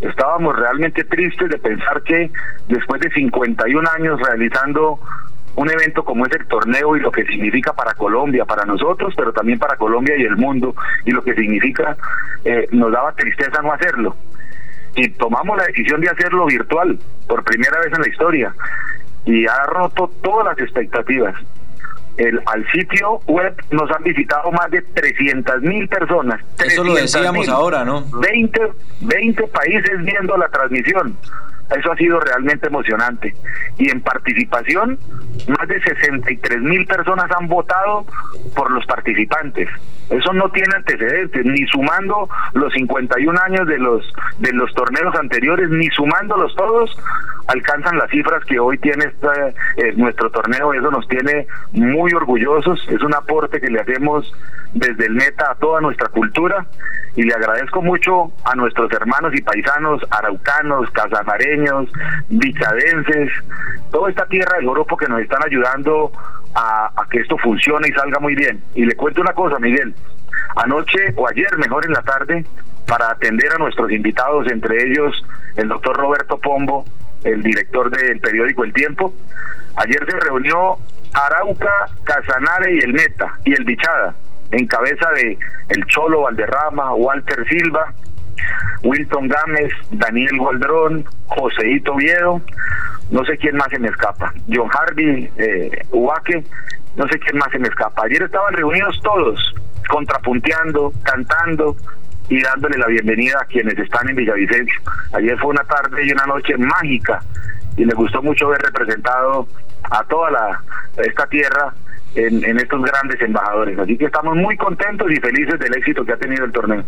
[0.00, 2.30] Estábamos realmente tristes de pensar que
[2.68, 5.00] después de 51 años realizando
[5.56, 9.32] un evento como es el torneo y lo que significa para Colombia, para nosotros, pero
[9.32, 10.72] también para Colombia y el mundo,
[11.04, 11.96] y lo que significa,
[12.44, 14.14] eh, nos daba tristeza no hacerlo.
[14.94, 16.96] Y tomamos la decisión de hacerlo virtual,
[17.26, 18.54] por primera vez en la historia,
[19.24, 21.34] y ha roto todas las expectativas
[22.18, 26.40] el, al sitio web nos han visitado más de 300 mil personas.
[26.64, 28.04] Eso lo decíamos ahora, ¿no?
[28.20, 28.60] 20,
[29.00, 31.16] 20 países viendo la transmisión.
[31.76, 33.34] Eso ha sido realmente emocionante.
[33.78, 34.98] Y en participación,
[35.46, 38.04] más de 63 mil personas han votado
[38.54, 39.68] por los participantes.
[40.10, 45.68] Eso no tiene antecedentes, ni sumando los 51 años de los de los torneos anteriores,
[45.70, 46.96] ni sumándolos todos,
[47.48, 50.72] alcanzan las cifras que hoy tiene eh, nuestro torneo.
[50.72, 52.86] Eso nos tiene muy orgullosos.
[52.88, 54.32] Es un aporte que le hacemos
[54.74, 56.66] desde el Meta a toda nuestra cultura
[57.16, 61.90] y le agradezco mucho a nuestros hermanos y paisanos araucanos, casamareños,
[62.28, 63.32] bichadenses,
[63.90, 66.12] toda esta tierra del Oropo que nos están ayudando
[66.58, 68.62] a, que esto funcione y salga muy bien.
[68.74, 69.94] Y le cuento una cosa, Miguel.
[70.56, 72.44] Anoche o ayer, mejor en la tarde,
[72.86, 75.24] para atender a nuestros invitados, entre ellos
[75.56, 76.84] el doctor Roberto Pombo,
[77.22, 79.14] el director del periódico El Tiempo.
[79.76, 80.78] Ayer se reunió
[81.12, 84.14] Arauca, Casanare y el Meta y el Bichada
[84.50, 87.92] en cabeza de el Cholo Valderrama, Walter Silva,
[88.82, 92.40] Wilton Gámez, Daniel Goldrón, Joseito Viedo,
[93.10, 96.44] no sé quién más se me escapa, John Harvey, eh, Ubaque,
[96.96, 98.02] no sé quién más se me escapa.
[98.04, 99.54] Ayer estaban reunidos todos,
[99.88, 101.76] contrapunteando, cantando
[102.28, 104.80] y dándole la bienvenida a quienes están en Villavicencio.
[105.12, 107.20] Ayer fue una tarde y una noche mágica
[107.76, 109.46] y me gustó mucho ver representado
[109.90, 110.62] a toda la
[110.98, 111.72] esta tierra
[112.14, 113.78] en, estos grandes embajadores.
[113.78, 116.84] Así que estamos muy contentos y felices del éxito que ha tenido el torneo.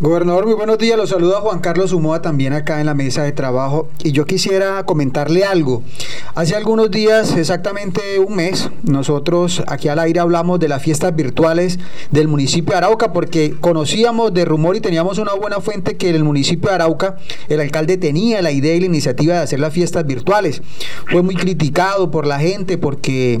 [0.00, 0.96] Gobernador, muy buenos días.
[0.96, 3.88] Los saluda Juan Carlos Humoa también acá en la mesa de trabajo.
[4.04, 5.82] Y yo quisiera comentarle algo.
[6.36, 11.80] Hace algunos días, exactamente un mes, nosotros aquí al aire hablamos de las fiestas virtuales
[12.12, 16.14] del municipio de Arauca porque conocíamos de rumor y teníamos una buena fuente que en
[16.14, 17.16] el municipio de Arauca
[17.48, 20.62] el alcalde tenía la idea y la iniciativa de hacer las fiestas virtuales.
[21.10, 23.40] Fue muy criticado por la gente porque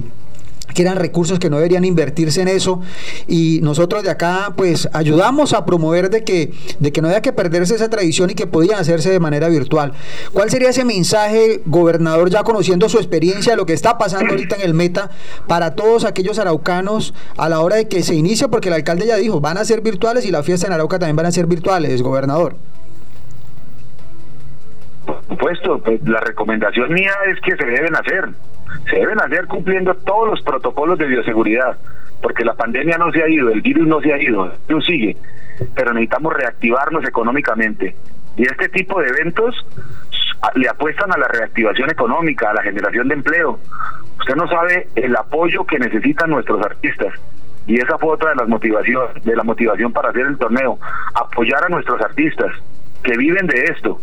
[0.74, 2.80] que eran recursos que no deberían invertirse en eso
[3.26, 7.32] y nosotros de acá pues ayudamos a promover de que de que no haya que
[7.32, 9.92] perderse esa tradición y que podían hacerse de manera virtual.
[10.32, 14.62] ¿Cuál sería ese mensaje, gobernador, ya conociendo su experiencia, lo que está pasando ahorita en
[14.62, 15.10] el Meta
[15.46, 19.16] para todos aquellos araucanos a la hora de que se inicie porque el alcalde ya
[19.16, 22.02] dijo, van a ser virtuales y la fiesta en Arauca también van a ser virtuales,
[22.02, 22.56] gobernador?
[25.06, 28.28] Por supuesto, pues la recomendación mía es que se deben hacer
[28.88, 31.76] se deben hacer cumpliendo todos los protocolos de bioseguridad,
[32.22, 35.16] porque la pandemia no se ha ido, el virus no se ha ido, virus sigue,
[35.74, 37.94] pero necesitamos reactivarnos económicamente.
[38.36, 39.66] Y este tipo de eventos
[40.54, 43.58] le apuestan a la reactivación económica, a la generación de empleo.
[44.18, 47.12] Usted no sabe el apoyo que necesitan nuestros artistas.
[47.66, 50.78] Y esa fue otra de las motivaciones, de la motivación para hacer el torneo,
[51.14, 52.52] apoyar a nuestros artistas
[53.02, 54.00] que viven de esto,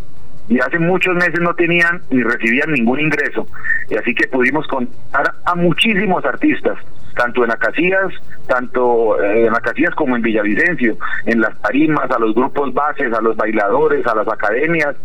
[0.48, 3.48] y hace muchos meses no tenían ni recibían ningún ingreso.
[3.90, 6.78] Y así que pudimos contar a muchísimos artistas,
[7.16, 8.14] tanto en Acacias,
[8.48, 13.22] tanto eh, en Acacias como en Villavicencio, en las tarimas, a los grupos bases, a
[13.22, 14.96] los bailadores, a las academias.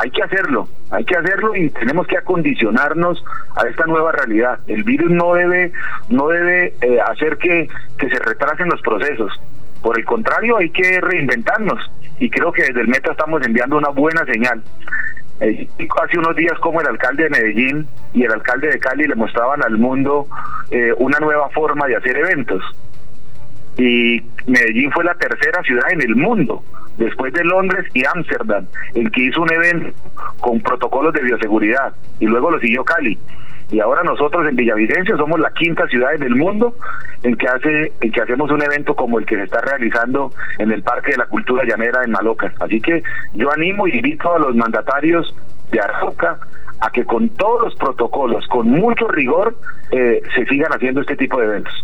[0.00, 3.22] Hay que hacerlo, hay que hacerlo y tenemos que acondicionarnos
[3.56, 4.60] a esta nueva realidad.
[4.68, 5.72] El virus no debe,
[6.08, 9.32] no debe eh, hacer que, que se retrasen los procesos
[9.82, 11.90] Por el contrario, hay que reinventarnos
[12.20, 14.62] y creo que desde el Meta estamos enviando una buena señal.
[15.40, 15.66] Eh,
[16.04, 19.64] hace unos días como el alcalde de Medellín y el alcalde de Cali le mostraban
[19.64, 20.26] al mundo
[20.70, 22.62] eh, una nueva forma de hacer eventos.
[23.78, 26.62] Y Medellín fue la tercera ciudad en el mundo,
[26.98, 29.94] después de Londres y Ámsterdam, en que hizo un evento
[30.40, 31.94] con protocolos de bioseguridad.
[32.18, 33.18] Y luego lo siguió Cali
[33.70, 36.74] y ahora nosotros en Villavicencio somos la quinta ciudad en el mundo
[37.22, 40.72] en que hace en que hacemos un evento como el que se está realizando en
[40.72, 42.52] el Parque de la Cultura Llanera en Malocas.
[42.60, 43.02] Así que
[43.34, 45.34] yo animo y invito a los mandatarios
[45.70, 46.38] de Arauca
[46.80, 49.54] a que con todos los protocolos, con mucho rigor,
[49.90, 51.74] eh, se sigan haciendo este tipo de eventos.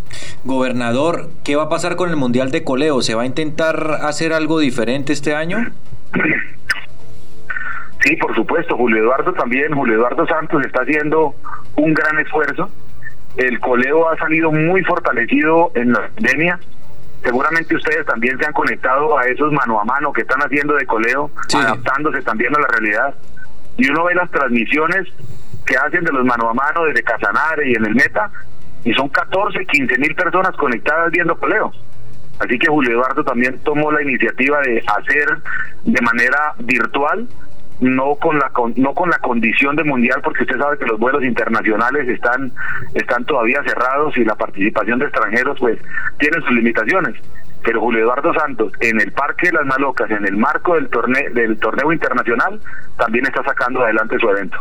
[0.44, 3.02] Gobernador, ¿qué va a pasar con el Mundial de Coleo?
[3.02, 5.58] ¿Se va a intentar hacer algo diferente este año?
[8.02, 11.34] Sí, por supuesto, Julio Eduardo también, Julio Eduardo Santos está haciendo
[11.76, 12.70] un gran esfuerzo.
[13.36, 16.58] El coleo ha salido muy fortalecido en la pandemia.
[17.22, 20.86] Seguramente ustedes también se han conectado a esos mano a mano que están haciendo de
[20.86, 23.14] coleo, adaptándose también a la realidad.
[23.76, 25.08] Y uno ve las transmisiones
[25.66, 28.30] que hacen de los mano a mano desde Casanare y en el Meta,
[28.84, 31.72] y son 14, 15 mil personas conectadas viendo coleo.
[32.38, 35.26] Así que Julio Eduardo también tomó la iniciativa de hacer
[35.84, 37.26] de manera virtual
[37.80, 41.22] no con la no con la condición de mundial porque usted sabe que los vuelos
[41.24, 42.52] internacionales están
[42.94, 45.78] están todavía cerrados y la participación de extranjeros pues
[46.18, 47.14] tiene sus limitaciones.
[47.62, 51.30] Pero Julio Eduardo Santos en el Parque de las Malocas en el marco del torneo
[51.34, 52.60] del torneo internacional
[52.96, 54.58] también está sacando adelante su evento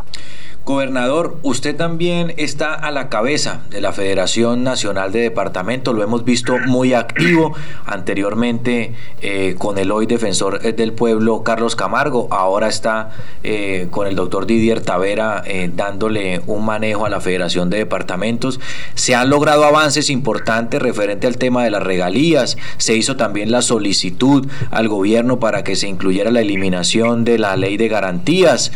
[0.65, 6.25] Gobernador, usted también está a la cabeza de la Federación Nacional de Departamentos, lo hemos
[6.25, 7.53] visto muy activo
[7.85, 13.11] anteriormente eh, con el hoy defensor eh, del pueblo Carlos Camargo, ahora está
[13.43, 15.43] eh, con el doctor Didier Tavera
[15.75, 18.59] dándole un manejo a la Federación de Departamentos.
[18.95, 23.61] Se han logrado avances importantes referente al tema de las regalías, se hizo también la
[23.61, 28.71] solicitud al gobierno para que se incluyera la eliminación de la ley de garantías.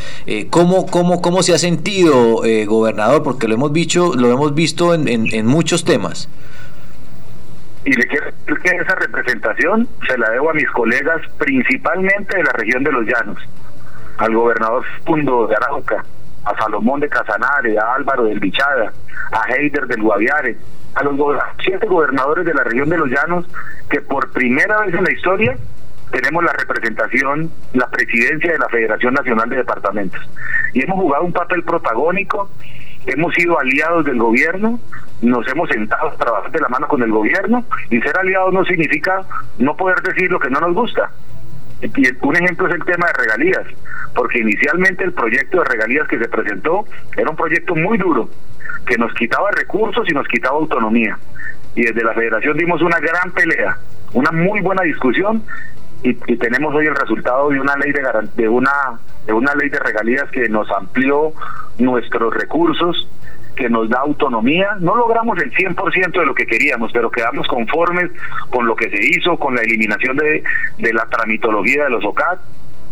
[0.51, 3.23] ¿cómo, cómo, ¿Cómo se hacen sentido, eh, gobernador?
[3.23, 6.29] Porque lo hemos visto, lo hemos visto en, en, muchos temas.
[7.85, 12.43] Y le quiero decir que esa representación se la debo a mis colegas, principalmente de
[12.43, 13.37] la región de los Llanos,
[14.17, 16.03] al gobernador Fundo de Arauca,
[16.43, 18.91] a Salomón de Casanare, a Álvaro del Bichada,
[19.31, 20.57] a Heider del Guaviare,
[20.95, 21.15] a los
[21.63, 23.45] siete gobernadores de la región de los Llanos
[23.89, 25.57] que por primera vez en la historia
[26.11, 30.21] tenemos la representación, la presidencia de la Federación Nacional de Departamentos.
[30.73, 32.49] Y hemos jugado un papel protagónico,
[33.05, 34.79] hemos sido aliados del gobierno,
[35.21, 38.65] nos hemos sentado a trabajar de la mano con el gobierno, y ser aliados no
[38.65, 39.23] significa
[39.57, 41.11] no poder decir lo que no nos gusta.
[41.81, 41.87] Y
[42.21, 43.65] un ejemplo es el tema de regalías,
[44.13, 48.29] porque inicialmente el proyecto de regalías que se presentó era un proyecto muy duro,
[48.85, 51.17] que nos quitaba recursos y nos quitaba autonomía.
[51.75, 53.77] Y desde la federación dimos una gran pelea,
[54.13, 55.43] una muy buena discusión
[56.03, 58.01] y, tenemos hoy el resultado de una ley de,
[58.35, 58.71] de una
[59.25, 61.33] de una ley de regalías que nos amplió
[61.77, 63.07] nuestros recursos
[63.55, 64.77] que nos da autonomía.
[64.79, 68.09] No logramos el 100% de lo que queríamos, pero quedamos conformes
[68.49, 70.43] con lo que se hizo, con la eliminación de,
[70.77, 72.39] de la tramitología de los OCAT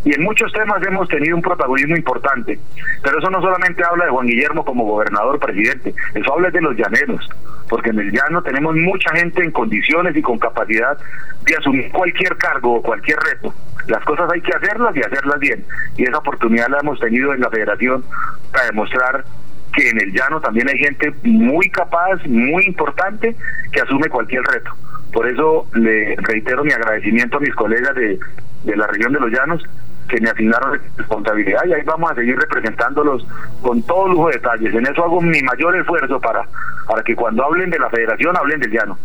[0.08, 2.58] y en muchos temas hemos tenido un protagonismo importante.
[3.04, 6.78] Pero eso no solamente habla de Juan Guillermo como gobernador, presidente, eso habla de los
[6.78, 7.30] llaneros,
[7.68, 10.98] porque en el llano tenemos mucha gente en condiciones y con capacidad
[11.44, 13.54] de asumir cualquier cargo o cualquier reto.
[13.88, 15.66] Las cosas hay que hacerlas y hacerlas bien.
[15.98, 18.06] Y esa oportunidad la hemos tenido en la federación
[18.54, 19.26] para demostrar
[19.74, 23.36] que en el llano también hay gente muy capaz, muy importante,
[23.74, 24.72] que asume cualquier reto.
[25.12, 28.18] Por eso le reitero mi agradecimiento a mis colegas de,
[28.64, 29.64] de la región de los llanos
[30.08, 33.26] que me asignaron responsabilidad y ahí vamos a seguir representándolos
[33.62, 34.74] con todo lujo de detalles.
[34.74, 36.46] En eso hago mi mayor esfuerzo para,
[36.88, 38.98] para que cuando hablen de la federación hablen del llano.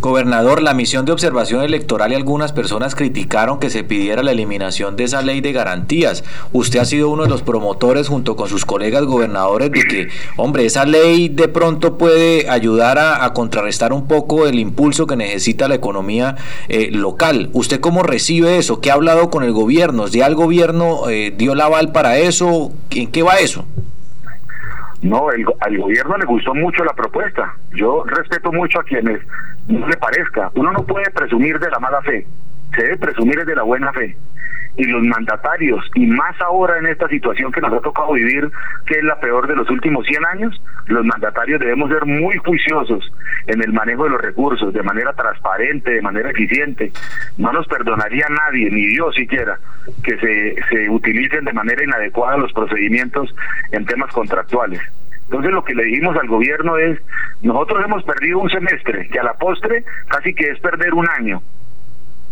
[0.00, 4.96] Gobernador, la misión de observación electoral y algunas personas criticaron que se pidiera la eliminación
[4.96, 6.24] de esa ley de garantías.
[6.52, 10.66] Usted ha sido uno de los promotores junto con sus colegas gobernadores de que, hombre,
[10.66, 15.74] esa ley de pronto puede ayudar a, contrarrestar un poco el impulso que necesita la
[15.74, 16.36] economía
[16.68, 17.50] eh, local.
[17.52, 18.80] ¿Usted cómo recibe eso?
[18.80, 20.06] ¿Qué ha hablado con el gobierno?
[20.08, 22.72] ¿Ya el gobierno eh, dio la aval para eso?
[22.90, 23.66] ¿En qué va eso?
[25.02, 27.54] No, el, al gobierno le gustó mucho la propuesta.
[27.74, 29.20] Yo respeto mucho a quienes
[29.68, 30.50] no le parezca.
[30.54, 32.26] Uno no puede presumir de la mala fe,
[32.74, 34.16] se debe presumir de la buena fe
[34.78, 38.48] y los mandatarios, y más ahora en esta situación que nos ha tocado vivir,
[38.86, 43.12] que es la peor de los últimos 100 años, los mandatarios debemos ser muy juiciosos
[43.48, 46.92] en el manejo de los recursos, de manera transparente, de manera eficiente.
[47.38, 49.58] No nos perdonaría nadie, ni Dios siquiera,
[50.04, 53.34] que se, se utilicen de manera inadecuada los procedimientos
[53.72, 54.80] en temas contractuales.
[55.28, 56.98] Entonces lo que le dijimos al gobierno es,
[57.42, 61.42] nosotros hemos perdido un semestre, que a la postre casi que es perder un año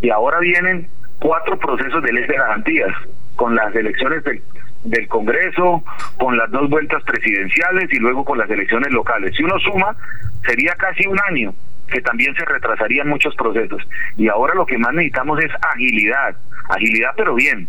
[0.00, 2.94] Y ahora vienen cuatro procesos de ley de garantías,
[3.36, 4.42] con las elecciones del,
[4.84, 5.84] del Congreso,
[6.18, 9.34] con las dos vueltas presidenciales y luego con las elecciones locales.
[9.36, 9.94] Si uno suma,
[10.46, 11.54] sería casi un año
[11.88, 13.82] que también se retrasarían muchos procesos.
[14.16, 16.34] Y ahora lo que más necesitamos es agilidad,
[16.70, 17.68] agilidad pero bien,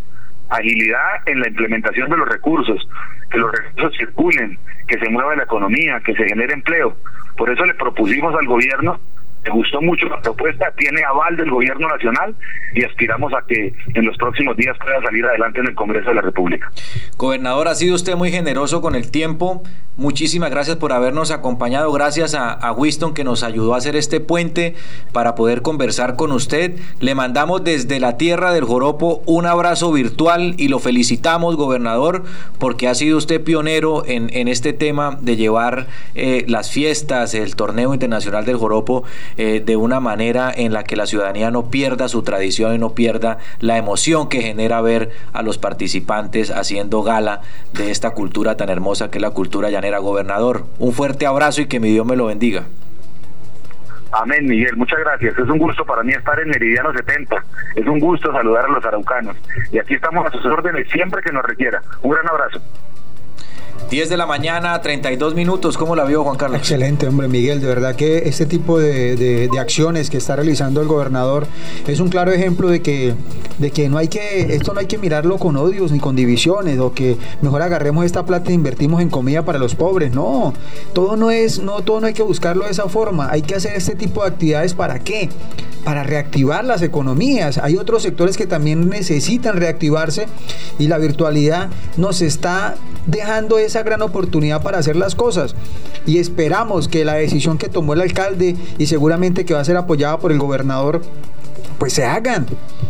[0.50, 2.88] agilidad en la implementación de los recursos,
[3.30, 6.96] que los recursos circulen, que se mueva la economía, que se genere empleo.
[7.36, 9.00] Por eso le propusimos al gobierno
[9.48, 12.36] me gustó mucho la propuesta, tiene aval del gobierno nacional
[12.74, 16.16] y aspiramos a que en los próximos días pueda salir adelante en el Congreso de
[16.16, 16.72] la República.
[17.18, 19.64] Gobernador, ha sido usted muy generoso con el tiempo.
[19.96, 21.92] Muchísimas gracias por habernos acompañado.
[21.92, 24.76] Gracias a, a Winston que nos ayudó a hacer este puente
[25.12, 26.78] para poder conversar con usted.
[27.00, 32.24] Le mandamos desde la tierra del Joropo un abrazo virtual y lo felicitamos, gobernador,
[32.60, 37.56] porque ha sido usted pionero en, en este tema de llevar eh, las fiestas, el
[37.56, 39.04] torneo internacional del Joropo
[39.38, 42.94] eh, de una manera en la que la ciudadanía no pierda su tradición y no
[42.94, 47.42] pierda la emoción que genera ver a los participantes haciendo gala
[47.74, 50.00] de esta cultura tan hermosa que es la cultura llanera.
[50.00, 52.66] Gobernador, un fuerte abrazo y que mi Dios me lo bendiga.
[54.12, 55.38] Amén, Miguel, muchas gracias.
[55.38, 57.44] Es un gusto para mí estar en Meridiano 70.
[57.76, 59.36] Es un gusto saludar a los araucanos.
[59.72, 61.82] Y aquí estamos a sus órdenes siempre que nos requiera.
[62.02, 62.62] Un gran abrazo.
[63.90, 65.78] 10 de la mañana, 32 minutos.
[65.78, 66.60] ¿Cómo la vio Juan Carlos?
[66.60, 67.62] Excelente, hombre, Miguel.
[67.62, 71.48] De verdad que este tipo de, de, acciones que está realizando el gobernador
[71.88, 73.14] es un claro ejemplo de que,
[73.60, 76.80] de que no hay que, esto no hay que mirarlo con odios ni con divisiones,
[76.80, 80.12] o que mejor agarremos esta plata e invertimos en comida para los pobres.
[80.12, 80.54] No,
[80.94, 83.32] todo no es, no, todo no hay que buscarlo de esa forma.
[83.32, 85.30] Hay que hacer este tipo de actividades para qué?
[85.86, 87.58] Para reactivar las economías.
[87.58, 90.28] Hay otros sectores que también necesitan reactivarse
[90.78, 92.76] y la virtualidad nos está
[93.08, 95.56] dejando esa gran oportunidad para hacer las cosas.
[96.06, 99.78] Y esperamos que la decisión que tomó el alcalde y seguramente que va a ser
[99.78, 101.02] apoyada por el gobernador
[101.78, 102.46] pues se hagan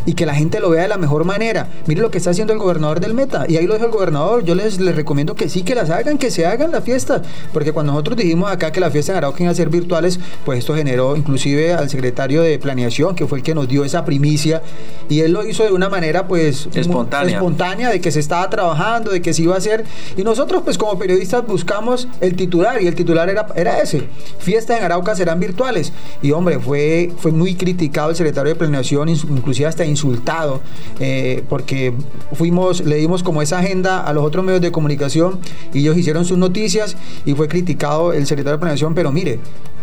[0.06, 1.68] y que la gente lo vea de la mejor manera.
[1.86, 4.46] Mire lo que está haciendo el gobernador del Meta y ahí lo dijo el gobernador.
[4.46, 7.74] Yo les, les recomiendo que sí, que las hagan, que se hagan las fiestas, porque
[7.74, 10.76] cuando nosotros dijimos acá que las fiestas en Arauca iban a ser virtuales, pues esto
[10.76, 14.62] generó inclusive al secretario de planeación, que fue el que nos dio esa primicia
[15.10, 19.12] y él lo hizo de una manera pues espontánea, espontánea de que se estaba trabajando,
[19.12, 19.84] de que se iba a hacer
[20.16, 24.08] y nosotros pues como periodistas buscamos el titular y el titular era, era ese,
[24.40, 25.92] fiestas en Arauca serán virtuales
[26.22, 30.62] y hombre, fue, fue muy criticado el secretario de planeación inclusive hasta insultado,
[31.00, 31.94] eh, porque
[32.34, 35.40] fuimos, le dimos como esa agenda a los otros medios de comunicación
[35.74, 39.40] y ellos hicieron sus noticias y fue criticado el secretario de planeación, pero mire,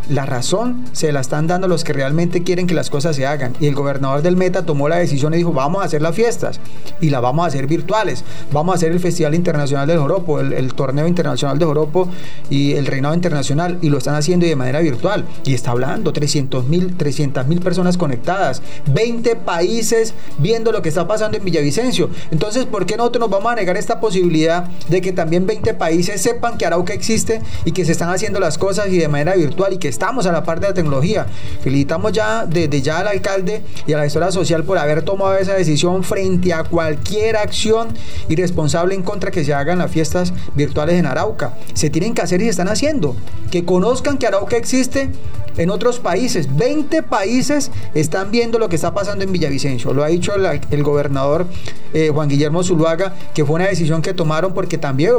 [0.08, 3.54] la razón se la están dando los que realmente quieren que las cosas se hagan.
[3.60, 6.60] Y el gobernador del Meta tomó la decisión y dijo, vamos a hacer las fiestas
[7.00, 8.24] y las vamos a hacer virtuales.
[8.52, 12.08] Vamos a hacer el Festival Internacional del Joropo, el, Torneo Internacional de Joropo
[12.50, 13.78] y el Reinado Internacional.
[13.80, 15.24] Y lo están haciendo de manera virtual.
[15.44, 18.62] Y está hablando, 300 mil 300 mil personas conectadas,
[18.92, 22.10] 20 países viendo lo que está pasando en Villavicencio.
[22.30, 26.20] Entonces, ¿por qué nosotros nos vamos a negar esta posibilidad de que también 20 países
[26.20, 29.72] sepan que Arauca existe y que se están haciendo las cosas y de manera virtual
[29.72, 31.26] y que estamos a la parte de la tecnología.
[31.62, 35.54] Felicitamos ya desde ya al alcalde y a la historia social por haber tomado esa
[35.54, 37.88] decisión frente a cualquier acción
[38.28, 41.54] irresponsable en contra que se hagan las fiestas virtuales en Arauca.
[41.74, 43.16] Se tienen que hacer y se están haciendo.
[43.50, 45.10] Que conozcan que Arauca existe
[45.56, 46.54] en otros países.
[46.56, 49.92] 20 países están viendo lo que está pasando en Villavicencio.
[49.92, 51.46] Lo ha dicho el, gobernador
[51.92, 55.12] eh, Juan Guillermo Zuluaga, que fue una decisión que tomaron porque también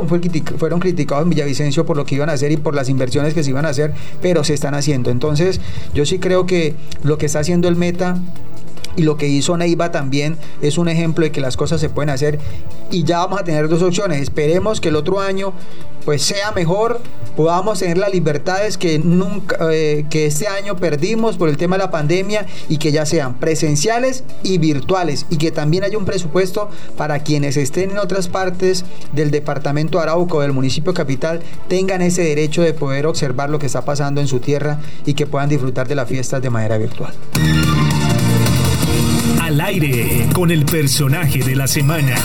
[0.58, 3.44] fueron criticados en Villavicencio por lo que iban a hacer y por las inversiones que
[3.44, 5.12] se iban a hacer, pero se están haciendo.
[5.12, 5.60] Entonces,
[5.94, 8.18] yo sí creo que lo que está haciendo el Meta
[8.96, 12.10] y lo que hizo Neiva también es un ejemplo de que las cosas se pueden
[12.10, 12.40] hacer
[12.92, 14.22] y ya vamos a tener dos opciones.
[14.22, 15.54] Esperemos que el otro año
[16.06, 17.02] pues sea mejor,
[17.36, 21.84] podamos tener las libertades que nunca eh, que este año perdimos por el tema de
[21.84, 26.70] la pandemia y que ya sean presenciales y virtuales y que también haya un presupuesto
[26.96, 32.62] para quienes estén en otras partes del departamento Arauco del municipio capital tengan ese derecho
[32.62, 35.96] de poder observar lo que está pasando en su tierra y que puedan disfrutar de
[35.96, 37.14] las fiestas de manera virtual.
[39.46, 42.16] Al aire con el personaje de la semana.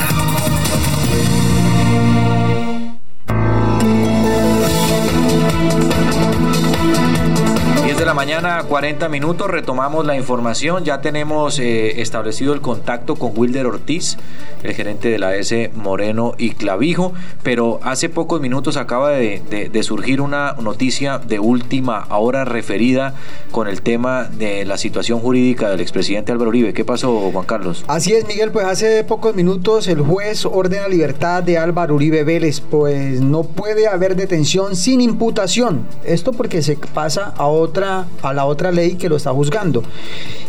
[8.11, 10.85] La mañana, 40 minutos, retomamos la información.
[10.85, 14.17] Ya tenemos eh, establecido el contacto con Wilder Ortiz,
[14.65, 17.13] el gerente de la S Moreno y Clavijo,
[17.45, 23.15] pero hace pocos minutos acaba de, de, de, surgir una noticia de última hora referida
[23.53, 26.73] con el tema de la situación jurídica del expresidente Álvaro Uribe.
[26.73, 27.85] ¿Qué pasó, Juan Carlos?
[27.87, 32.61] Así es, Miguel, pues hace pocos minutos el juez ordena libertad de Álvaro Uribe Vélez,
[32.61, 35.87] pues no puede haber detención sin imputación.
[36.05, 39.83] Esto porque se pasa a otra a la otra ley que lo está juzgando.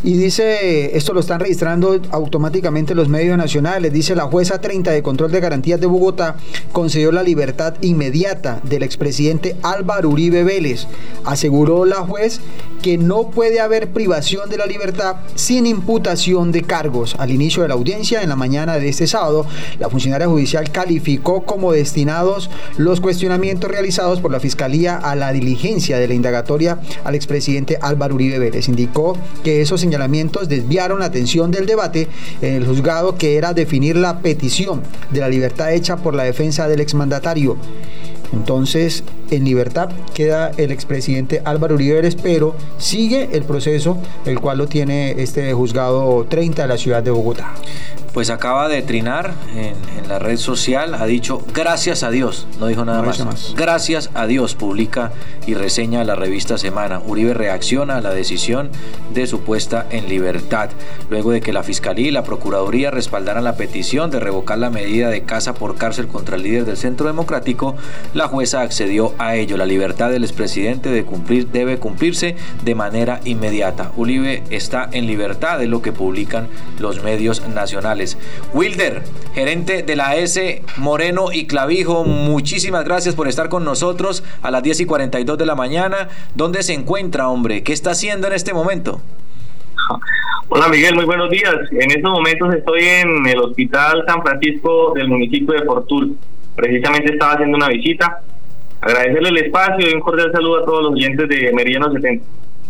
[0.03, 5.03] Y dice, esto lo están registrando automáticamente los medios nacionales, dice la jueza 30 de
[5.03, 6.36] control de garantías de Bogotá
[6.72, 10.88] concedió la libertad inmediata del expresidente Álvaro Uribe Vélez.
[11.23, 12.41] Aseguró la juez
[12.82, 17.15] que no puede haber privación de la libertad sin imputación de cargos.
[17.19, 19.45] Al inicio de la audiencia, en la mañana de este sábado,
[19.80, 25.99] la funcionaria judicial calificó como destinados los cuestionamientos realizados por la Fiscalía a la diligencia
[25.99, 27.41] de la indagatoria al expresidente
[27.82, 28.68] Álvaro Uribe Vélez.
[28.68, 32.08] Indicó que esos señalamientos desviaron la atención del debate
[32.42, 34.82] en el juzgado que era definir la petición
[35.12, 37.58] de la libertad hecha por la defensa del exmandatario.
[38.34, 44.58] Entonces, en libertad queda el expresidente Álvaro Uribe Vélez, pero sigue el proceso, el cual
[44.58, 47.54] lo tiene este juzgado 30 de la ciudad de Bogotá
[48.14, 52.68] pues acaba de trinar en, en, la red social, ha dicho gracias a Dios, no
[52.68, 53.18] dijo nada No más.
[53.18, 53.54] dice más.
[53.56, 55.14] Gracias a Dios, publica
[55.48, 57.00] y reseña la revista Semana.
[57.00, 58.70] Uribe reacciona a la decisión
[59.14, 60.70] de su puesta en libertad,
[61.10, 65.10] luego de que la Fiscalía y la Procuraduría respaldaran la petición de revocar la medida
[65.10, 67.76] de casa por cárcel contra el líder del Centro Democrático,
[68.14, 69.56] la jueza accedió a ello.
[69.56, 73.92] La libertad del expresidente de cumplir debe cumplirse de manera inmediata.
[73.96, 76.48] Uribe está en libertad, es lo que publican
[76.80, 78.01] los medios nacionales.
[78.53, 79.03] Wilder,
[79.34, 84.64] gerente de la S Moreno y Clavijo, muchísimas gracias por estar con nosotros a las
[84.64, 86.10] 10 y 42 de la mañana.
[86.36, 87.64] ¿Dónde se encuentra, hombre?
[87.64, 89.02] ¿Qué está haciendo en este momento?
[90.49, 91.56] Hola Miguel, muy buenos días.
[91.72, 96.18] En estos momentos estoy en el Hospital San Francisco del municipio de Fortul.
[96.56, 98.22] Precisamente estaba haciendo una visita.
[98.82, 102.26] Agradecerle el espacio y un cordial saludo a todos los oyentes de Meridiano 70.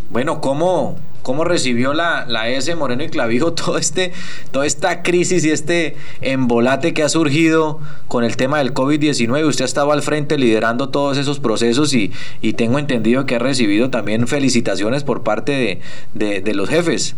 [0.10, 4.12] Bueno, ¿cómo, cómo recibió la, la S Moreno y Clavijo todo este,
[4.52, 9.46] toda esta crisis y este embolate que ha surgido con el tema del COVID-19?
[9.46, 12.12] Usted ha estado al frente liderando todos esos procesos y,
[12.42, 15.82] y tengo entendido que ha recibido también felicitaciones por parte
[16.14, 17.16] de, de, los jefes.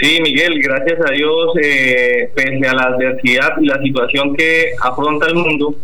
[0.00, 5.26] Sí, Miguel, gracias a Dios, eh, pese a la adversidad y la situación que afronta
[5.26, 5.74] el mundo,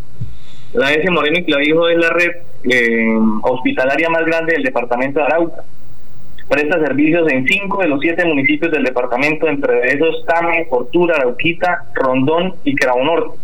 [0.74, 2.30] la S Moreno y Clavijo es la red
[2.64, 5.64] eh, hospitalaria más grande del departamento de Arauca.
[6.48, 11.86] Presta servicios en cinco de los siete municipios del departamento, entre esos Tame, Fortura, Arauquita,
[11.94, 13.38] Rondón y Norte.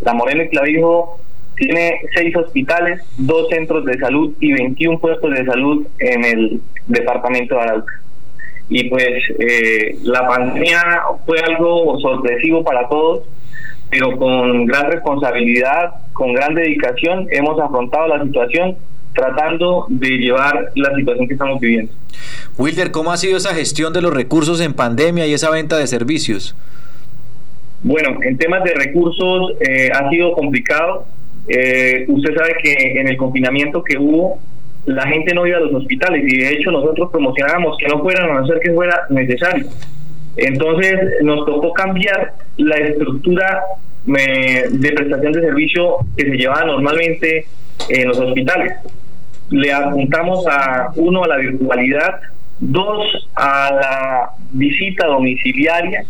[0.00, 1.18] La Moreno y Clavijo
[1.56, 7.56] tiene seis hospitales, dos centros de salud y 21 puestos de salud en el departamento
[7.56, 8.00] de Arauca
[8.68, 10.82] y pues eh, la pandemia
[11.24, 13.22] fue algo sorpresivo para todos,
[13.90, 18.76] pero con gran responsabilidad, con gran dedicación hemos afrontado la situación
[19.14, 21.92] tratando de llevar la situación que estamos viviendo.
[22.56, 25.86] Wilder, ¿cómo ha sido esa gestión de los recursos en pandemia y esa venta de
[25.86, 26.54] servicios?
[27.82, 31.06] Bueno, en temas de recursos eh, ha sido complicado.
[31.48, 34.38] Eh, usted sabe que en el confinamiento que hubo,
[34.86, 38.30] la gente no iba a los hospitales y de hecho nosotros promocionábamos que no fueran
[38.30, 39.66] a no ser que fuera necesario.
[40.36, 43.60] Entonces nos tocó cambiar la estructura
[44.16, 47.46] eh, de prestación de servicio que se llevaba normalmente
[47.88, 48.74] en los hospitales.
[49.50, 52.20] Le apuntamos a uno a la virtualidad,
[52.58, 56.04] dos a la visita domiciliaria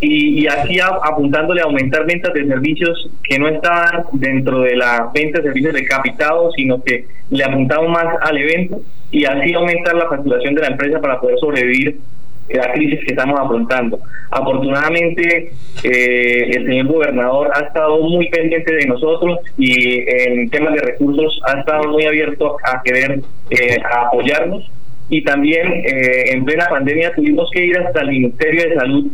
[0.00, 5.38] y, así apuntándole a aumentar ventas de servicios que no estaban dentro de la venta
[5.38, 8.80] de servicios de capitado, sino que le apuntamos más al evento
[9.10, 11.98] y así aumentar la facturación de la empresa para poder sobrevivir
[12.48, 13.98] la crisis que estamos afrontando.
[14.30, 15.52] Afortunadamente,
[15.82, 21.40] eh, el señor gobernador ha estado muy pendiente de nosotros y en temas de recursos
[21.46, 23.20] ha estado muy abierto a querer
[23.50, 24.70] eh, a apoyarnos.
[25.08, 29.06] Y también eh, en plena pandemia tuvimos que ir hasta el Ministerio de Salud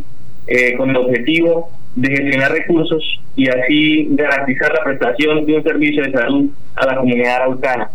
[0.46, 6.02] eh, con el objetivo de gestionar recursos y así garantizar la prestación de un servicio
[6.02, 7.90] de salud a la comunidad araucana.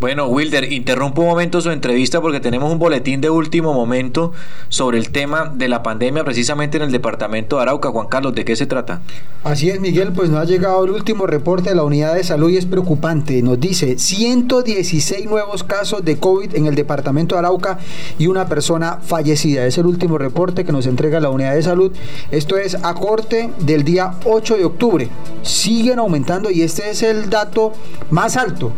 [0.00, 4.32] Bueno, Wilder, interrumpo un momento su entrevista porque tenemos un boletín de último momento
[4.70, 7.90] sobre el tema de la pandemia precisamente en el departamento de Arauca.
[7.90, 9.02] Juan Carlos, ¿de qué se trata?
[9.44, 12.48] Así es, Miguel, pues nos ha llegado el último reporte de la unidad de salud
[12.48, 13.42] y es preocupante.
[13.42, 17.78] Nos dice 116 nuevos casos de COVID en el departamento de Arauca
[18.18, 19.66] y una persona fallecida.
[19.66, 21.92] Es el último reporte que nos entrega la unidad de salud.
[22.30, 25.08] Esto es a corte del día 8 de octubre.
[25.42, 27.74] Siguen aumentando y este es el dato
[28.08, 28.72] más alto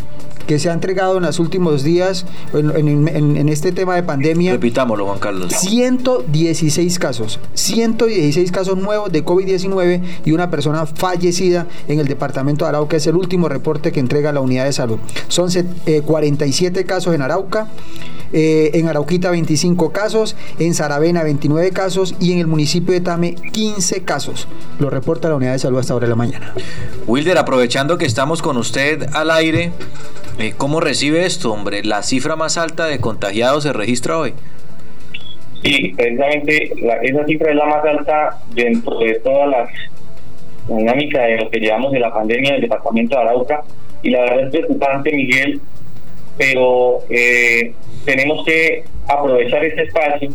[0.47, 4.02] que se ha entregado en los últimos días en, en- en- en este tema de
[4.02, 4.52] pandemia.
[4.52, 5.52] Repitámoslo, Juan Carlos.
[5.52, 12.70] 116 casos, 116 casos nuevos de COVID-19 y una persona fallecida en el departamento de
[12.70, 12.97] Arauca.
[12.97, 14.98] Es el último reporte que entrega la unidad de salud.
[15.28, 17.69] Son set- eh, 47 casos en Arauca,
[18.33, 23.35] eh, en Arauquita 25 casos, en Saravena 29 casos y en el municipio de Tame
[23.35, 24.49] 15 casos.
[24.79, 26.53] Lo reporta la unidad de salud hasta ahora de la mañana.
[27.07, 29.73] Wilder, aprovechando que estamos con usted al aire,
[30.39, 31.85] eh, ¿cómo recibe esto, hombre?
[31.85, 34.35] La cifra más alta de contagiados se registra hoy.
[35.63, 39.69] Sí, precisamente la- esa cifra es la más alta dentro de todas las
[40.69, 43.63] dinámicas de lo que llevamos de la pandemia en el departamento de Arauca.
[44.03, 45.61] Y la verdad es preocupante, Miguel,
[46.37, 50.31] pero eh, tenemos que aprovechar este espacio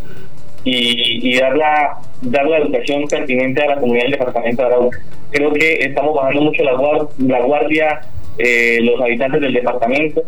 [0.63, 4.99] y, y dar, la, dar la educación pertinente a la comunidad del departamento de Arauca.
[5.31, 8.01] Creo que estamos bajando mucho la, guar- la guardia
[8.37, 10.23] eh, los habitantes del departamento.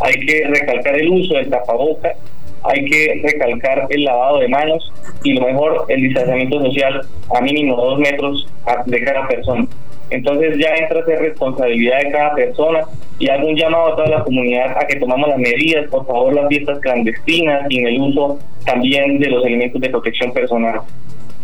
[0.00, 2.16] Hay que recalcar el uso del tapabocas,
[2.64, 4.92] hay que recalcar el lavado de manos
[5.22, 7.00] y lo mejor, el distanciamiento social
[7.34, 8.48] a mínimo dos metros
[8.86, 9.66] de cada persona.
[10.10, 12.80] Entonces ya entra a ser responsabilidad de cada persona
[13.18, 16.34] y hago un llamado a toda la comunidad a que tomamos las medidas, por favor,
[16.34, 20.80] las fiestas clandestinas y en el uso también de los elementos de protección personal.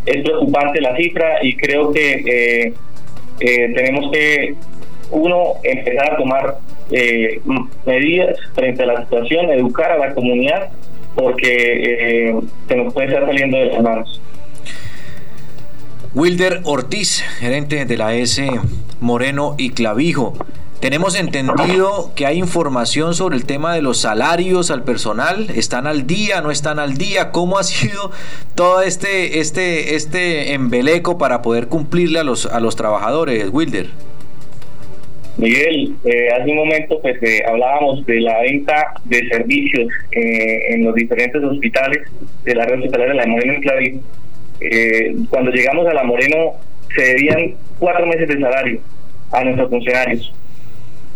[0.06, 2.74] Es preocupante la cifra y creo que eh,
[3.40, 4.54] eh, tenemos que,
[5.10, 6.58] uno, empezar a tomar
[6.90, 7.40] eh,
[7.86, 10.70] medidas frente a la situación, educar a la comunidad,
[11.14, 12.34] porque eh,
[12.68, 14.20] se nos puede estar saliendo de las manos.
[16.12, 18.44] Wilder Ortiz, gerente de la S
[19.00, 20.34] Moreno y Clavijo.
[20.80, 25.50] Tenemos entendido que hay información sobre el tema de los salarios al personal.
[25.54, 26.40] ¿Están al día?
[26.40, 27.30] ¿No están al día?
[27.30, 28.10] ¿Cómo ha sido
[28.56, 33.86] todo este, este, este embeleco para poder cumplirle a los, a los trabajadores, Wilder?
[35.36, 40.84] Miguel, eh, hace un momento pues eh, hablábamos de la venta de servicios eh, en
[40.84, 42.08] los diferentes hospitales
[42.44, 44.00] de la red hospitalaria de la Moreno y Clavijo.
[44.60, 46.52] Eh, cuando llegamos a la Moreno
[46.94, 48.80] se debían cuatro meses de salario
[49.32, 50.32] a nuestros funcionarios.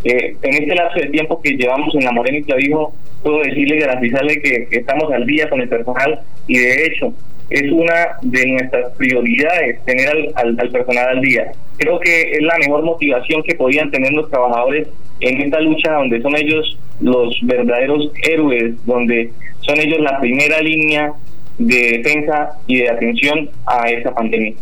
[0.04, 3.76] Eh, en este lapso de tiempo que llevamos en la Moreno y Clavijo, puedo decirle
[3.76, 7.12] y garantizarle que, que estamos al día con el personal y de hecho
[7.50, 11.52] es una de nuestras prioridades tener al, al- al personal al día.
[11.78, 14.88] Creo que es la mejor motivación que podían tener los trabajadores
[15.20, 19.30] en esta lucha donde son ellos los verdaderos héroes, donde
[19.60, 21.12] son ellos la primera línea
[21.58, 24.54] de defensa y de atención a esta pandemia.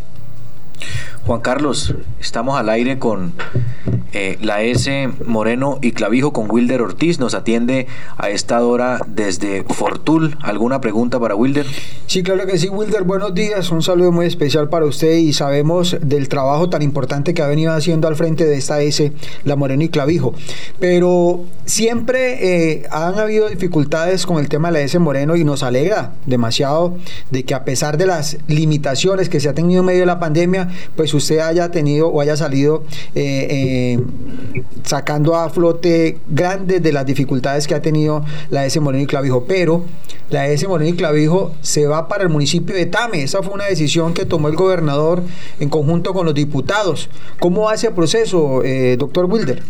[1.25, 3.33] Juan Carlos, estamos al aire con
[4.13, 7.21] eh, la S Moreno y Clavijo con Wilder Ortiz.
[7.21, 7.87] Nos atiende
[8.19, 10.37] a esta hora desde Fortul.
[10.43, 11.65] ¿Alguna pregunta para Wilder?
[12.07, 13.05] Sí, claro que sí, Wilder.
[13.05, 13.71] Buenos días.
[13.71, 17.73] Un saludo muy especial para usted y sabemos del trabajo tan importante que ha venido
[17.73, 19.13] haciendo al frente de esta S,
[19.45, 20.35] la Moreno y Clavijo.
[20.81, 25.63] Pero siempre eh, han habido dificultades con el tema de la S Moreno y nos
[25.63, 26.97] alegra demasiado
[27.31, 30.19] de que a pesar de las limitaciones que se ha tenido en medio de la
[30.19, 32.85] pandemia, pues usted haya tenido o haya salido
[33.15, 34.01] eh, eh,
[34.85, 39.45] sacando a flote grandes de las dificultades que ha tenido la S Moreno y Clavijo.
[39.47, 39.85] Pero
[40.31, 43.23] la S Moreno y Clavijo se va para el municipio de Tame.
[43.23, 45.23] Esa fue una decisión que tomó el gobernador
[45.61, 47.11] en conjunto con los diputados.
[47.39, 49.63] ¿Cómo va ese proceso, eh, doctor Wilder?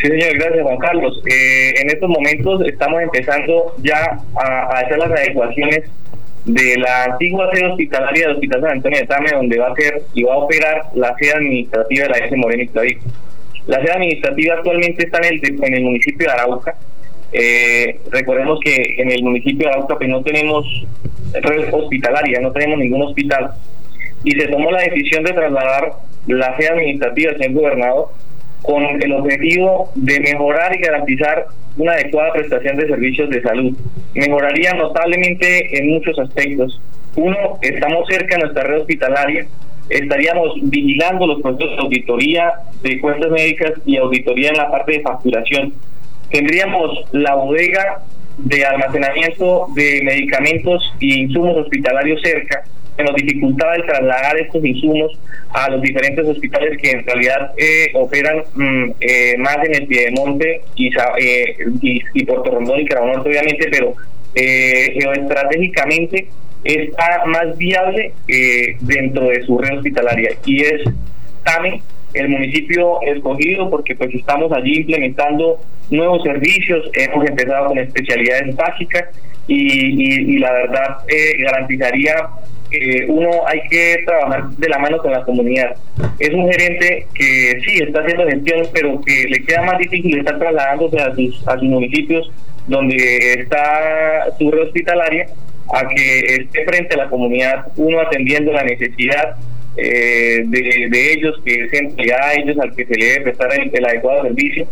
[0.00, 1.22] Sí, señor, gracias, Juan Carlos.
[1.26, 5.88] Eh, en estos momentos estamos empezando ya a, a hacer las adecuaciones
[6.44, 10.02] de la antigua sede hospitalaria del Hospital San Antonio de Tame, donde va a ser
[10.14, 12.36] y va a operar la sede administrativa de la S.
[12.36, 13.00] Moreno y Clavijo.
[13.66, 16.74] La sede administrativa actualmente está en el, en el municipio de Arauca.
[17.32, 20.66] Eh, recordemos que en el municipio de Arauca pues no tenemos
[21.32, 23.52] red hospitalaria, no tenemos ningún hospital.
[24.24, 25.92] Y se tomó la decisión de trasladar
[26.26, 28.08] la sede administrativa del señor gobernador
[28.62, 33.76] con el objetivo de mejorar y garantizar una adecuada prestación de servicios de salud.
[34.14, 36.80] Mejoraría notablemente en muchos aspectos.
[37.16, 39.46] Uno, estamos cerca de nuestra red hospitalaria,
[39.88, 42.52] estaríamos vigilando los procesos de auditoría
[42.82, 45.74] de cuentas médicas y auditoría en la parte de facturación.
[46.30, 48.02] Tendríamos la bodega
[48.38, 52.64] de almacenamiento de medicamentos y insumos hospitalarios cerca,
[53.04, 55.18] nos dificultaba el trasladar estos insumos
[55.54, 60.60] a los diferentes hospitales que en realidad eh, operan mm, eh, más en el Piedemonte
[60.76, 60.88] y,
[61.18, 61.56] eh,
[62.14, 63.94] y, Puerto Rondón y Carao Norte, obviamente, pero
[64.34, 66.28] eh, geoestratégicamente
[66.64, 70.30] está más viable eh, dentro de su red hospitalaria.
[70.46, 70.82] Y es
[71.44, 71.82] Tame
[72.14, 75.58] el municipio escogido porque pues estamos allí implementando
[75.90, 79.04] nuevos servicios, hemos empezado con especialidades básicas
[79.48, 82.14] y, y- y la verdad eh, garantizaría
[83.08, 85.76] uno hay que trabajar de la mano con la comunidad.
[86.18, 90.38] Es un gerente que sí está haciendo gestión, pero que le queda más difícil estar
[90.38, 92.30] trasladándose a sus, a sus municipios
[92.66, 95.26] donde está su red hospitalaria
[95.72, 99.36] a que esté frente a la comunidad, uno atendiendo la necesidad
[99.76, 103.20] eh, de, de ellos, que es en realidad a ellos al que se le debe
[103.22, 104.66] prestar el, el adecuado servicio,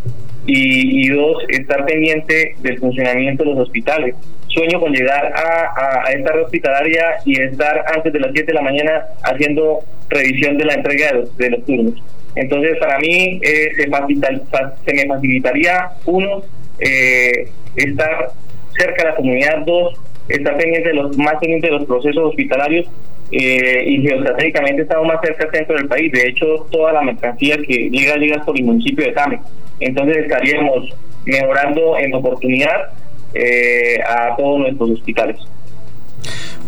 [0.45, 4.15] y, y dos, estar pendiente del funcionamiento de los hospitales.
[4.51, 8.53] Sueño con llegar a, a, esta red hospitalaria y estar antes de las 7 de
[8.53, 9.79] la mañana haciendo
[10.09, 12.03] revisión de la entrega de los, de los turnos.
[12.35, 16.41] Entonces, para mí eh, se, se, me facilitaría, uno,
[16.79, 18.31] eh, estar
[18.77, 19.99] cerca de la comunidad, dos,
[20.29, 22.87] estar pendiente de los, más pendiente de los procesos hospitalarios
[23.31, 26.11] eh, y geoestratégicamente estamos más cerca del centro del país.
[26.11, 29.39] De hecho, toda la mercancía que llega llega por el municipio de Tame.
[29.79, 30.89] Entonces estaríamos
[31.25, 32.91] mejorando en oportunidad
[33.33, 35.37] eh, a todos nuestros hospitales.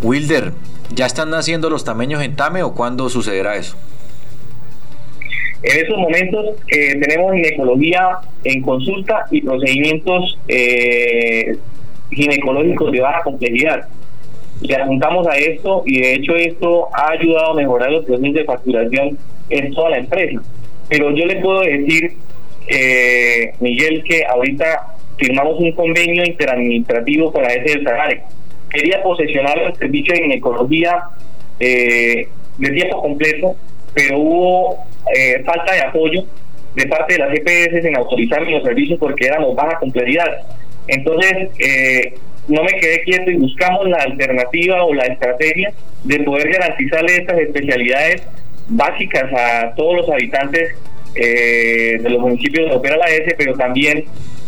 [0.02, 0.52] Wilder,
[0.94, 3.78] ¿ya están naciendo los tameños en Tame o cuándo sucederá eso?
[5.64, 11.58] En esos momentos eh, tenemos ginecología en consulta y procedimientos eh,
[12.12, 13.88] ginecológicos de baja complejidad.
[14.60, 18.44] Le apuntamos a esto y de hecho esto ha ayudado a mejorar los procesos de
[18.44, 19.18] facturación
[19.50, 20.42] en toda la empresa.
[20.90, 22.18] Pero yo le puedo decir,
[22.68, 28.22] eh, Miguel, que ahorita firmamos un convenio interadministrativo para ese desarrollo.
[28.70, 31.04] Quería posesionar el servicio de ginecología
[31.60, 32.28] eh,
[32.58, 33.56] de tiempo completo,
[33.94, 34.78] pero hubo
[35.16, 36.24] eh, falta de apoyo
[36.76, 40.42] de parte de las EPS en autorizar los servicios porque éramos baja complejidad.
[40.88, 42.16] Entonces, eh,
[42.48, 45.72] no me quedé quieto y buscamos la alternativa o la estrategia
[46.04, 48.24] de poder garantizarle estas especialidades
[48.68, 50.76] básicas a todos los habitantes
[51.16, 54.06] eh, de los municipios donde opera la S, pero también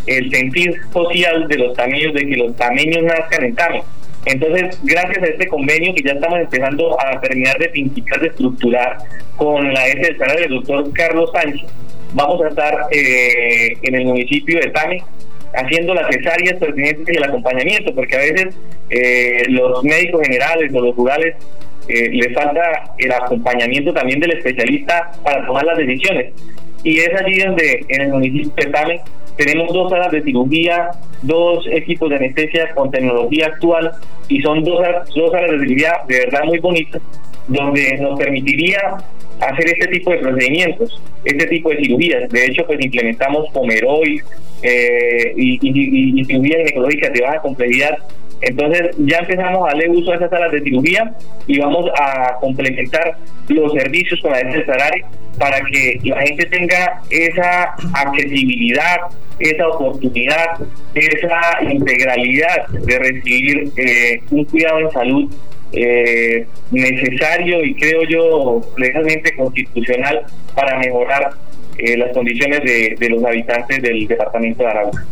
[0.08, 3.84] el sentir social de los tameños, de que los tameños nazcan en Tame.
[4.26, 8.98] Entonces, gracias a este convenio que ya estamos empezando a terminar de pintar, de estructurar
[9.36, 11.70] con la S del del doctor Carlos Sánchez,
[12.14, 15.04] vamos a estar eh, en el municipio de Tame
[15.54, 18.56] haciendo las cesáreas pertinentes y el acompañamiento, porque a veces
[18.90, 21.36] eh, los médicos generales o los rurales
[21.88, 22.62] eh, les falta
[22.98, 26.34] el acompañamiento también del especialista para tomar las decisiones.
[26.84, 29.02] Y es allí donde en el municipio de Tame
[29.38, 30.92] tenemos dos salas de cirugía,
[31.22, 33.92] dos equipos de anestesia con tecnología actual
[34.30, 34.82] y son dos,
[35.16, 37.02] dos salas de cirugía de verdad muy bonitas,
[37.48, 38.98] donde nos permitiría
[39.40, 42.30] hacer este tipo de procedimientos, este tipo de cirugías.
[42.30, 44.22] De hecho, pues implementamos Pomeroid
[44.62, 47.98] eh, y, y, y, cirugías ginecológicas de baja complejidad.
[48.42, 51.14] Entonces ya empezamos a darle uso a esas salas de cirugía
[51.48, 53.18] y vamos a complementar
[53.48, 55.06] los servicios con la SSRARE
[55.38, 58.98] para que la gente tenga esa accesibilidad,
[59.40, 60.46] esa oportunidad,
[60.94, 65.34] esa integralidad de recibir eh, un cuidado en salud
[65.74, 70.26] eh, necesario y creo yo legalmente constitucional
[70.56, 71.32] para mejorar
[71.78, 75.06] eh, las condiciones de, de, los habitantes del departamento de Arauca.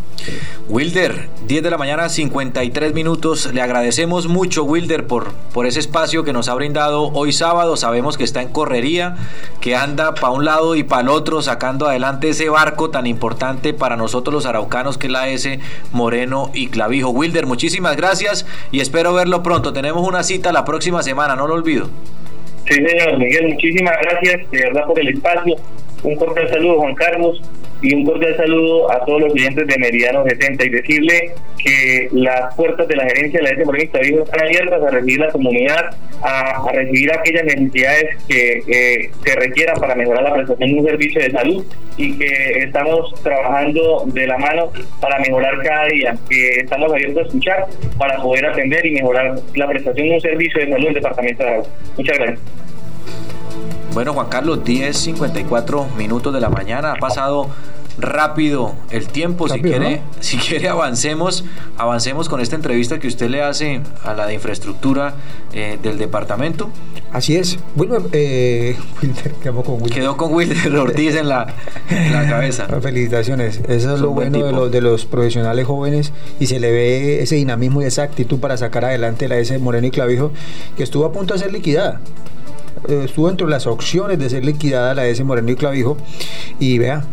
[0.70, 3.54] Wilder, 10 de la mañana, 53 minutos.
[3.54, 7.76] Le agradecemos mucho, Wilder, por, por ese espacio que nos ha brindado hoy sábado.
[7.76, 9.16] Sabemos que está en correría,
[9.60, 13.74] que anda para un lado y para el otro, sacando adelante ese barco tan importante
[13.74, 15.60] para nosotros los araucanos, que es la S
[15.92, 17.10] Moreno y Clavijo.
[17.10, 19.74] Wilder, muchísimas gracias y espero verlo pronto.
[19.74, 21.90] Tenemos una cita la próxima semana, no lo olvido.
[22.68, 25.58] Sí, señor Miguel, muchísimas gracias de verdad por el espacio
[26.04, 27.42] un cordial saludo, Juan Carlos,
[27.82, 32.56] y un cordial saludo a todos los clientes de Meridiano 70 y decirle que las
[32.56, 33.66] puertas de la gerencia de la S.
[33.66, 39.96] Moreno están abiertas a recibir la comunidad, a, recibir aquellas necesidades que se requieran para
[39.96, 41.66] mejorar la prestación de un servicio de salud
[41.98, 44.72] y que estamos trabajando de la mano
[45.02, 47.66] para mejorar cada día, que estamos abiertos a escuchar
[47.98, 51.44] para poder atender y mejorar la prestación de un servicio de salud en el departamento
[51.44, 51.68] de Aragua.
[51.98, 52.63] Muchas gracias.
[53.94, 56.94] Bueno, Juan Carlos, 10.54 minutos de la mañana.
[56.94, 57.50] Ha pasado
[58.00, 59.48] rápido el tiempo.
[59.48, 61.46] si quiere, si quiere avancemos,
[61.78, 65.14] avancemos con esta entrevista que usted le hace a la de infraestructura
[65.54, 66.72] eh, del departamento.
[67.12, 67.60] Así es.
[67.76, 68.76] Bueno, eh,
[69.44, 69.94] quedó con Wilder.
[69.94, 71.54] Quedó con Wilder Ortiz en la,
[72.12, 72.66] la cabeza.
[72.82, 73.62] Felicitaciones.
[73.68, 77.36] Eso es lo bueno de los, de los profesionales jóvenes y se le ve ese
[77.36, 80.32] dinamismo y esa actitud para sacar adelante la S Moreno y Clavijo,
[80.76, 82.02] que estuvo a punto de ser liquidada.
[82.88, 85.98] Eh, estuvo entre las opciones de ser liquidada la S Moreno y Clavijo.
[86.60, 87.06] Y vea,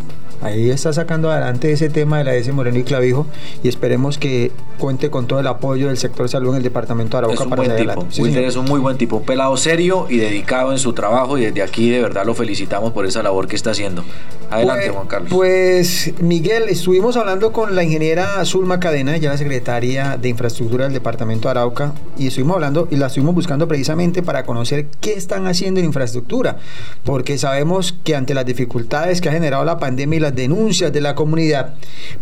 [0.42, 3.26] Ahí está sacando adelante ese tema de la S Moreno y Clavijo
[3.62, 7.24] y esperemos que cuente con todo el apoyo del sector salud en el departamento de
[7.26, 8.46] Arauca para adelante.
[8.46, 11.62] es un muy buen tipo, un pelado serio y dedicado en su trabajo y desde
[11.62, 14.02] aquí de verdad lo felicitamos por esa labor que está haciendo.
[14.50, 15.30] Adelante, pues, Juan Carlos.
[15.30, 20.94] Pues Miguel, estuvimos hablando con la ingeniera Zulma Cadena, ya la secretaria de Infraestructura del
[20.94, 25.46] departamento de Arauca, y estuvimos hablando y la estuvimos buscando precisamente para conocer qué están
[25.46, 26.56] haciendo en infraestructura,
[27.04, 31.00] porque sabemos que ante las dificultades que ha generado la pandemia y la denuncias de
[31.00, 31.74] la comunidad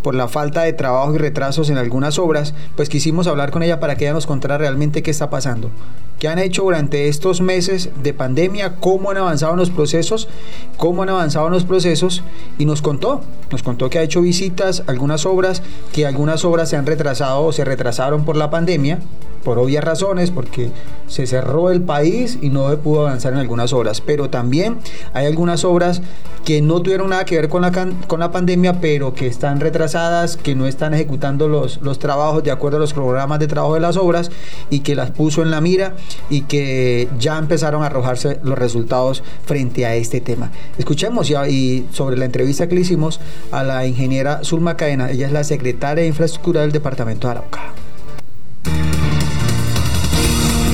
[0.02, 3.80] por la falta de trabajo y retrasos en algunas obras, pues quisimos hablar con ella
[3.80, 5.70] para que ella nos contara realmente qué está pasando,
[6.18, 10.28] qué han hecho durante estos meses de pandemia, cómo han avanzado los procesos,
[10.76, 12.22] cómo han avanzado en los procesos
[12.58, 15.62] y nos contó, nos contó que ha hecho visitas algunas obras,
[15.92, 19.00] que algunas obras se han retrasado o se retrasaron por la pandemia,
[19.44, 20.70] por obvias razones, porque
[21.06, 24.00] se cerró el país y no pudo avanzar en algunas obras.
[24.00, 24.78] Pero también
[25.12, 26.02] hay algunas obras
[26.44, 27.72] que no tuvieron nada que ver con la,
[28.06, 32.50] con la pandemia, pero que están retrasadas, que no están ejecutando los, los trabajos de
[32.50, 34.30] acuerdo a los programas de trabajo de las obras
[34.70, 35.94] y que las puso en la mira
[36.30, 40.50] y que ya empezaron a arrojarse los resultados frente a este tema.
[40.78, 43.20] Escuchemos ya y sobre la entrevista que le hicimos
[43.50, 47.77] a la ingeniera Zulma Cadena, ella es la secretaria de Infraestructura del Departamento de Arauca.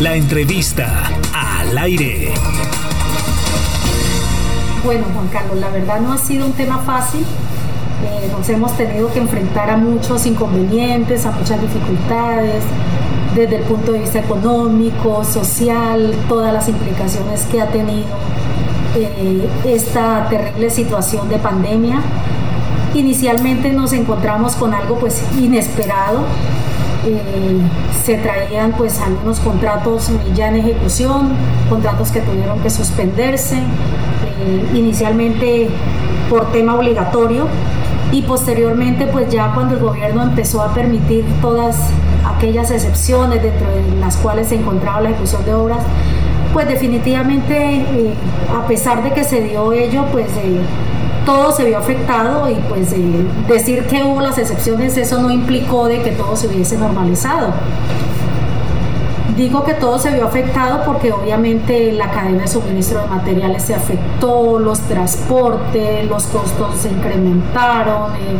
[0.00, 2.34] La entrevista al aire.
[4.84, 7.20] Bueno, Juan Carlos, la verdad no ha sido un tema fácil.
[7.20, 12.62] Eh, nos hemos tenido que enfrentar a muchos inconvenientes, a muchas dificultades,
[13.34, 18.06] desde el punto de vista económico, social, todas las implicaciones que ha tenido
[18.96, 22.00] eh, esta terrible situación de pandemia.
[22.94, 26.24] Inicialmente nos encontramos con algo pues inesperado,
[27.06, 27.58] eh,
[28.04, 31.32] se traían pues algunos contratos ya en ejecución,
[31.68, 35.68] contratos que tuvieron que suspenderse, eh, inicialmente
[36.30, 37.46] por tema obligatorio
[38.12, 41.76] y posteriormente pues ya cuando el gobierno empezó a permitir todas
[42.24, 45.80] aquellas excepciones dentro de las cuales se encontraba la ejecución de obras,
[46.52, 48.14] pues definitivamente eh,
[48.56, 50.28] a pesar de que se dio ello pues
[51.24, 55.86] todo se vio afectado y pues eh, decir que hubo las excepciones, eso no implicó
[55.86, 57.52] de que todo se hubiese normalizado.
[59.36, 63.74] Digo que todo se vio afectado porque obviamente la cadena de suministro de materiales se
[63.74, 68.36] afectó, los transportes, los costos se incrementaron, eh,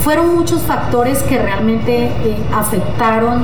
[0.00, 3.42] fueron muchos factores que realmente eh, afectaron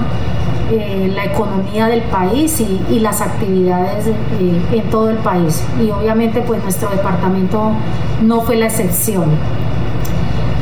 [0.70, 5.62] eh, la economía del país y, las actividades eh, en todo el país.
[5.82, 7.72] Y obviamente pues nuestro departamento
[8.22, 9.26] no fue la excepción.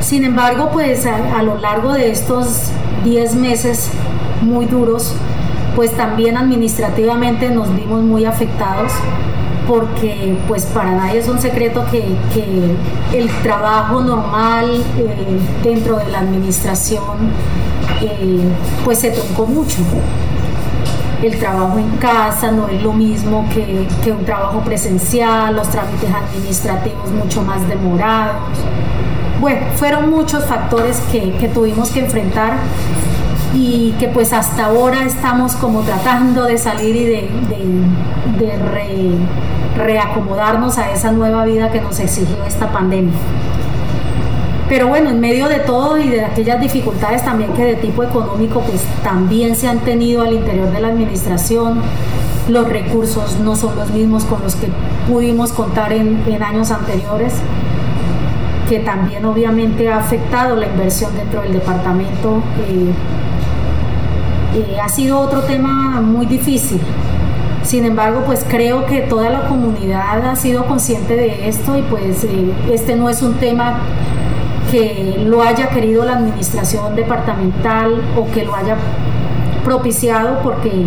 [0.01, 2.71] Sin embargo, pues a, a lo largo de estos
[3.05, 3.91] 10 meses
[4.41, 5.15] muy duros,
[5.77, 8.93] pues también administrativamente nos vimos muy afectados
[9.67, 12.03] porque pues para nadie es un secreto que,
[13.13, 17.31] el trabajo normal eh, dentro de la administración
[18.01, 18.41] eh,
[18.85, 19.79] pues se truncó mucho.
[21.23, 27.11] El trabajo en casa no es lo mismo que, un trabajo presencial, los trámites administrativos
[27.13, 28.59] mucho más demorados.
[29.41, 32.55] Bueno, fueron muchos factores que, tuvimos que enfrentar
[33.55, 37.29] y que pues hasta ahora estamos como tratando de salir y de,
[39.77, 43.15] reacomodarnos a esa nueva vida que nos exigió esta pandemia.
[44.69, 48.61] Pero bueno, en medio de todo y de aquellas dificultades también que de tipo económico
[48.61, 51.81] pues también se han tenido al interior de la administración,
[52.49, 54.69] los recursos no son los mismos con los que
[55.09, 57.35] pudimos contar en, años anteriores,
[58.69, 62.43] que también obviamente ha afectado la inversión dentro del departamento.
[62.69, 62.93] Eh,
[64.55, 66.81] eh, ha sido otro tema muy difícil,
[67.65, 72.25] sin embargo, pues creo que toda la comunidad ha sido consciente de esto y pues
[72.25, 73.79] eh, este no es un tema
[74.71, 78.77] que lo haya querido la administración departamental o que lo haya
[79.65, 80.87] propiciado porque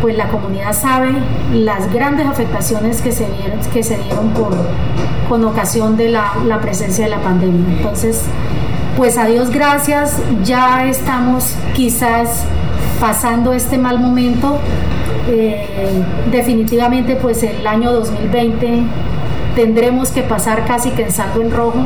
[0.00, 1.12] pues la comunidad sabe
[1.52, 4.30] las grandes afectaciones que se dieron,
[5.28, 7.76] con ocasión de la, la presencia de la pandemia.
[7.76, 8.22] Entonces,
[8.96, 12.44] pues a Dios gracias, ya estamos quizás
[13.00, 14.58] pasando este mal momento
[15.32, 15.64] eh,
[16.32, 18.82] definitivamente pues el año 2020
[19.54, 21.84] tendremos que pasar casi que en rojo.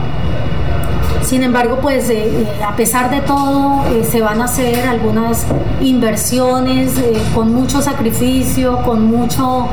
[1.22, 5.46] Sin embargo, pues eh, eh, a pesar de todo, se van a hacer algunas
[5.80, 6.92] inversiones
[7.34, 9.68] con mucho sacrificio, con mucho,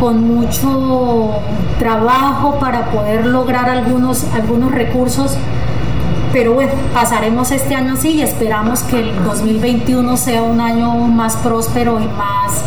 [0.00, 1.40] con mucho
[1.78, 5.36] trabajo para poder lograr algunos, algunos recursos
[6.34, 11.36] pero bueno, pasaremos este año así y esperamos que el 2021 sea un año más
[11.36, 12.64] próspero y más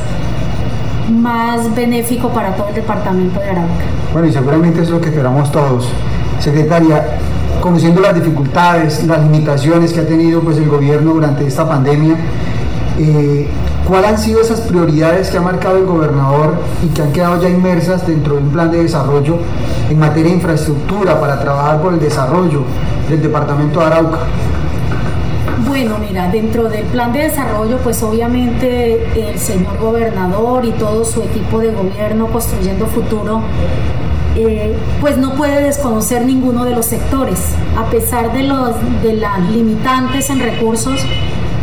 [1.11, 3.83] más benéfico para todo el departamento de Arauca.
[4.13, 5.89] Bueno, y seguramente es lo que esperamos todos.
[6.39, 7.17] Secretaria,
[7.59, 12.15] conociendo las dificultades, las limitaciones que ha tenido pues, el gobierno durante esta pandemia,
[12.99, 13.47] eh,
[13.87, 17.49] ¿cuáles han sido esas prioridades que ha marcado el gobernador y que han quedado ya
[17.49, 19.37] inmersas dentro de un plan de desarrollo
[19.89, 22.63] en materia de infraestructura para trabajar por el desarrollo
[23.09, 24.19] del departamento de Arauca?
[25.67, 31.21] Bueno, mira, dentro del plan de desarrollo, pues obviamente el señor gobernador y todo su
[31.23, 33.41] equipo de gobierno construyendo futuro
[34.39, 37.39] eh, pues no puede desconocer ninguno de los sectores.
[37.75, 41.03] A pesar de, los, de las limitantes en recursos,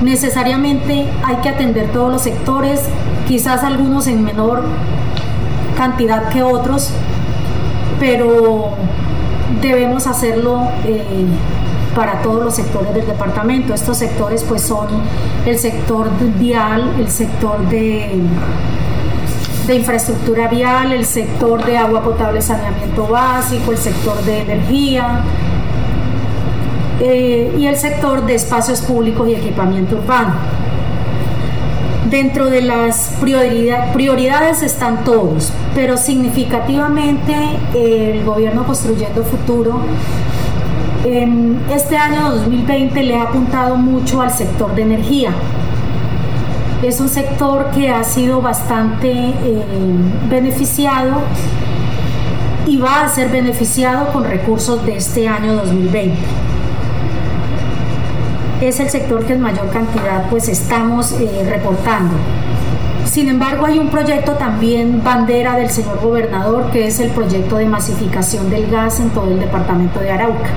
[0.03, 2.81] necesariamente hay que atender todos los sectores,
[3.27, 4.65] quizás algunos en menor
[5.77, 6.91] cantidad que otros,
[7.99, 8.75] pero
[9.61, 11.05] debemos hacerlo eh,
[11.95, 13.75] para todos los sectores del departamento.
[13.75, 14.89] Estos sectores pues son
[15.47, 18.21] el sector vial, el sector de
[19.67, 25.23] de infraestructura vial, el sector de agua potable, saneamiento básico, el sector de energía
[27.01, 30.35] eh, y el sector de espacios públicos y equipamiento urbano.
[32.11, 37.35] Dentro de las prioridades están todos, pero significativamente
[37.75, 39.81] el gobierno Construyendo Futuro
[41.05, 45.33] en este año 2020 le ha apuntado mucho al sector de energía
[46.87, 49.65] es un sector que ha sido bastante eh,
[50.29, 51.23] beneficiado
[52.67, 56.15] y va a ser beneficiado con recursos de este año 2020.
[58.65, 62.15] Es el sector que en mayor cantidad pues estamos eh, reportando.
[63.05, 67.67] Sin embargo, hay un proyecto también bandera del señor gobernador, que es el proyecto de
[67.67, 70.49] masificación del gas en todo el departamento de Arauca.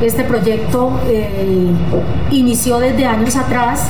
[0.00, 1.72] Este proyecto eh,
[2.30, 3.88] inició desde años atrás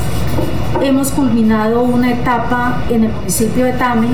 [0.81, 4.09] hemos culminado una etapa en el municipio de Tame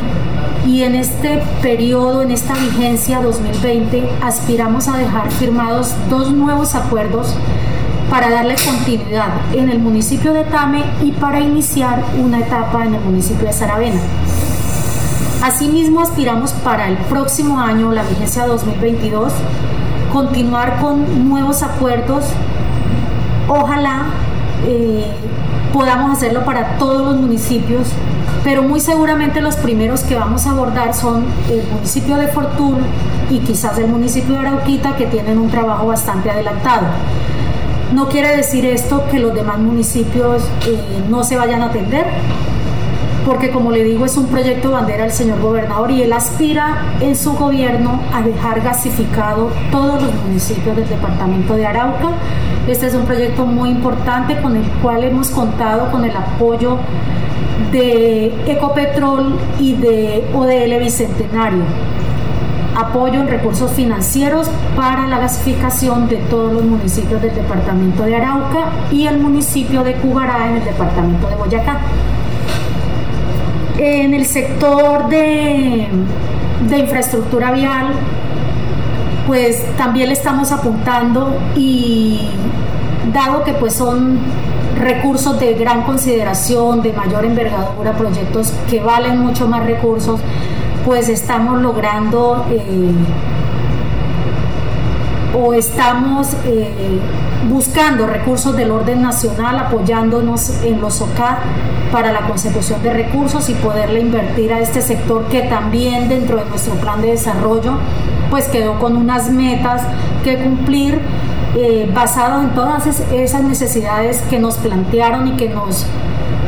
[0.66, 7.36] y en este periodo, en esta vigencia 2020, aspiramos a dejar firmados dos nuevos acuerdos
[8.10, 13.00] para darle continuidad en el municipio de Tame y para iniciar una etapa en el
[13.00, 14.00] municipio de Saravena.
[15.42, 19.32] Asimismo, aspiramos para el próximo año, la vigencia 2022,
[20.12, 22.24] continuar con nuevos acuerdos.
[23.48, 24.06] Ojalá
[24.66, 25.06] eh,
[25.72, 27.88] podamos hacerlo para todos los municipios,
[28.42, 32.84] pero muy seguramente los primeros que vamos a abordar son el municipio de Fortuna
[33.30, 36.88] y quizás el municipio de Arauquita que tienen un trabajo bastante adelantado.
[37.94, 42.06] No quiere decir esto que los demás municipios eh, no se vayan a atender,
[43.26, 47.16] porque como le digo es un proyecto bandera del señor gobernador y él aspira en
[47.16, 52.12] su gobierno a dejar gasificado todos los municipios del departamento de Arauca.
[52.68, 56.78] Este es un proyecto muy importante con el cual hemos contado con el apoyo
[57.72, 61.64] de Ecopetrol y de ODL Bicentenario.
[62.80, 68.70] Apoyo en recursos financieros para la gasificación de todos los municipios del departamento de Arauca
[68.90, 71.78] y el municipio de Cubará en el departamento de Boyacá.
[73.76, 75.88] En el sector de,
[76.74, 77.88] infraestructura vial,
[79.26, 82.30] pues también le estamos apuntando y
[83.12, 84.18] dado que pues son
[84.78, 90.18] recursos de gran consideración, de mayor envergadura, proyectos que valen mucho más recursos,
[90.84, 92.92] pues estamos logrando eh,
[95.38, 96.98] o estamos eh,
[97.48, 101.38] buscando recursos del orden nacional, apoyándonos en los OCAD
[101.92, 106.44] para la consecución de recursos y poderle invertir a este sector que también dentro de
[106.46, 107.74] nuestro plan de desarrollo
[108.30, 109.82] pues quedó con unas metas
[110.22, 111.00] que cumplir
[111.56, 115.84] eh, basado en todas esas necesidades que nos plantearon y que nos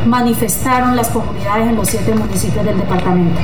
[0.07, 3.39] manifestaron las comunidades en los siete municipios del departamento.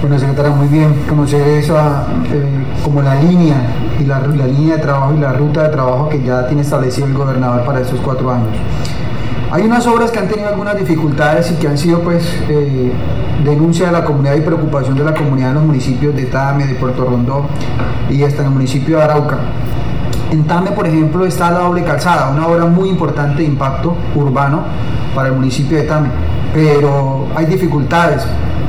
[0.00, 3.56] Bueno, secretaria, muy bien conocer esa, eh, como la línea
[4.00, 7.06] y la, la, línea de trabajo y la ruta de trabajo que ya tiene establecido
[7.06, 8.48] el gobernador para estos cuatro años.
[9.50, 12.92] Hay unas obras que han tenido algunas dificultades y que han sido pues eh,
[13.44, 16.76] denuncia de la comunidad y preocupación de la comunidad en los municipios de Tame, de
[16.76, 17.44] Puerto Rondó
[18.08, 19.36] y hasta en el municipio de Arauca.
[20.30, 24.62] En Tame, por ejemplo, está la doble calzada, una obra muy importante de impacto urbano
[25.14, 26.08] para el municipio de Tame,
[26.54, 28.24] pero hay dificultades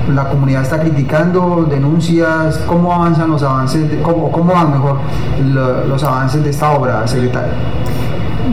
[0.09, 4.99] la comunidad está criticando, denuncias, ¿cómo avanzan los avances, cómo, cómo van mejor
[5.87, 7.53] los avances de esta obra, secretaria?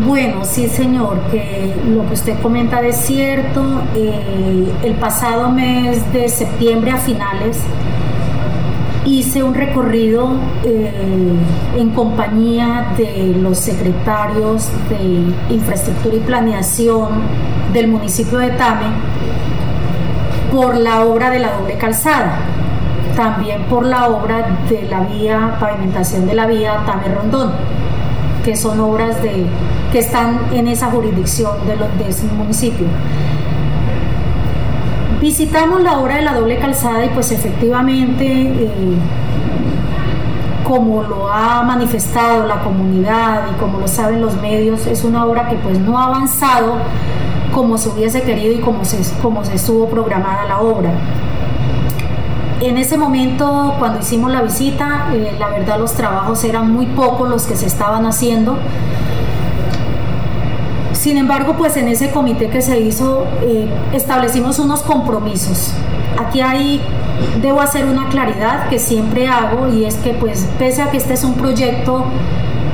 [0.06, 3.82] Bueno, sí señor, que lo que usted comenta es cierto.
[3.96, 7.58] Eh, el pasado mes de septiembre a finales
[9.04, 10.30] hice un recorrido
[10.64, 10.92] eh,
[11.76, 17.08] en compañía de los secretarios de infraestructura y planeación
[17.72, 18.86] del municipio de Tame
[20.50, 22.38] por la obra de la doble calzada,
[23.16, 27.52] también por la obra de la vía, pavimentación de la vía Tame Rondón,
[28.44, 29.46] que son obras de,
[29.92, 32.86] que están en esa jurisdicción de, los, de ese municipio.
[35.20, 38.68] Visitamos la obra de la doble calzada y pues efectivamente, eh,
[40.64, 45.48] como lo ha manifestado la comunidad y como lo saben los medios, es una obra
[45.48, 46.76] que pues no ha avanzado
[47.52, 50.92] como se hubiese querido y como se, como se estuvo programada la obra.
[52.60, 57.28] En ese momento, cuando hicimos la visita, eh, la verdad los trabajos eran muy pocos
[57.28, 58.58] los que se estaban haciendo.
[60.92, 65.72] Sin embargo, pues en ese comité que se hizo, eh, establecimos unos compromisos.
[66.18, 66.80] Aquí hay,
[67.40, 71.14] debo hacer una claridad que siempre hago y es que pues pese a que este
[71.14, 72.06] es un proyecto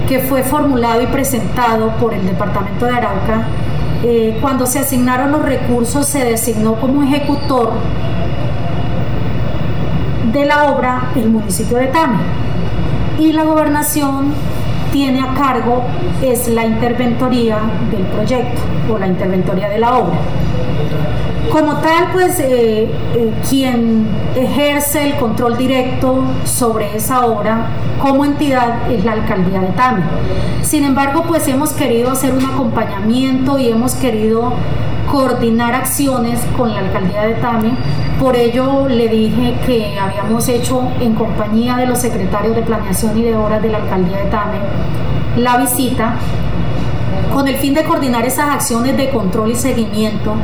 [0.09, 3.47] que fue formulado y presentado por el Departamento de Arauca,
[4.07, 7.73] eh, cuando se asignaron los recursos se designó como ejecutor
[10.31, 12.19] de la obra el municipio de Tame
[13.19, 14.35] y la gobernación
[14.93, 15.85] tiene a cargo
[16.21, 17.59] es la interventoría
[17.91, 18.61] del proyecto
[18.93, 20.19] o la interventoría de la obra.
[21.55, 27.69] Como tal, pues eh, eh, quien ejerce el control directo sobre esa obra
[28.03, 30.03] como entidad es la alcaldía de Tame.
[30.65, 34.53] Sin embargo, pues hemos querido hacer un acompañamiento y hemos querido
[35.09, 37.71] coordinar acciones con la alcaldía de Tame.
[38.19, 43.23] Por ello le dije que habíamos hecho en compañía de los secretarios de planeación y
[43.23, 44.59] de obras de la alcaldía de Tame
[45.37, 46.17] la visita
[47.33, 50.35] con el fin de coordinar esas acciones de control y seguimiento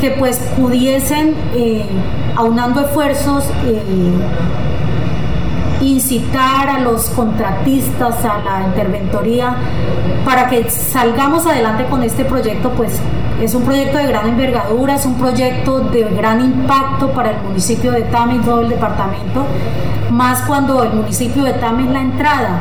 [0.00, 1.84] que pues pudiesen, eh,
[2.36, 3.82] aunando esfuerzos, eh,
[5.82, 9.54] incitar a los contratistas, a la interventoría,
[10.24, 12.98] para que salgamos adelante con este proyecto, pues
[13.40, 17.92] es un proyecto de gran envergadura, es un proyecto de gran impacto para el municipio
[17.92, 19.46] de Tame y todo el departamento,
[20.10, 22.60] más cuando el municipio de Tame es la entrada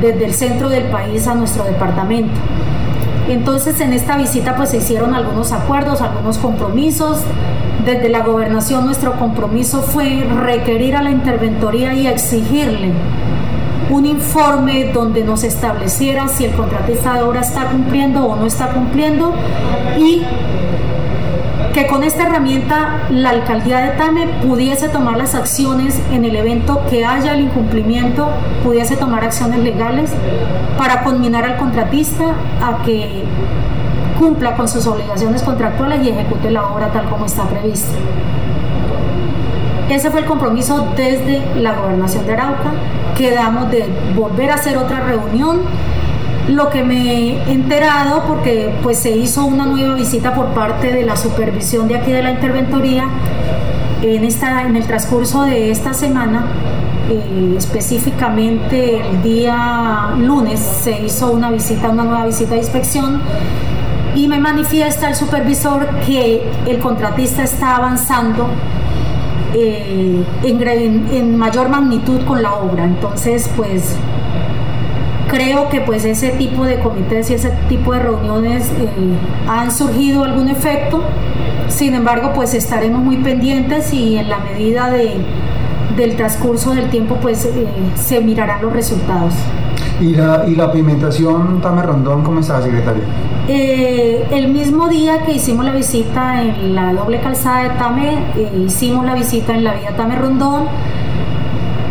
[0.00, 2.38] desde el centro del país a nuestro departamento.
[3.28, 7.20] Entonces en esta visita pues se hicieron algunos acuerdos, algunos compromisos.
[7.84, 12.92] Desde la gobernación nuestro compromiso fue requerir a la interventoría y exigirle
[13.90, 18.68] un informe donde nos estableciera si el contratista de obra está cumpliendo o no está
[18.68, 19.34] cumpliendo
[19.98, 20.22] y
[21.74, 26.80] que con esta herramienta la alcaldía de Tame pudiese tomar las acciones en el evento
[26.88, 28.28] que haya el incumplimiento,
[28.62, 30.12] pudiese tomar acciones legales
[30.78, 32.26] para conminar al contratista
[32.62, 33.24] a que
[34.20, 37.96] cumpla con sus obligaciones contractuales y ejecute la obra tal como está prevista.
[39.88, 42.72] Ese fue el compromiso desde la gobernación de Arauca.
[43.16, 43.84] Quedamos de
[44.14, 45.62] volver a hacer otra reunión
[46.48, 51.04] lo que me he enterado, porque pues se hizo una nueva visita por parte de
[51.04, 53.08] la supervisión de aquí de la interventoría
[54.02, 56.46] en, esta, en el transcurso de esta semana,
[57.08, 63.20] eh, específicamente el día lunes se hizo una visita, una nueva visita de inspección
[64.14, 68.48] y me manifiesta el supervisor que el contratista está avanzando
[69.54, 72.84] eh, en, en mayor magnitud con la obra.
[72.84, 73.96] Entonces, pues
[75.34, 78.88] creo que pues ese tipo de comités y ese tipo de reuniones eh,
[79.48, 81.02] han surgido algún efecto.
[81.68, 85.16] Sin embargo, pues estaremos muy pendientes y en la medida de,
[85.96, 87.66] del transcurso del tiempo pues eh,
[87.96, 89.34] se mirarán los resultados.
[90.00, 93.02] ¿Y la, y la pigmentación Tame Rondón cómo está, secretaria?
[93.48, 98.18] Eh, el mismo día que hicimos la visita en la doble calzada de Tame,
[98.66, 100.66] hicimos la visita en la vía Tame Rondón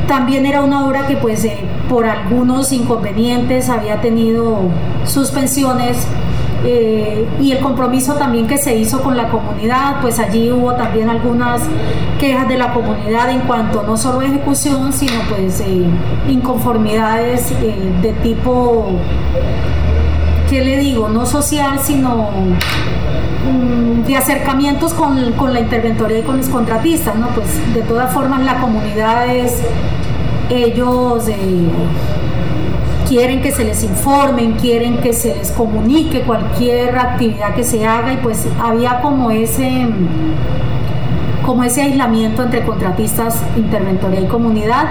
[0.07, 1.57] también era una obra que pues eh,
[1.89, 4.59] por algunos inconvenientes había tenido
[5.05, 6.07] suspensiones
[6.65, 11.09] eh, y el compromiso también que se hizo con la comunidad, pues allí hubo también
[11.09, 11.61] algunas
[12.19, 15.83] quejas de la comunidad en cuanto no solo a ejecución, sino pues eh,
[16.29, 18.91] inconformidades de tipo,
[20.49, 21.09] ¿qué le digo?
[21.09, 22.29] No social, sino
[23.51, 27.29] mm, de acercamientos con, con, la interventoría y con los contratistas, ¿no?
[27.29, 29.61] Pues de todas formas la comunidad es
[30.49, 31.67] ellos eh,
[33.07, 38.13] quieren que se les informen, quieren que se les comunique cualquier actividad que se haga
[38.13, 39.87] y pues había como ese
[41.45, 44.85] como ese aislamiento entre contratistas, interventoría y comunidad.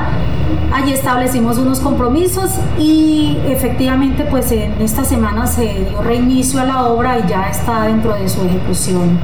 [0.72, 6.84] Allí establecimos unos compromisos y efectivamente pues en esta semana se dio reinicio a la
[6.84, 9.18] obra y ya está dentro de su ejecución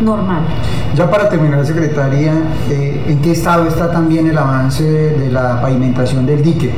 [0.00, 0.42] normal.
[0.94, 2.34] Ya para terminar, secretaria,
[2.70, 6.70] eh, ¿en qué estado está también el avance de la pavimentación del dique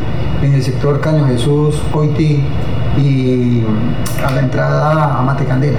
[0.43, 2.41] en el sector Caño Jesús, Coiti
[2.97, 3.63] y
[4.25, 5.79] a la entrada a Matecandela?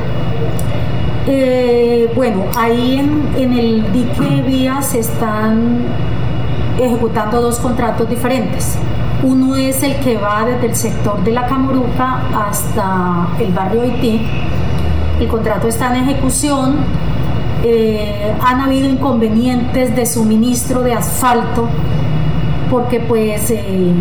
[1.26, 5.80] Eh, bueno, ahí en, en el dique vía se están
[6.80, 8.76] ejecutando dos contratos diferentes.
[9.24, 14.22] Uno es el que va desde el sector de la Camoruca hasta el barrio Haití.
[15.20, 16.76] El contrato está en ejecución
[17.64, 21.68] eh, han habido inconvenientes de suministro de asfalto
[22.70, 23.92] porque pues eh,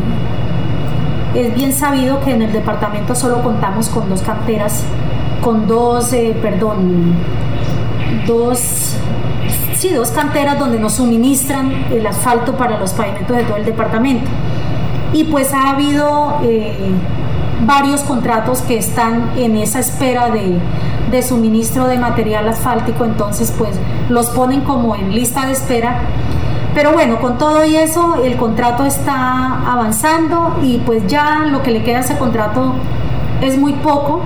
[1.35, 4.83] es bien sabido que en el departamento solo contamos con dos canteras,
[5.43, 7.15] con dos, eh, perdón,
[8.27, 8.96] dos
[9.77, 14.29] sí, dos canteras donde nos suministran el asfalto para los pavimentos de todo el departamento.
[15.13, 16.91] Y pues ha habido eh,
[17.65, 20.59] varios contratos que están en esa espera de,
[21.11, 23.71] de suministro de material asfáltico, entonces pues
[24.09, 26.01] los ponen como en lista de espera.
[26.75, 31.71] Pero bueno, con todo y eso, el contrato está avanzando y pues ya lo que
[31.71, 32.75] le queda a ese contrato
[33.41, 34.23] es muy poco.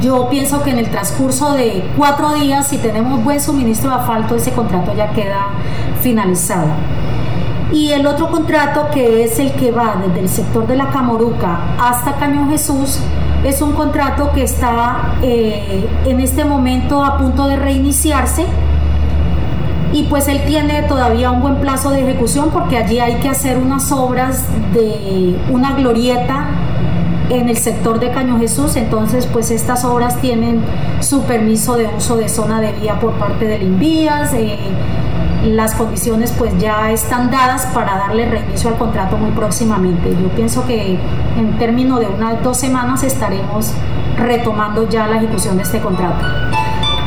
[0.00, 4.36] Yo pienso que en el transcurso de cuatro días, si tenemos buen suministro de asfalto,
[4.36, 5.48] ese contrato ya queda
[6.00, 6.68] finalizado.
[7.72, 11.60] Y el otro contrato, que es el que va desde el sector de la Camoruca
[11.78, 12.98] hasta Cañón Jesús,
[13.44, 18.46] es un contrato que está eh, en este momento a punto de reiniciarse
[19.92, 23.58] y pues él tiene todavía un buen plazo de ejecución porque allí hay que hacer
[23.58, 26.46] unas obras de una glorieta
[27.32, 30.62] en el sector de Caño Jesús, entonces pues estas obras tienen
[31.00, 34.58] su permiso de uso de zona de vía por parte del INVIAS, eh,
[35.46, 40.10] las condiciones pues ya están dadas para darle reinicio al contrato muy próximamente.
[40.10, 40.98] Yo pienso que
[41.36, 43.72] en términos de unas dos semanas estaremos
[44.16, 46.24] retomando ya la ejecución de este contrato.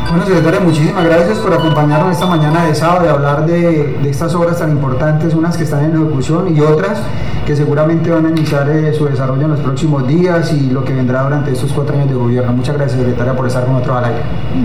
[0.10, 4.60] Bueno, secretaria, muchísimas gracias por acompañarnos esta mañana de sábado y hablar de, estas obras
[4.60, 7.00] tan importantes, unas que están en ejecución y otras
[7.46, 10.94] que seguramente van a iniciar eh, su desarrollo en los próximos días y lo que
[10.94, 12.52] vendrá durante estos cuatro años de gobierno.
[12.54, 14.20] Muchas gracias, secretaria, por estar con nosotros al aire.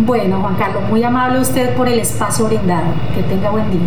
[0.06, 2.86] Bueno, Juan Carlos, muy amable usted por el espacio brindado.
[3.14, 3.80] Que tenga buen día.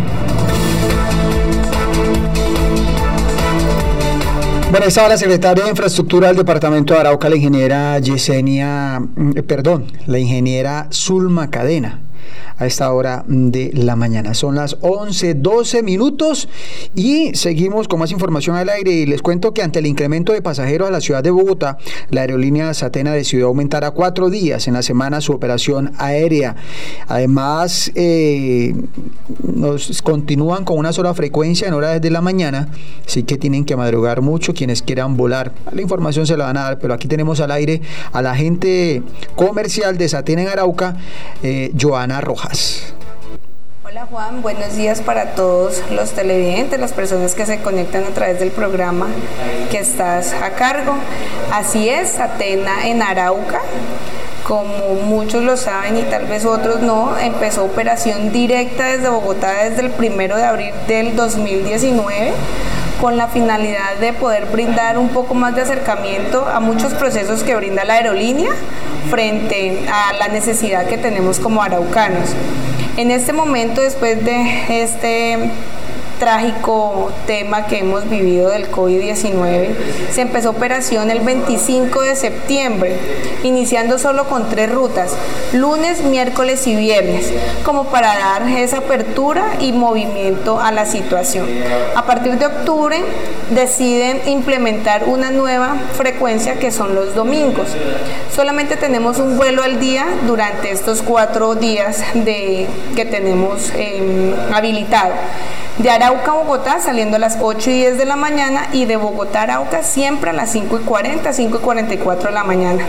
[4.70, 9.02] Bueno, estaba la secretaria de Infraestructura del Departamento de Arauca, la ingeniera Yesenia,
[9.46, 12.00] perdón, la ingeniera Zulma Cadena
[12.58, 14.34] a esta hora de la mañana.
[14.34, 16.48] Son las 11, 12 minutos
[16.94, 20.42] y seguimos con más información al aire y les cuento que ante el incremento de
[20.42, 21.78] pasajeros a la ciudad de Bogotá,
[22.10, 26.56] la aerolínea Satena decidió aumentar a cuatro días en la semana su operación aérea.
[27.08, 28.74] Además, eh,
[29.42, 32.68] nos continúan con una sola frecuencia en horas de la mañana,
[33.06, 35.52] así que tienen que madrugar mucho quienes quieran volar.
[35.72, 37.82] La información se la van a dar, pero aquí tenemos al aire
[38.12, 39.02] a la gente
[39.36, 40.96] comercial de Satena en Arauca,
[41.42, 42.94] eh, Joana Rojas.
[43.84, 48.40] Hola Juan, buenos días para todos los televidentes, las personas que se conectan a través
[48.40, 49.08] del programa
[49.70, 50.94] que estás a cargo.
[51.52, 53.60] Así es, Atena en Arauca.
[54.46, 59.82] Como muchos lo saben y tal vez otros no, empezó operación directa desde Bogotá desde
[59.82, 62.32] el primero de abril del 2019
[63.00, 67.54] con la finalidad de poder brindar un poco más de acercamiento a muchos procesos que
[67.54, 68.52] brinda la aerolínea
[69.10, 72.30] frente a la necesidad que tenemos como araucanos.
[72.96, 75.50] En este momento, después de este
[76.18, 79.74] trágico tema que hemos vivido del COVID-19.
[80.10, 82.96] Se empezó operación el 25 de septiembre,
[83.42, 85.12] iniciando solo con tres rutas,
[85.52, 87.32] lunes, miércoles y viernes,
[87.64, 91.48] como para dar esa apertura y movimiento a la situación.
[91.94, 93.02] A partir de octubre
[93.50, 97.68] deciden implementar una nueva frecuencia que son los domingos.
[98.34, 102.66] Solamente tenemos un vuelo al día durante estos cuatro días de,
[102.96, 105.12] que tenemos eh, habilitado
[105.78, 109.40] de Arauca Bogotá saliendo a las 8 y 10 de la mañana y de Bogotá
[109.40, 112.84] Arauca siempre a las 5 y 40, 5 y 44 de la mañana.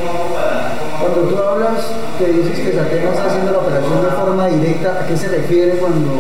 [1.00, 1.86] Cuando tú hablas,
[2.20, 5.78] que dices que Satena está haciendo la operación de forma directa, ¿a qué se refiere
[5.78, 6.12] cuando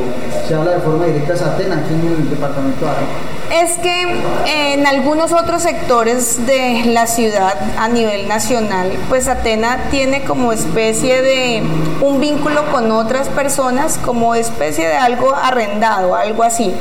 [0.47, 3.44] se habla de forma directa Satena aquí en el departamento de Arauca?
[3.51, 10.23] Es que en algunos otros sectores de la ciudad a nivel nacional, pues Atena tiene
[10.23, 11.63] como especie de
[12.01, 16.73] un vínculo con otras personas, como especie de algo arrendado, algo así.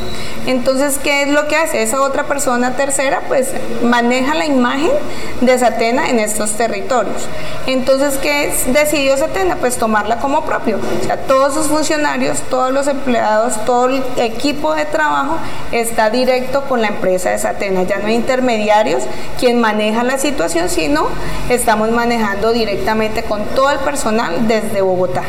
[0.46, 1.82] Entonces, ¿qué es lo que hace?
[1.82, 4.90] Esa otra persona tercera, pues maneja la imagen
[5.40, 7.28] de Satena en estos territorios.
[7.66, 9.56] Entonces, ¿qué decidió Satena?
[9.56, 10.78] Pues tomarla como propio.
[11.00, 15.38] O sea, todos sus funcionarios, todos los empleados, todo el equipo de trabajo
[15.72, 17.82] está directo con la empresa de Satena.
[17.82, 19.02] Ya no hay intermediarios
[19.38, 21.08] quien maneja la situación, sino
[21.48, 25.22] estamos manejando directamente con todo el personal desde Bogotá.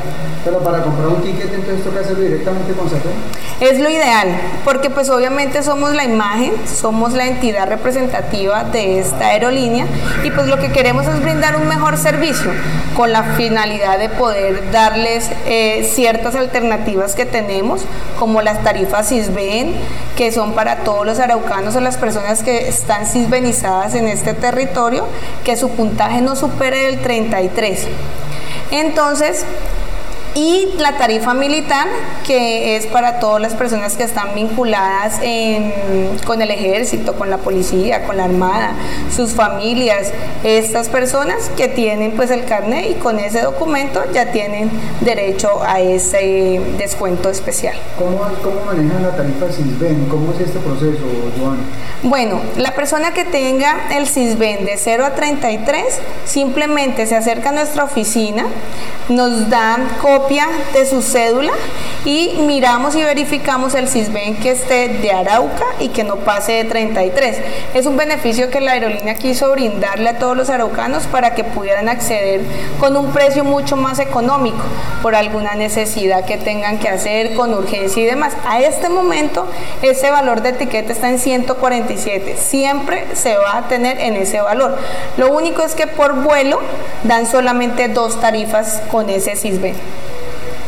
[0.43, 3.15] Pero para comprar un ticket entonces toca hacerlo directamente con Satena.
[3.59, 4.27] Es lo ideal,
[4.63, 9.87] porque pues obviamente somos la imagen, somos la entidad representativa de esta aerolínea
[10.23, 12.51] y pues lo que queremos es brindar un mejor servicio
[12.95, 17.81] con la finalidad de poder darles eh, ciertas alternativas que tenemos,
[18.19, 19.73] como las tarifas CISBEN,
[20.15, 25.05] que son para todos los araucanos o las personas que están cisbenizadas en este territorio,
[25.43, 27.87] que su puntaje no supere el 33.
[28.71, 29.45] Entonces,
[30.35, 31.87] y la tarifa militar,
[32.27, 35.21] que es para todas las personas que están vinculadas
[36.25, 38.73] con el ejército, con la policía, con la armada,
[39.15, 40.11] sus familias,
[40.43, 45.79] estas personas que tienen pues el carnet y con ese documento ya tienen derecho a
[45.79, 47.77] ese descuento especial.
[47.97, 50.07] ¿Cómo, cómo manejan la tarifa SISBEN?
[50.09, 51.01] ¿Cómo es este proceso,
[51.39, 51.63] Joana?
[52.03, 55.85] Bueno, la persona que tenga el CISBEN de 0 a 33
[56.25, 58.47] simplemente se acerca a nuestra oficina,
[59.07, 61.53] nos da copia de su cédula
[62.03, 66.65] y miramos y verificamos el CISBEN que esté de Arauca y que no pase de
[66.65, 67.37] 33.
[67.75, 71.89] Es un beneficio que la aerolínea quiso brindarle a todos los araucanos para que pudieran
[71.89, 72.41] acceder
[72.79, 74.63] con un precio mucho más económico
[75.03, 78.33] por alguna necesidad que tengan que hacer con urgencia y demás.
[78.47, 79.47] A este momento
[79.83, 82.37] ese valor de etiqueta está en 147.
[82.37, 84.75] Siempre se va a tener en ese valor.
[85.17, 86.61] Lo único es que por vuelo
[87.03, 89.75] dan solamente dos tarifas con ese CISBEN.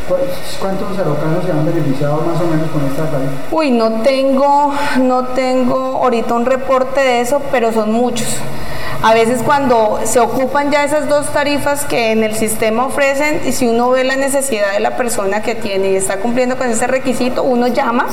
[0.08, 3.32] ¿Cuántos araucanos se han beneficiado más o menos con esta tarifa?
[3.50, 8.36] Uy, no tengo, no tengo ahorita un reporte de eso, pero son muchos.
[9.00, 13.52] A veces cuando se ocupan ya esas dos tarifas que en el sistema ofrecen y
[13.52, 16.88] si uno ve la necesidad de la persona que tiene y está cumpliendo con ese
[16.88, 18.08] requisito, uno llama,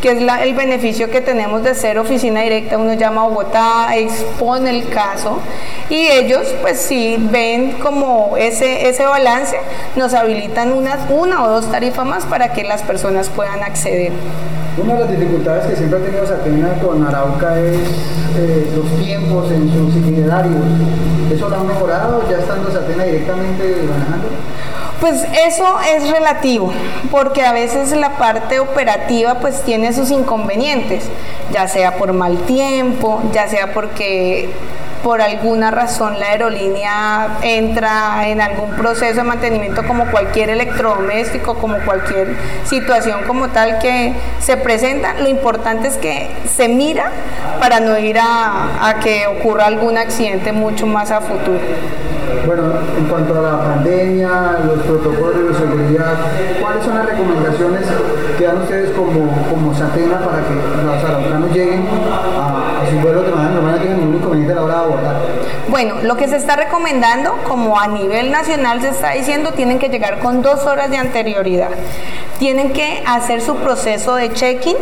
[0.00, 4.70] que es el beneficio que tenemos de ser oficina directa, uno llama a Bogotá, expone
[4.70, 5.40] el caso
[5.90, 9.58] y ellos pues si ven como ese, ese balance,
[9.94, 14.12] nos habilitan una, una o dos tarifas más para que las personas puedan acceder.
[14.82, 17.76] Una de las dificultades que siempre ha tenido Satena con Arauca es
[18.36, 20.64] eh, los tiempos en sus itinerarios.
[21.30, 24.28] ¿Eso lo han mejorado ya estando Satena directamente manejando?
[25.00, 26.72] Pues eso es relativo,
[27.10, 31.04] porque a veces la parte operativa pues tiene sus inconvenientes,
[31.52, 34.50] ya sea por mal tiempo, ya sea porque
[35.02, 41.78] por alguna razón la aerolínea entra en algún proceso de mantenimiento como cualquier electrodoméstico, como
[41.84, 47.10] cualquier situación como tal que se presenta, lo importante es que se mira
[47.58, 51.60] para no ir a, que ocurra algún accidente mucho más a futuro.
[52.46, 52.62] Bueno,
[52.96, 56.14] en cuanto a la pandemia, los protocolos de seguridad,
[56.60, 57.86] ¿cuáles son las recomendaciones
[58.38, 60.54] que dan ustedes como, como Satena para que
[60.84, 61.86] los araucanos lleguen
[62.38, 63.80] a, a sus vuelos de manera normal,
[64.12, 64.18] no
[64.50, 65.09] tengan ningún inconveniente a la hora de abordar?
[65.70, 69.88] Bueno, lo que se está recomendando, como a nivel nacional se está diciendo, tienen que
[69.88, 71.70] llegar con dos horas de anterioridad.
[72.40, 74.76] Tienen que hacer su proceso de check-in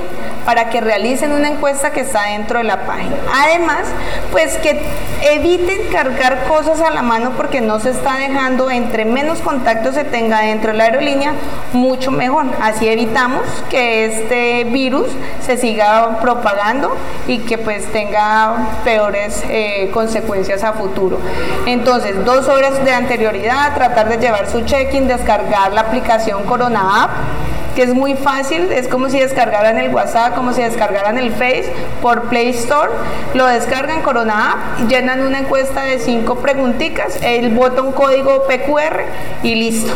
[0.46, 3.16] para que realicen una encuesta que está dentro de la página.
[3.34, 3.80] Además,
[4.32, 4.80] pues que
[5.22, 10.04] eviten cargar cosas a la mano porque no se está dejando, entre menos contacto se
[10.04, 11.34] tenga dentro de la aerolínea,
[11.74, 12.46] mucho mejor.
[12.62, 15.08] Así evitamos que este virus
[15.44, 16.96] se siga propagando
[17.26, 21.18] y que pues tenga peores eh, consecuencias a futuro.
[21.66, 27.10] Entonces, dos horas de anterioridad, tratar de llevar su check-in, descargar la aplicación Corona App
[27.78, 31.72] que es muy fácil, es como si descargaran el WhatsApp, como si descargaran el Face
[32.02, 32.90] por Play Store,
[33.34, 39.04] lo descargan Corona App, llenan una encuesta de cinco preguntitas, él bota un código PQR
[39.44, 39.92] y listo.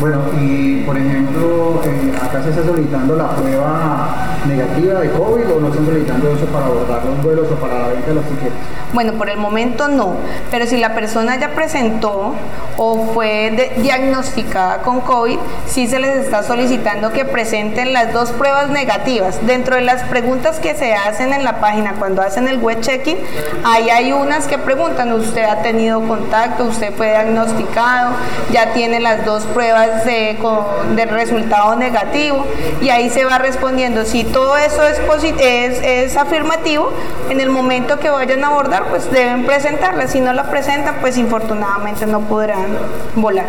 [0.00, 5.60] Bueno, y por ejemplo, eh, acá se está solicitando la prueba negativa de COVID o
[5.60, 8.52] no están solicitando eso para abordar los vuelos o para la venta de los tiquetes.
[8.94, 10.16] Bueno, por el momento no,
[10.50, 12.34] pero si la persona ya presentó
[12.78, 18.70] o fue diagnosticada con COVID, sí se les está solicitando que presenten las dos pruebas
[18.70, 19.46] negativas.
[19.46, 23.18] Dentro de las preguntas que se hacen en la página cuando hacen el web checking,
[23.64, 26.64] ahí hay unas que preguntan, ¿usted ha tenido contacto?
[26.64, 28.14] ¿Usted fue diagnosticado?
[28.50, 29.89] ¿Ya tiene las dos pruebas
[30.94, 32.46] de resultado negativo?
[32.80, 34.04] Y ahí se va respondiendo.
[34.04, 35.00] Si todo eso es,
[35.40, 36.92] es, es afirmativo,
[37.28, 40.08] en el momento que vayan a abordar, pues deben presentarla.
[40.08, 42.78] Si no la presentan, pues infortunadamente no podrán
[43.14, 43.46] volar.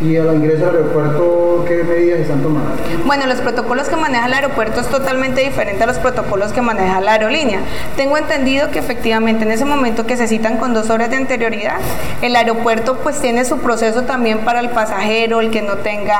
[0.00, 2.70] Y al ingreso al aeropuerto, ¿qué medidas están tomando?
[3.04, 7.00] Bueno, los protocolos que maneja el aeropuerto es totalmente diferente a los protocolos que maneja
[7.00, 7.60] la aerolínea.
[7.96, 11.76] Tengo entendido que efectivamente en ese momento que se citan con dos horas de anterioridad,
[12.22, 16.18] el aeropuerto pues tiene su proceso también para el pasajero, el que no tenga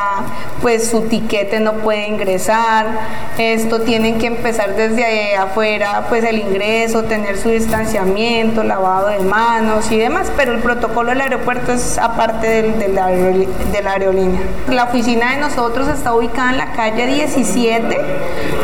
[0.63, 2.87] pues su tiquete no puede ingresar.
[3.39, 9.91] Esto tienen que empezar desde afuera pues el ingreso, tener su distanciamiento, lavado de manos
[9.91, 12.89] y demás, pero el protocolo del aeropuerto es aparte del, de
[13.83, 14.41] la aerolínea.
[14.69, 18.01] La oficina de nosotros está ubicada en la calle 17,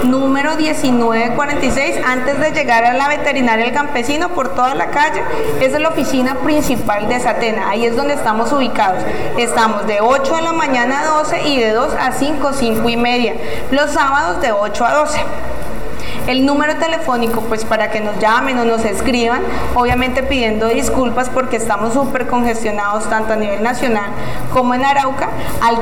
[0.04, 5.22] número 1946, antes de llegar a la veterinaria El Campesino, por toda la calle.
[5.60, 9.02] Esa es la oficina principal de Satena, ahí es donde estamos ubicados.
[9.36, 12.96] Estamos de 8 de la mañana a 12 y de 2 a 5, 5 y
[12.96, 13.34] media.
[13.70, 15.20] Los sábados de 8 a 12.
[16.30, 19.42] El número telefónico, pues para que nos llamen o nos escriban,
[19.74, 24.12] obviamente pidiendo disculpas porque estamos súper congestionados tanto a nivel nacional
[24.52, 25.28] como en Arauca,
[25.60, 25.76] al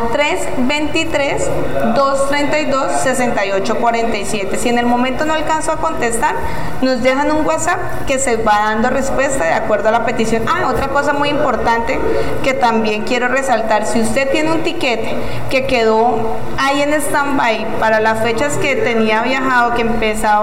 [1.95, 4.57] 323-232-6847.
[4.57, 6.35] Si en el momento no alcanzo a contestar,
[6.81, 10.45] nos dejan un WhatsApp que se va dando respuesta de acuerdo a la petición.
[10.49, 12.01] Ah, otra cosa muy importante
[12.43, 15.15] que también quiero resaltar, si usted tiene un tiquete
[15.51, 20.38] que quedó ahí en stand-by para las fechas que tenía viajado, que empezaba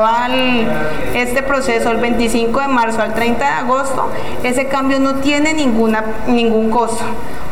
[1.14, 4.10] este proceso el 25 de marzo al 30 de agosto,
[4.44, 7.04] ese cambio no tiene ninguna, ningún costo.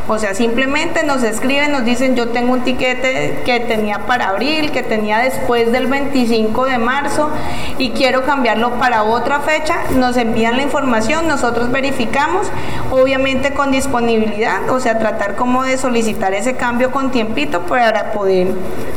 [0.05, 4.71] O sea, simplemente nos escriben, nos dicen yo tengo un tiquete que tenía para abril,
[4.71, 7.29] que tenía después del 25 de marzo
[7.77, 9.75] y quiero cambiarlo para otra fecha.
[9.95, 12.47] Nos envían la información, nosotros verificamos,
[12.91, 18.49] obviamente con disponibilidad, o sea, tratar como de solicitar ese cambio con tiempito para poder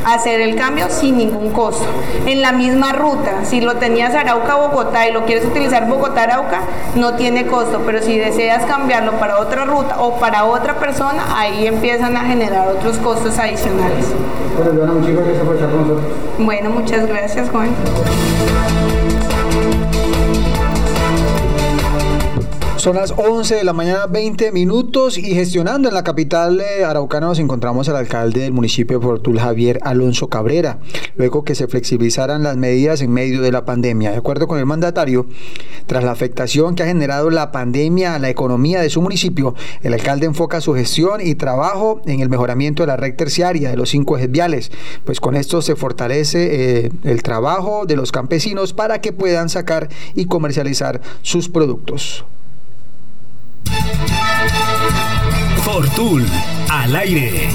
[0.05, 1.85] hacer el cambio sin ningún costo.
[2.25, 6.63] En la misma ruta, si lo tenías Arauca-Bogotá y lo quieres utilizar Bogotá-Arauca,
[6.95, 11.67] no tiene costo, pero si deseas cambiarlo para otra ruta o para otra persona, ahí
[11.67, 14.07] empiezan a generar otros costos adicionales.
[16.39, 17.69] Bueno, muchas gracias, Juan.
[22.77, 27.39] Son las 11 de la mañana, 20 minutos y gestionando en la capital araucana nos
[27.39, 30.77] encontramos al alcalde del municipio de Fortul, Javier Alonso Cabrera,
[31.15, 34.11] luego que se flexibilizaran las medidas en medio de la pandemia.
[34.11, 35.25] De acuerdo con el mandatario,
[35.87, 39.95] tras la afectación que ha generado la pandemia a la economía de su municipio, el
[39.95, 43.89] alcalde enfoca su gestión y trabajo en el mejoramiento de la red terciaria de los
[43.89, 44.71] cinco ejes viales,
[45.03, 49.89] pues con esto se fortalece eh, el trabajo de los campesinos para que puedan sacar
[50.13, 52.23] y comercializar sus productos.
[55.77, 56.25] Fortul,
[56.71, 57.49] al aire.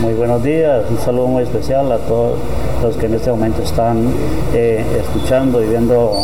[0.00, 2.38] Muy buenos días, un saludo muy especial a todos
[2.80, 4.14] los que en este momento están
[4.52, 6.22] eh, escuchando y viendo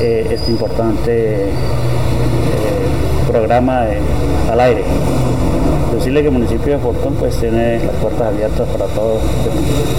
[0.00, 1.52] eh, este importante eh,
[3.28, 3.84] programa
[4.50, 4.82] al aire.
[5.94, 9.22] Decirle que el municipio de Fortún pues tiene las puertas abiertas para todos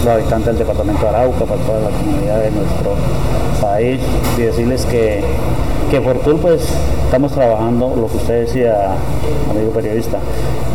[0.04, 2.96] los habitantes del departamento de Arauca, para toda la comunidad de nuestro
[3.62, 3.98] país
[4.36, 5.24] y decirles que
[5.90, 6.68] que Fortul pues
[7.12, 8.94] estamos trabajando, lo que usted decía,
[9.50, 10.16] amigo periodista,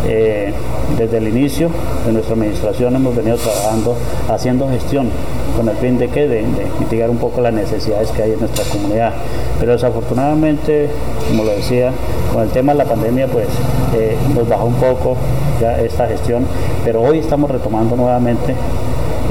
[0.06, 0.54] eh,
[0.96, 1.72] desde el inicio
[2.06, 3.96] de nuestra administración hemos venido trabajando,
[4.30, 5.10] haciendo gestión
[5.56, 6.46] con el fin de que de,
[6.80, 9.14] mitigar un poco las necesidades que hay en nuestra comunidad.
[9.60, 10.90] Pero desafortunadamente,
[11.28, 11.92] como lo decía,
[12.32, 13.48] con el tema de la pandemia pues
[13.96, 15.18] eh, nos bajó un poco
[15.60, 16.46] ya esta gestión,
[16.86, 18.54] pero hoy estamos retomando nuevamente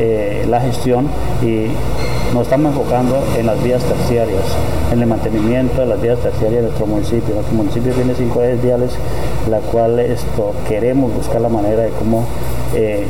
[0.00, 1.06] eh, la gestión
[1.40, 1.68] y
[2.36, 4.44] nos estamos enfocando en las vías terciarias,
[4.92, 7.34] en el mantenimiento de las vías terciarias de nuestro municipio.
[7.34, 8.90] Nuestro municipio tiene cinco ejes viales,
[9.48, 12.26] la cual esto queremos buscar la manera de cómo
[12.74, 13.06] eh,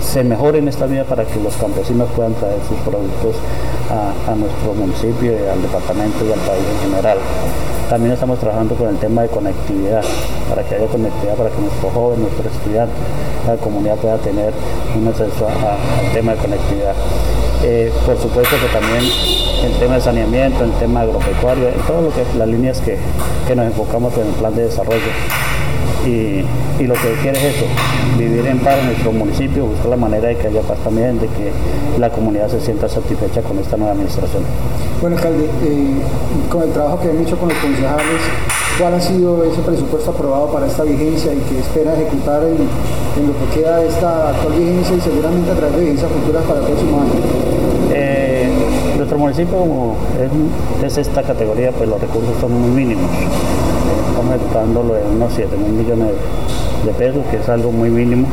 [0.00, 3.36] se mejoren esta vía para que los campesinos puedan traer sus productos
[3.90, 7.18] a, nuestro municipio y al departamento y al país en general.
[7.90, 10.02] También estamos trabajando con el tema de conectividad,
[10.48, 12.96] para que haya conectividad, para que nuestros jóvenes, nuestros estudiantes,
[13.46, 14.50] la comunidad pueda tener
[14.98, 16.94] un acceso al tema de conectividad.
[17.64, 19.04] Eh, por supuesto que también
[19.64, 22.98] el tema de saneamiento, el tema agropecuario, en que las líneas que,
[23.46, 25.12] que nos enfocamos en el plan de desarrollo.
[26.04, 26.44] Y,
[26.82, 27.66] y, lo que quiere es eso,
[28.18, 31.28] vivir en paz en nuestro municipio, buscar la manera de que haya paz también, de
[31.28, 31.52] que
[32.00, 34.42] la comunidad se sienta satisfecha con esta nueva administración.
[35.00, 36.02] Bueno, alcalde, eh,
[36.50, 38.20] con el trabajo que han hecho con los concejales,
[38.78, 43.32] ¿cuál ha sido ese presupuesto aprobado para esta vigencia y que espera ejecutar en, lo
[43.38, 46.66] que queda de esta actual vigencia y seguramente a través de vigencias futuras para el
[46.66, 47.10] próximo año?
[47.92, 48.48] Eh,
[48.96, 49.94] nuestro municipio
[50.84, 53.10] es, esta categoría, pues los recursos son muy mínimos.
[54.10, 56.08] Estamos ejecutándolo en unos 7 mil millones
[56.84, 58.26] de pesos, que es algo muy mínimo,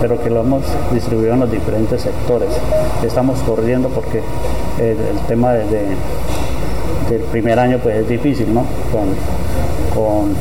[0.00, 2.48] pero que lo hemos distribuido en los diferentes sectores.
[3.02, 4.22] Estamos corriendo porque
[4.80, 4.96] el,
[5.28, 5.96] tema del
[7.30, 8.64] primer año pues es difícil, ¿no?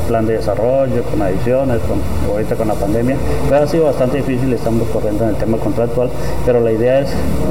[0.07, 1.99] Plan de desarrollo, con adiciones, con,
[2.31, 3.17] ahorita con la pandemia.
[3.49, 6.09] Pero ha sido bastante difícil, estamos corriendo en el tema contractual,
[6.45, 7.09] pero la idea es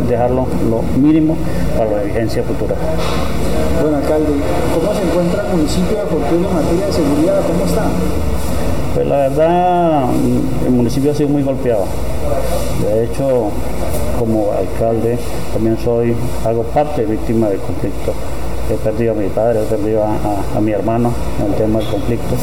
[0.08, 1.36] dejarlo lo mínimo
[1.76, 2.74] para la vigencia futura.
[3.80, 4.32] Bueno, alcalde,
[4.74, 7.40] ¿cómo se encuentra el municipio de Fortuna en materia de seguridad?
[7.46, 7.84] ¿Cómo está?
[8.94, 10.04] Pues la verdad,
[10.64, 11.84] el municipio ha sido muy golpeado.
[12.82, 13.50] De hecho,
[14.18, 15.18] como alcalde,
[15.52, 18.14] también soy, hago parte víctima del conflicto
[18.70, 22.34] he perdido a mi padre, he perdido a, mi hermano en el tema del conflicto.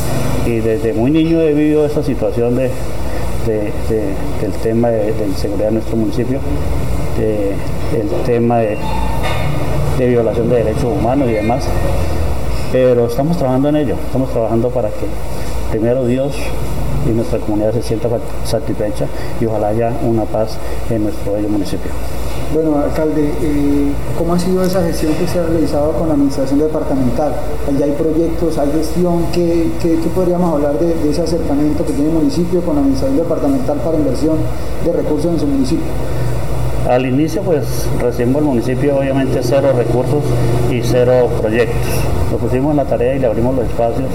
[0.46, 2.70] Y desde muy niño he vivido esa situación de,
[3.46, 6.40] del tema de, seguridad en nuestro municipio,
[7.18, 8.78] el tema de,
[10.00, 11.66] violación de derechos humanos y demás.
[12.72, 15.06] Pero estamos trabajando en ello, estamos trabajando para que
[15.72, 16.36] primero Dios
[17.06, 18.08] y nuestra comunidad se sienta
[18.46, 19.06] satisfecha
[19.40, 20.58] y ojalá haya una paz
[20.90, 21.92] en nuestro bello municipio.
[22.54, 26.60] Bueno, alcalde, eh, ¿cómo ha sido esa gestión que se ha realizado con la administración
[26.60, 27.34] departamental?
[27.68, 32.16] Allá hay proyectos, hay gestión, ¿qué, qué- podríamos hablar de, ese acercamiento que tiene el
[32.16, 34.38] municipio con la administración departamental para inversión
[34.86, 35.86] de recursos en su municipio?
[36.88, 40.22] Al inicio, pues recibimos el municipio obviamente cero recursos
[40.70, 41.90] y cero proyectos.
[42.32, 44.10] Nos pusimos en la tarea y le abrimos los espacios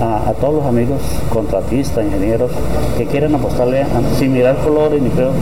[0.00, 2.50] a, a todos los amigos contratistas, ingenieros
[2.96, 3.84] que quieren apostarle
[4.18, 5.32] sin mirar colores ni feo.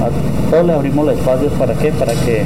[0.00, 1.92] A todos le abrimos los espacios para qué?
[1.92, 2.42] Para que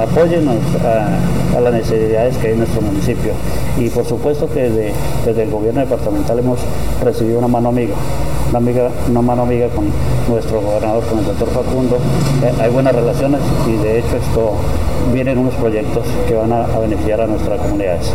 [0.00, 3.32] apoyen a, a las necesidades que hay en nuestro municipio.
[3.78, 4.92] Y por supuesto que desde,
[5.26, 6.58] desde el gobierno departamental hemos
[7.02, 7.94] recibido una mano amiga,
[8.52, 9.86] una, amiga, una mano amiga con
[10.28, 11.96] nuestro gobernador, con el doctor Facundo.
[12.44, 14.52] Eh, hay buenas relaciones y de hecho esto
[15.12, 18.12] vienen unos proyectos que van a, a beneficiar a nuestras comunidades.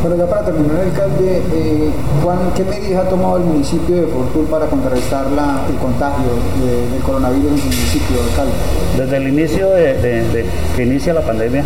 [0.00, 1.90] Bueno, ya para terminar, alcalde, eh,
[2.22, 6.30] Juan, ¿qué medidas ha tomado el municipio de Fortul para contrarrestar la- el contagio
[6.64, 8.52] de- del coronavirus en su municipio, alcalde?
[8.96, 10.46] Desde el inicio de, de- de
[10.76, 11.64] que inicia la pandemia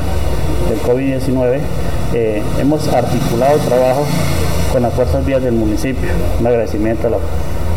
[0.71, 1.61] del COVID-19,
[2.15, 4.03] eh, hemos articulado trabajo
[4.73, 6.09] con las fuerzas vías del municipio.
[6.41, 7.17] Un agradecimiento a, la-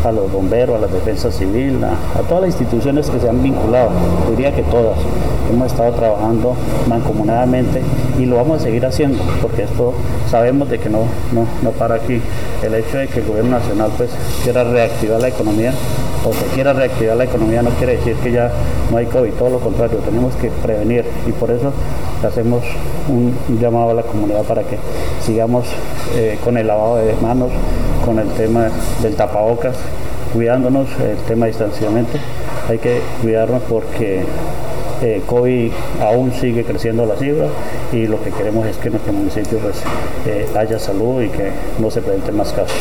[0.04, 3.90] a los bomberos, a la defensa civil, a, todas las instituciones que se han vinculado,
[4.30, 4.98] diría que todas.
[5.50, 6.54] Hemos estado trabajando
[6.88, 7.82] mancomunadamente
[8.18, 9.94] y lo vamos a seguir haciendo, porque esto
[10.30, 11.00] sabemos de que no,
[11.32, 12.20] no, no para aquí.
[12.62, 14.10] El hecho de que el gobierno nacional pues
[14.42, 15.72] quiera reactivar la economía
[16.24, 18.50] o se quiera reactivar la economía no quiere decir que ya
[18.90, 21.72] no hay COVID, todo lo contrario, tenemos que prevenir y por eso
[22.26, 22.64] hacemos
[23.08, 24.78] un llamado a la comunidad para que
[25.22, 25.66] sigamos
[26.14, 27.50] eh, con el lavado de manos,
[28.04, 28.70] con el tema
[29.02, 29.76] del tapabocas,
[30.32, 32.18] cuidándonos, el tema de distanciamiento,
[32.68, 34.24] hay que cuidarnos porque
[35.00, 37.46] eh, COVID aún sigue creciendo la cifra
[37.92, 39.76] y lo que queremos es que nuestro municipio pues,
[40.26, 42.76] eh, haya salud y que no se presenten más casos.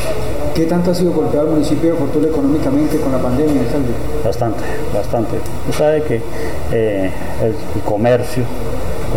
[0.56, 3.91] ¿Qué tanto ha sido golpeado el municipio de Fortul económicamente con la pandemia, alcalde?
[4.25, 5.38] Bastante, bastante.
[5.69, 6.22] Usted sabe que
[6.72, 7.11] eh,
[7.43, 8.43] el, el comercio,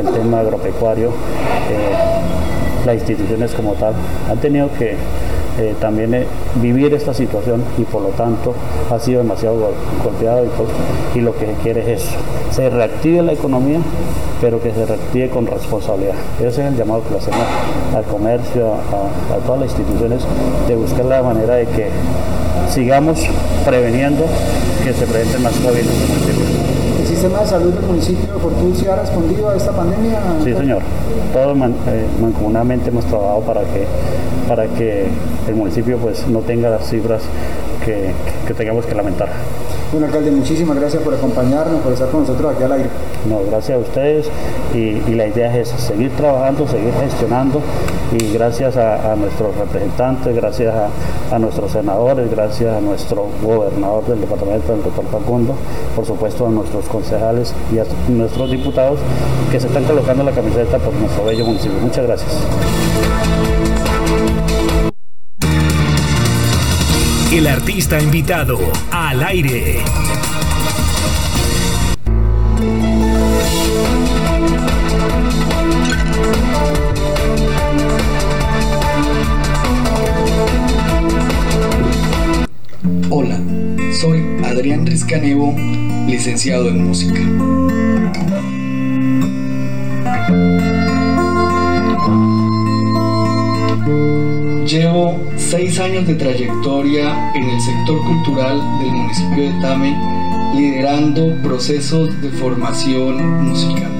[0.01, 3.93] el tema agropecuario, eh, las instituciones como tal,
[4.29, 4.97] han tenido que
[5.59, 8.55] eh, también eh, vivir esta situación y por lo tanto
[8.91, 10.69] ha sido demasiado gol- golpeado y, por-
[11.15, 12.13] y lo que se quiere es eso,
[12.53, 13.81] se reactive la economía,
[14.41, 16.15] pero que se reactive con responsabilidad.
[16.39, 17.43] Ese es el llamado que le hacemos
[17.95, 20.23] al comercio, a, a todas las instituciones,
[20.67, 21.89] de buscar la manera de que
[22.73, 23.21] sigamos
[23.67, 24.25] preveniendo
[24.83, 25.85] que se presenten más COVID
[27.21, 30.19] sistema de salud del municipio de Fortul sí ha respondido a esta pandemia?
[30.43, 30.81] Sí, señor.
[31.35, 33.85] Todos man- eh, mancomunadamente hemos trabajado para que,
[34.49, 35.07] para que
[35.47, 37.21] el municipio pues, no tenga las cifras
[37.85, 38.13] que,
[38.47, 39.29] que tengamos que lamentar.
[39.93, 42.89] Bueno, alcalde, muchísimas gracias por acompañarnos, por estar con nosotros aquí al aire.
[43.29, 44.31] No, gracias a ustedes
[44.73, 47.61] y, la idea es seguir trabajando, seguir gestionando
[48.13, 54.21] y gracias a, nuestros representantes, gracias a, a nuestros senadores, gracias a nuestro gobernador del
[54.21, 55.55] departamento, el doctor Facundo,
[55.97, 59.01] por supuesto a nuestros concejales y a nuestros diputados
[59.51, 61.79] que se están colocando la camiseta por nuestro bello municipio.
[61.81, 63.30] Muchas gracias.
[67.33, 68.59] El artista invitado
[68.91, 69.85] al aire.
[83.11, 83.41] Hola,
[84.01, 85.55] soy Adrián Rizcanevo,
[86.09, 87.21] licenciado en música.
[94.67, 95.19] Llevo
[95.51, 99.99] seis años de trayectoria en el sector cultural del municipio de Tame,
[100.55, 103.91] liderando procesos de formación musical.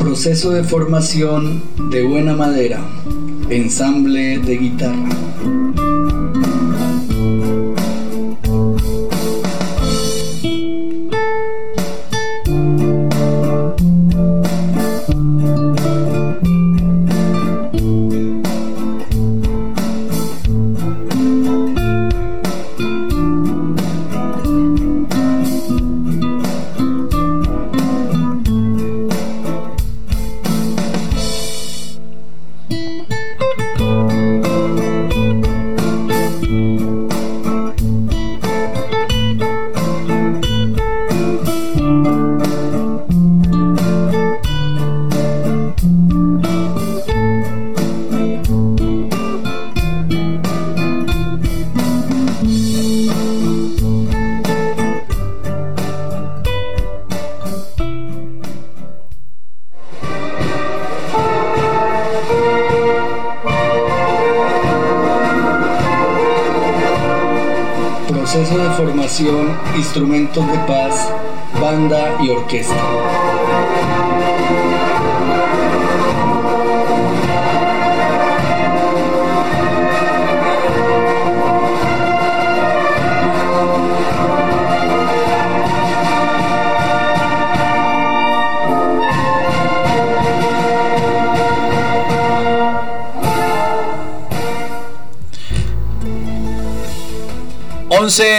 [0.00, 1.62] Proceso de formación
[1.92, 2.80] de buena madera.
[3.52, 5.61] Ensamble de guitarra.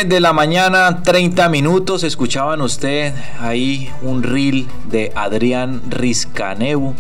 [0.04, 2.04] 11 de la mañana, 30 minutos.
[2.04, 6.94] Escuchaban usted ahí un reel de Adrián Rizcaneu.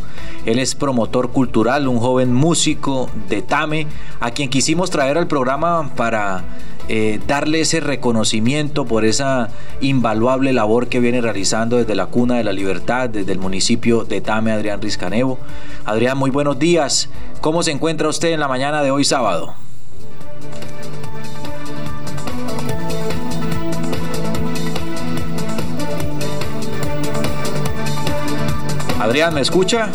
[0.45, 3.87] Él es promotor cultural, un joven músico de Tame,
[4.21, 6.45] a quien quisimos traer al programa para
[6.87, 9.49] eh, darle ese reconocimiento por esa
[9.81, 14.21] invaluable labor que viene realizando desde la Cuna de la Libertad, desde el municipio de
[14.21, 15.37] Tame, Adrián Rizcaneu.
[15.83, 17.09] Adrián, muy buenos días.
[17.41, 19.52] ¿Cómo se encuentra usted en la mañana de hoy sábado?
[29.13, 29.89] Adrián, ¿me escucha?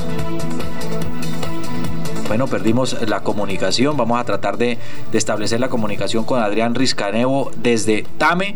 [2.28, 3.96] Bueno, perdimos la comunicación.
[3.96, 4.78] Vamos a tratar de,
[5.12, 8.54] establecer la comunicación con Adrián Rizcanevo desde Tame.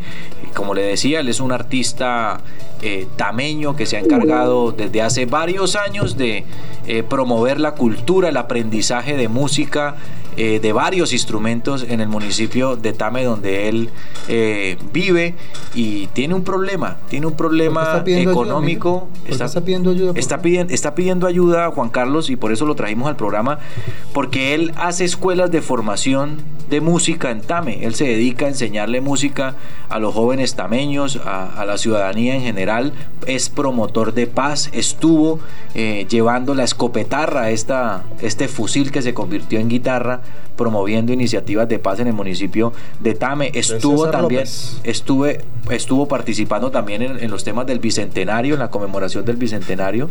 [0.55, 2.43] Como le decía, él es un artista
[2.81, 6.45] eh, tameño que se ha encargado desde hace varios años de
[6.87, 9.97] eh, promover la cultura, el aprendizaje de música
[10.37, 13.91] eh, de varios instrumentos en el municipio de Tame donde él
[14.93, 15.35] vive
[15.75, 19.09] y tiene un problema, tiene un problema económico.
[19.27, 20.13] Está, pidiendo ayuda?
[20.17, 23.59] Está pidiendo, está pidiendo ayuda a Juan Carlos y por eso lo trajimos al programa,
[24.13, 27.85] porque él hace escuelas de formación de música en Tame.
[27.85, 29.57] Él se dedica a enseñarle música
[29.91, 32.95] a los jóvenes tameños, a, la ciudadanía en general.
[33.27, 35.39] Es promotor de paz, estuvo
[35.75, 40.23] eh, llevando la escopetarra, esta, este fusil que se convirtió en guitarra
[40.57, 43.51] promoviendo iniciativas de paz en el municipio de Tame.
[43.55, 44.45] Estuvo también,
[44.85, 50.11] estuve, estuvo participando también en, los temas del bicentenario, en la conmemoración del bicentenario,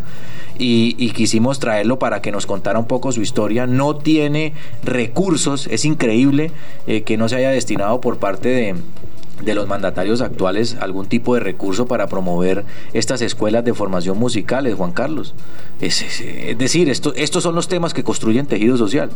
[0.57, 3.67] y, quisimos traerlo para que nos contara un poco su historia.
[3.67, 6.51] No tiene recursos, es increíble
[6.88, 8.75] eh, que no se haya destinado por parte de
[9.43, 12.63] de los mandatarios actuales algún tipo de recurso para promover
[12.93, 15.33] estas escuelas de formación musicales, Juan Carlos.
[15.80, 16.03] Es,
[16.57, 19.09] decir, esto, estos son los temas que construyen tejido social.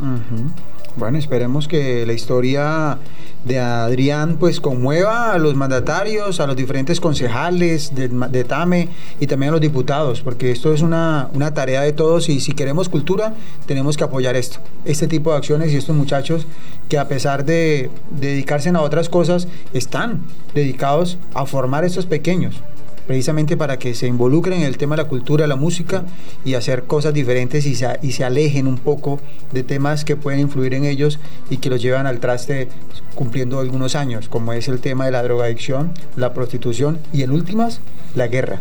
[0.96, 2.98] Bueno, esperemos que la historia
[3.46, 8.88] de Adrián pues conmueva a los mandatarios, a los diferentes concejales de, de TAME
[9.20, 12.52] y también a los diputados, porque esto es una, una tarea de todos y si
[12.52, 13.34] queremos cultura
[13.66, 16.46] tenemos que apoyar esto, este tipo de acciones y estos muchachos
[16.88, 20.22] que a pesar de dedicarse a otras cosas están
[20.54, 22.60] dedicados a formar estos pequeños,
[23.06, 26.04] precisamente para que se involucren en el tema de la cultura, la música
[26.44, 29.20] y hacer cosas diferentes y se, alejen un poco
[29.52, 31.18] de temas que pueden influir en ellos
[31.50, 32.68] y que los llevan al traste
[33.14, 37.80] cumpliendo algunos años, como es el tema de la drogadicción, la prostitución y en últimas,
[38.14, 38.60] la guerra.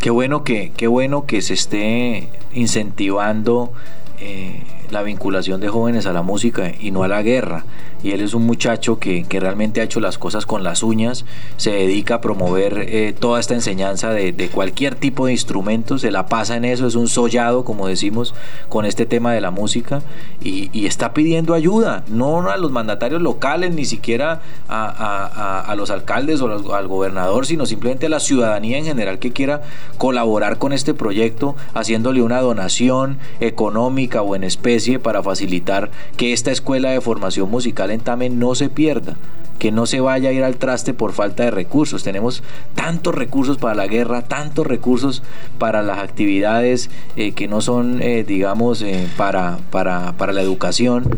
[0.00, 3.72] Qué bueno que, qué bueno que se esté incentivando
[4.20, 7.64] eh, la vinculación de jóvenes a la música y no a la guerra.
[8.02, 11.24] Y él es un muchacho que, realmente ha hecho las cosas con las uñas,
[11.56, 16.26] se dedica a promover eh, toda esta enseñanza de, cualquier tipo de instrumento, se la
[16.26, 18.34] pasa en eso, es un sollado, como decimos,
[18.68, 20.02] con este tema de la música
[20.42, 26.74] y, está pidiendo ayuda, no a los mandatarios locales, ni siquiera a, los alcaldes o
[26.74, 29.62] al gobernador, sino simplemente a la ciudadanía en general que quiera
[29.98, 36.50] colaborar con este proyecto, haciéndole una donación económica o en especie para facilitar que esta
[36.50, 39.16] escuela de formación musical en Tame no se pierda
[39.58, 42.02] que no se vaya a ir al traste por falta de recursos.
[42.02, 42.42] Tenemos
[42.74, 45.22] tantos recursos para la guerra, tantos recursos
[45.58, 51.08] para las actividades eh, que no son, eh, digamos, eh, para, para, para la educación.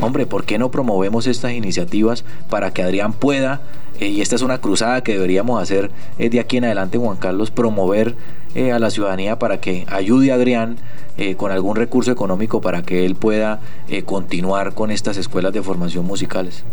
[0.00, 3.60] Hombre, ¿por qué no promovemos estas iniciativas para que Adrián pueda,
[4.00, 8.16] y esta es una cruzada que deberíamos hacer de aquí en adelante, Juan Carlos, promover
[8.54, 10.76] a la ciudadanía para que ayude a Adrián
[11.16, 15.62] eh, con algún recurso económico para que él pueda eh, continuar con estas escuelas de
[15.62, 16.64] formación musicales.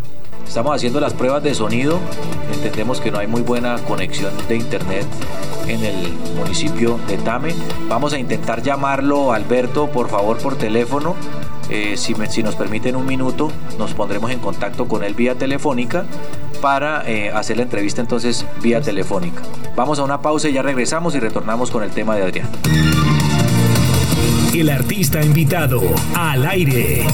[0.48, 1.99] Estamos haciendo las pruebas de sonido,
[2.53, 5.06] entendemos que no hay muy buena conexión de internet
[5.67, 5.95] en el
[6.35, 7.53] municipio de Tame.
[7.88, 11.16] Vamos a intentar llamarlo, Alberto, por favor, por teléfono.
[11.70, 16.06] Eh, si, si, nos permiten un minuto, nos pondremos en contacto con él vía telefónica
[16.62, 17.04] para
[17.36, 19.42] hacer la entrevista entonces vía telefónica.
[19.76, 22.50] Vamos a una pausa y ya regresamos y retornamos con el tema de Adrián
[24.54, 25.82] el artista invitado
[26.16, 27.06] al aire.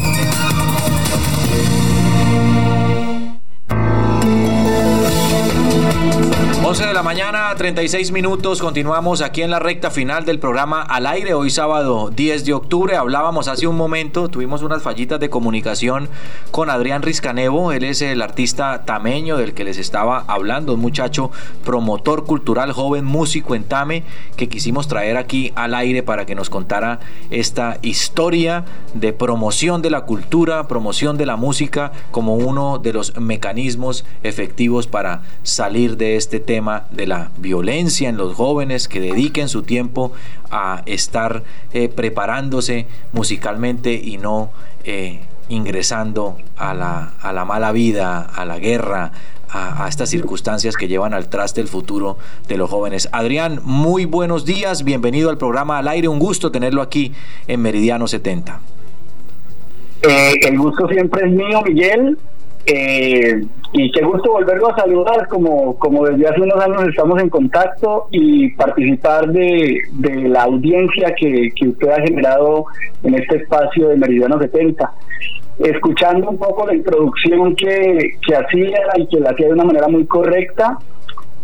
[6.76, 8.60] 11 de la mañana, 36 minutos.
[8.60, 11.34] Continuamos aquí en la recta final del programa Al aire.
[11.34, 12.98] Hoy sábado 10 de octubre.
[12.98, 16.10] Hablábamos hace un momento, tuvimos unas fallitas de comunicación
[16.52, 17.72] con Adrián Rizcanevo.
[17.72, 20.74] Él es el artista tameño del que les estaba hablando.
[20.74, 21.32] Un muchacho
[21.64, 24.04] promotor cultural, joven músico en Tame,
[24.36, 29.92] que quisimos traer aquí al aire para que nos contara esta historia de promoción de
[29.92, 36.18] la cultura, promoción de la música como uno de los mecanismos efectivos para salir de
[36.18, 40.12] este tema de la violencia en los jóvenes que dediquen su tiempo
[40.52, 44.52] a estar eh, preparándose musicalmente y no
[44.84, 49.12] eh, ingresando a la, a la mala vida, a la guerra,
[49.50, 53.10] a, estas circunstancias que llevan al traste el futuro de los jóvenes.
[53.12, 57.14] Adrián, muy buenos días, bienvenido al programa Al Aire, un gusto tenerlo aquí
[57.48, 58.60] en Meridiano 70.
[60.02, 62.18] Eh, el gusto siempre es mío, Miguel.
[62.68, 67.30] Eh, y qué gusto volverlo a saludar, como, como desde hace unos años estamos en
[67.30, 72.66] contacto y participar de, de la audiencia que, que, usted ha generado
[73.04, 74.92] en este espacio de Meridiano 70.
[75.60, 79.88] Escuchando un poco la introducción que, que hacía y que la hacía de una manera
[79.88, 80.80] muy correcta,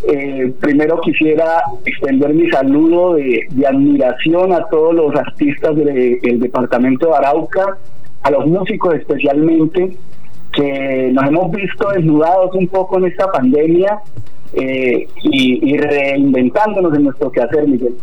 [0.08, 6.38] eh, primero quisiera extender mi saludo de, de, admiración a todos los artistas del de,
[6.40, 7.78] departamento de Arauca,
[8.24, 9.96] a los músicos especialmente,
[10.54, 14.00] que nos hemos visto desnudados un poco en esta pandemia
[14.54, 17.96] eh, y, reinventándonos en nuestro quehacer, Miguel.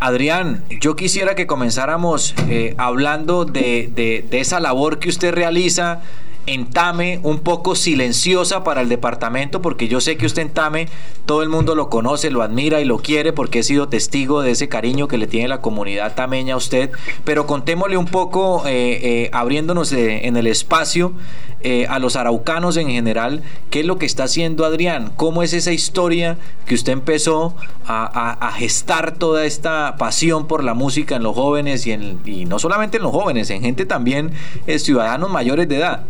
[0.00, 6.02] Adrián, yo quisiera que comenzáramos eh, hablando de, de esa labor que usted realiza
[6.46, 10.88] en Tame un poco silenciosa para el departamento, porque yo sé que usted en Tame
[11.26, 14.50] todo el mundo lo conoce, lo admira y lo quiere, porque he sido testigo de
[14.50, 16.90] ese cariño que le tiene la comunidad tameña a usted.
[17.24, 21.12] Pero contémosle un poco, eh, eh, abriéndonos eh, en el espacio
[21.88, 25.70] a los araucanos en general, qué es lo que está haciendo Adrián, cómo es esa
[25.70, 27.54] historia que usted empezó
[27.86, 32.18] a, a, a gestar toda esta pasión por la música en los jóvenes y, en,
[32.24, 34.32] y no solamente en los jóvenes, en gente también,
[34.66, 36.04] ciudadanos mayores de edad.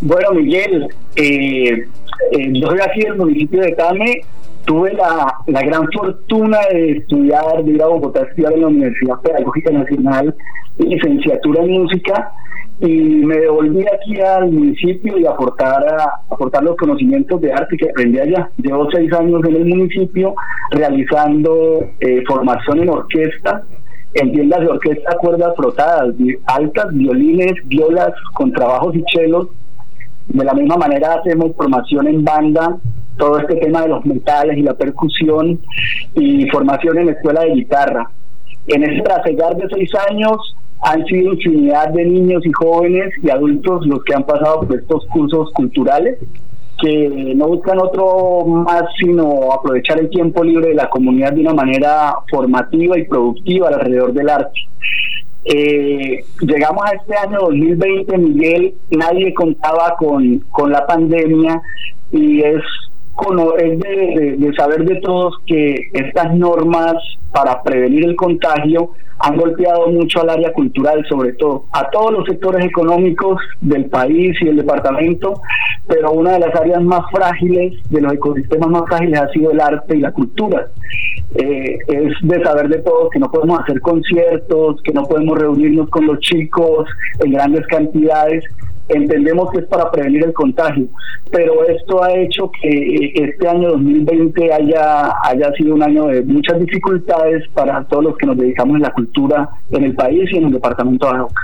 [0.00, 1.84] Bueno, Miguel, eh,
[2.30, 4.20] eh, yo soy aquí del municipio de Tame.
[4.64, 9.20] Tuve la, la, gran fortuna de estudiar, de ir a Bogotá estudiar en la Universidad
[9.22, 10.34] Pedagógica Nacional,
[10.78, 12.32] licenciatura en música,
[12.80, 17.90] y me devolví aquí al municipio y aportar, a, aportar los conocimientos de arte que
[17.90, 18.50] aprendí allá.
[18.58, 20.34] Llevo seis años en el municipio
[20.70, 23.64] realizando eh, formación en orquesta,
[24.14, 26.14] en tiendas de orquesta cuerdas frotadas,
[26.46, 29.48] altas, violines, violas, contrabajos y chelos,
[30.28, 32.76] de la misma manera hacemos formación en banda,
[33.16, 35.60] todo este tema de los metales y la percusión
[36.14, 38.10] y formación en la escuela de guitarra.
[38.66, 40.36] En este trasegar de seis años
[40.82, 45.06] han sido infinidad de niños y jóvenes y adultos los que han pasado por estos
[45.06, 46.18] cursos culturales
[46.80, 51.54] que no buscan otro más sino aprovechar el tiempo libre de la comunidad de una
[51.54, 54.60] manera formativa y productiva alrededor del arte.
[55.44, 61.62] Eh, llegamos a este año 2020, Miguel, nadie contaba con, con la pandemia
[62.12, 62.62] y es,
[63.58, 66.94] es de, saber de todos que estas normas
[67.32, 68.90] para prevenir el contagio
[69.20, 74.36] han golpeado mucho al área cultural, sobre todo, a todos los sectores económicos del país
[74.40, 75.34] y del departamento,
[75.88, 79.60] pero una de las áreas más frágiles, de los ecosistemas más frágiles, ha sido el
[79.60, 80.68] arte y la cultura.
[81.34, 85.90] Eh, es de saber de todos que no podemos hacer conciertos, que no podemos reunirnos
[85.90, 86.88] con los chicos
[87.22, 88.44] en grandes cantidades,
[88.88, 90.86] entendemos que es para prevenir el contagio,
[91.30, 96.58] pero esto ha hecho que este año 2020 haya, haya sido un año de muchas
[96.60, 100.46] dificultades para todos los que nos dedicamos en la cultura en el país y en
[100.46, 101.42] el departamento de Arauca.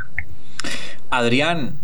[1.11, 1.75] Adrián,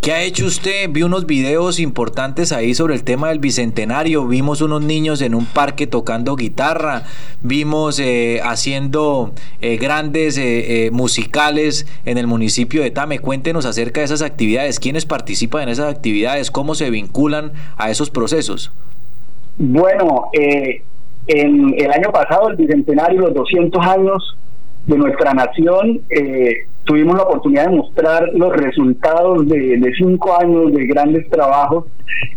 [0.00, 0.88] ¿Qué ha hecho usted?
[0.88, 4.26] Vi unos videos importantes ahí sobre el tema del bicentenario.
[4.26, 7.02] Vimos unos niños en un parque tocando guitarra.
[7.42, 13.18] Vimos eh, haciendo eh, grandes eh, musicales en el municipio de Tame.
[13.18, 14.80] Cuéntenos acerca de esas actividades.
[14.80, 16.50] ¿Quiénes participan en esas actividades?
[16.50, 18.72] ¿Cómo se vinculan a esos procesos?
[19.58, 24.36] Bueno, en el año pasado, el bicentenario, los 200 años
[24.86, 30.72] de nuestra nación, eh, tuvimos la oportunidad de mostrar los resultados de, de, cinco años
[30.72, 31.84] de grandes trabajos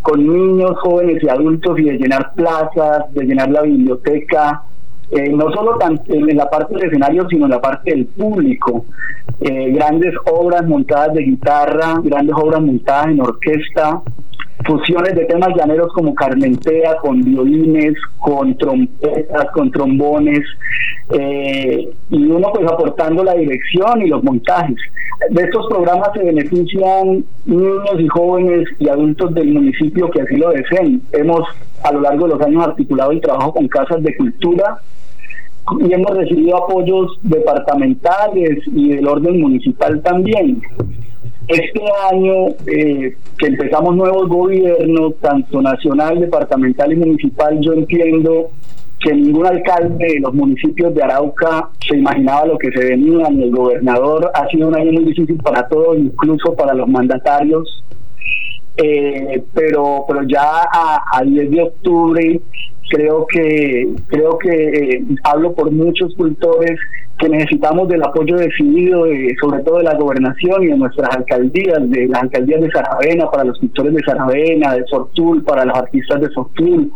[0.01, 4.63] con niños, jóvenes y adultos y de llenar plazas, de llenar la biblioteca,
[5.11, 8.85] eh, no solo en la parte del escenario, sino en la parte del público.
[9.41, 14.01] Eh, grandes obras montadas de guitarra, grandes obras montadas en orquesta,
[14.65, 20.41] fusiones de temas llaneros como Carmentea, con violines, con trompetas, con trombones,
[21.09, 24.77] eh, y uno pues aportando la dirección y los montajes.
[25.29, 30.49] De estos programas se benefician niños y jóvenes y adultos del municipio que así lo
[30.49, 31.01] deseen.
[31.11, 31.47] Hemos
[31.83, 34.79] a lo largo de los años articulado el trabajo con casas de cultura
[35.79, 40.61] y hemos recibido apoyos departamentales y del orden municipal también.
[41.47, 48.51] Este año eh, que empezamos nuevos gobiernos, tanto nacional, departamental y municipal, yo entiendo
[49.01, 53.43] que ningún alcalde de los municipios de Arauca se imaginaba lo que se venía, ni
[53.43, 54.31] el gobernador.
[54.33, 57.83] Ha sido un año muy difícil para todos, incluso para los mandatarios.
[58.77, 62.41] Eh, pero pero ya a, a 10 de octubre
[62.89, 66.79] creo que creo que eh, hablo por muchos cultores
[67.19, 69.05] que necesitamos del apoyo decidido
[69.39, 73.43] sobre todo de la gobernación y de nuestras alcaldías de las alcaldías de Saravena para
[73.43, 76.91] los cultores de Saravena de Fortul para los artistas de Fortul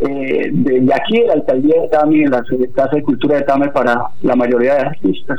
[0.00, 4.02] eh, de, aquí de la alcaldía de Tame la casa de cultura de Tame para
[4.22, 5.38] la mayoría de artistas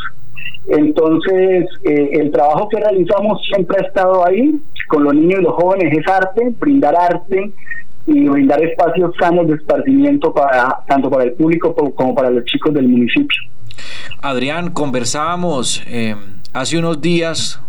[0.67, 5.53] entonces eh, el trabajo que realizamos siempre ha estado ahí con los niños y los
[5.53, 7.51] jóvenes es arte brindar arte
[8.05, 12.73] y brindar espacios sanos de esparcimiento para tanto para el público como para los chicos
[12.73, 13.41] del municipio.
[14.21, 16.15] Adrián, conversábamos eh,
[16.53, 17.59] hace unos días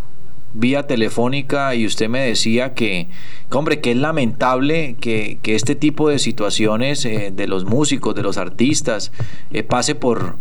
[0.55, 3.09] vía telefónica y usted me decía que,
[3.51, 8.23] hombre, que es lamentable que, que este tipo de situaciones eh, de los músicos, de
[8.23, 9.11] los artistas,
[9.51, 10.37] eh, pase por,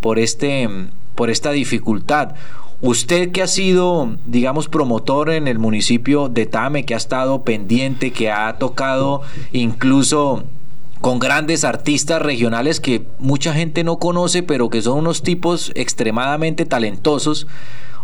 [0.00, 0.68] por, este,
[1.14, 2.34] por esta dificultad.
[2.80, 8.10] Usted que ha sido, digamos, promotor en el municipio de Tame, que ha estado pendiente,
[8.10, 9.20] que ha tocado
[9.52, 10.44] incluso
[11.00, 16.66] con grandes artistas regionales que mucha gente no conoce, pero que son unos tipos extremadamente
[16.66, 17.46] talentosos.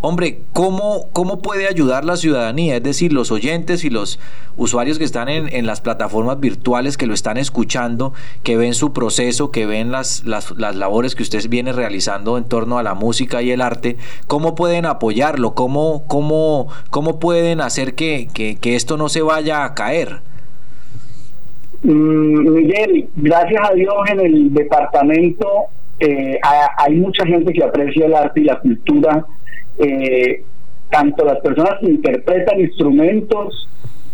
[0.02, 2.76] Hombre, ¿cómo, ¿cómo puede ayudar la ciudadanía?
[2.76, 4.18] Es decir, los oyentes y los
[4.56, 9.50] usuarios que están en, las plataformas virtuales, que lo están escuchando, que ven su proceso,
[9.50, 13.50] que ven las, las, labores que usted viene realizando en torno a la música y
[13.50, 15.54] el arte, ¿cómo pueden apoyarlo?
[15.54, 20.20] ¿Cómo, cómo, cómo pueden hacer que, que, esto no se vaya a caer?
[21.82, 28.14] Mm, Miguel, gracias a Dios en el departamento eh, hay mucha gente que aprecia el
[28.14, 29.24] arte y la cultura
[29.78, 30.42] eh,
[30.90, 33.68] tanto las personas que interpretan instrumentos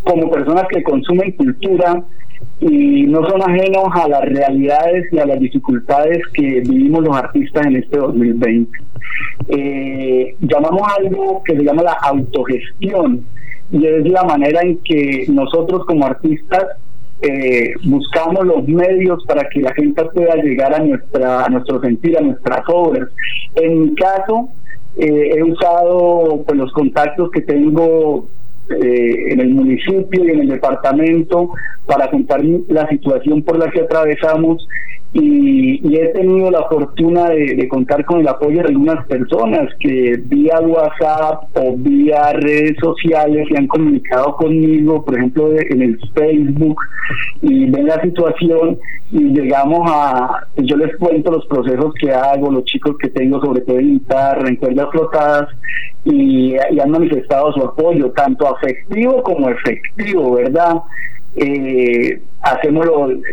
[0.05, 2.03] como personas que consumen cultura
[2.61, 7.67] y no son ajenos a las realidades y a las dificultades que vivimos los artistas
[7.67, 8.79] en este 2020.
[9.49, 13.25] Eh, llamamos algo que se llama la autogestión
[13.73, 16.65] y es la manera en que nosotros como artistas
[17.23, 22.19] eh, buscamos los medios para que la gente pueda llegar a nuestra a nuestro sentir,
[22.19, 23.09] a nuestras obras.
[23.55, 24.49] En mi caso,
[24.97, 28.29] eh, he usado pues, los contactos que tengo
[28.71, 31.51] eh, en el municipio y en el departamento
[31.87, 34.67] para contar la situación por la que atravesamos
[35.15, 40.59] y, he tenido la fortuna de, contar con el apoyo de algunas personas que vía
[40.61, 46.77] WhatsApp o vía redes sociales se han comunicado conmigo, por ejemplo en el Facebook,
[47.43, 48.79] y ven la situación
[49.11, 53.39] y llegamos a, pues yo les cuento los procesos que hago, los chicos que tengo
[53.45, 55.49] sobre todo en guitarra, en cuerdas flotadas,
[56.05, 60.77] y, han manifestado su apoyo, tanto afectivo como efectivo, ¿verdad?
[61.37, 62.87] Eh, hacemos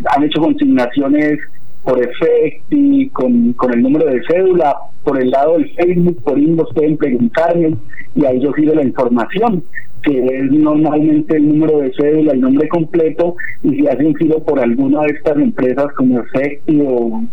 [0.09, 1.40] han hecho consignaciones
[1.83, 6.74] por Efecti, con, con el número de cédula, por el lado del Facebook, por inbox
[6.74, 7.75] pueden preguntarme
[8.16, 9.64] y ahí yo pido la información,
[10.03, 14.59] que es normalmente el número de cédula, el nombre completo, y si hacen giro por
[14.59, 17.24] alguna de estas empresas como Efecti o,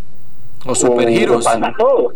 [0.65, 1.47] o Supergiros.
[1.79, 2.13] todo.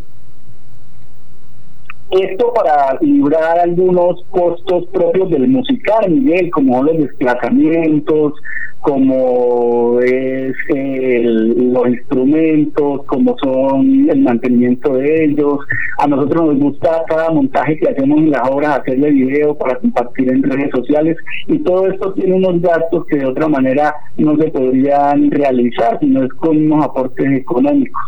[2.11, 8.33] Esto para librar algunos costos propios del musical, Miguel, como los desplazamientos,
[8.81, 15.59] como es los instrumentos, como son el mantenimiento de ellos.
[15.99, 20.31] A nosotros nos gusta cada montaje que hacemos en las obras, hacerle video para compartir
[20.33, 21.17] en redes sociales
[21.47, 26.07] y todo esto tiene unos gastos que de otra manera no se podrían realizar si
[26.07, 28.03] no es con unos aportes económicos.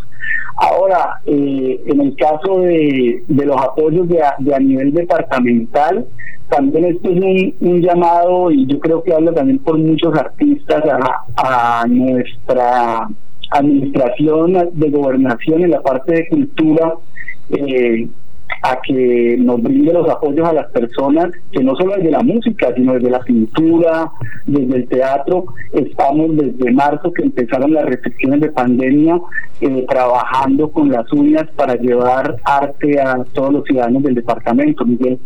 [0.56, 6.06] Ahora, eh, en el caso de, de los apoyos de de a nivel departamental,
[6.52, 10.84] también esto es un, llamado y yo creo que habla también por muchos artistas
[11.36, 13.08] a, nuestra
[13.50, 16.94] administración de gobernación en la parte de cultura
[17.50, 18.06] eh,
[18.62, 22.72] a que nos brinde los apoyos a las personas que no solo desde la música
[22.74, 24.10] sino desde la pintura
[24.46, 25.46] desde el teatro.
[25.72, 29.20] Estamos desde marzo que empezaron las restricciones de pandemia
[29.60, 35.18] eh, trabajando con las uñas para llevar arte a todos los ciudadanos del departamento Miguel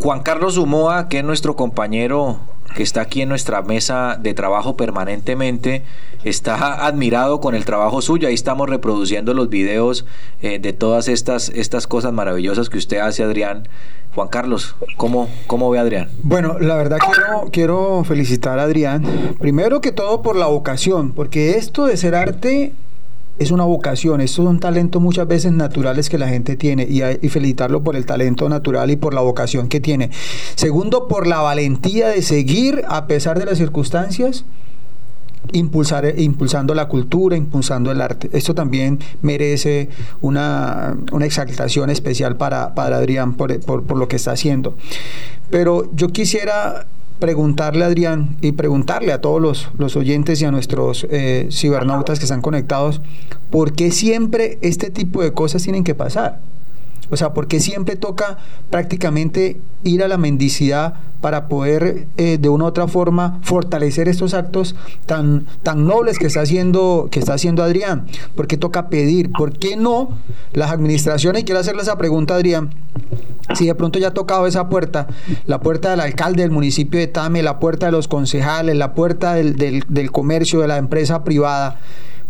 [0.00, 2.40] Juan Carlos Humoa, que es nuestro compañero
[2.74, 5.82] que está aquí en nuestra mesa de trabajo permanentemente,
[6.24, 8.28] está admirado con el trabajo suyo.
[8.28, 10.04] Ahí estamos reproduciendo los videos
[10.42, 13.68] eh, de todas estas, estas cosas maravillosas que usted hace, Adrián.
[14.14, 16.08] Juan Carlos, ¿cómo, cómo ve Adrián?
[16.22, 19.04] Bueno, la verdad quiero, quiero felicitar a Adrián,
[19.38, 22.72] primero que todo por la vocación, porque esto de ser arte
[23.38, 27.02] es una vocación, esto es un talento muchas veces naturales que la gente tiene y,
[27.02, 30.10] y, felicitarlo por el talento natural y por la vocación que tiene.
[30.56, 34.44] Segundo, por la valentía de seguir a pesar de las circunstancias.
[35.52, 38.28] Impulsar, impulsando la cultura, impulsando el arte.
[38.32, 39.88] Esto también merece
[40.20, 44.76] una, una exaltación especial para, para Adrián por, por lo que está haciendo.
[45.48, 46.86] Pero yo quisiera
[47.18, 52.18] preguntarle a Adrián y preguntarle a todos los, los oyentes y a nuestros eh, cibernautas
[52.18, 53.00] que están conectados,
[53.50, 56.40] ¿por qué siempre este tipo de cosas tienen que pasar?
[57.10, 58.38] O sea, porque siempre toca
[58.70, 64.34] prácticamente ir a la mendicidad para poder eh, de una u otra forma fortalecer estos
[64.34, 68.06] actos tan, tan nobles que está haciendo que está haciendo Adrián.
[68.36, 70.10] Porque toca pedir, ¿por qué no
[70.52, 71.42] las administraciones?
[71.42, 72.74] Y quiero hacerle esa pregunta, Adrián.
[73.54, 75.06] Si de pronto ya ha tocado esa puerta,
[75.46, 79.34] la puerta del alcalde del municipio de Tame, la puerta de los concejales, la puerta
[79.34, 81.80] del, del, del comercio, de la empresa privada,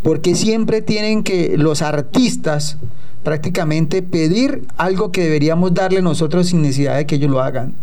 [0.03, 2.79] porque siempre tienen que los artistas
[3.23, 7.75] prácticamente pedir algo que deberíamos darle nosotros sin necesidad de que ellos lo hagan.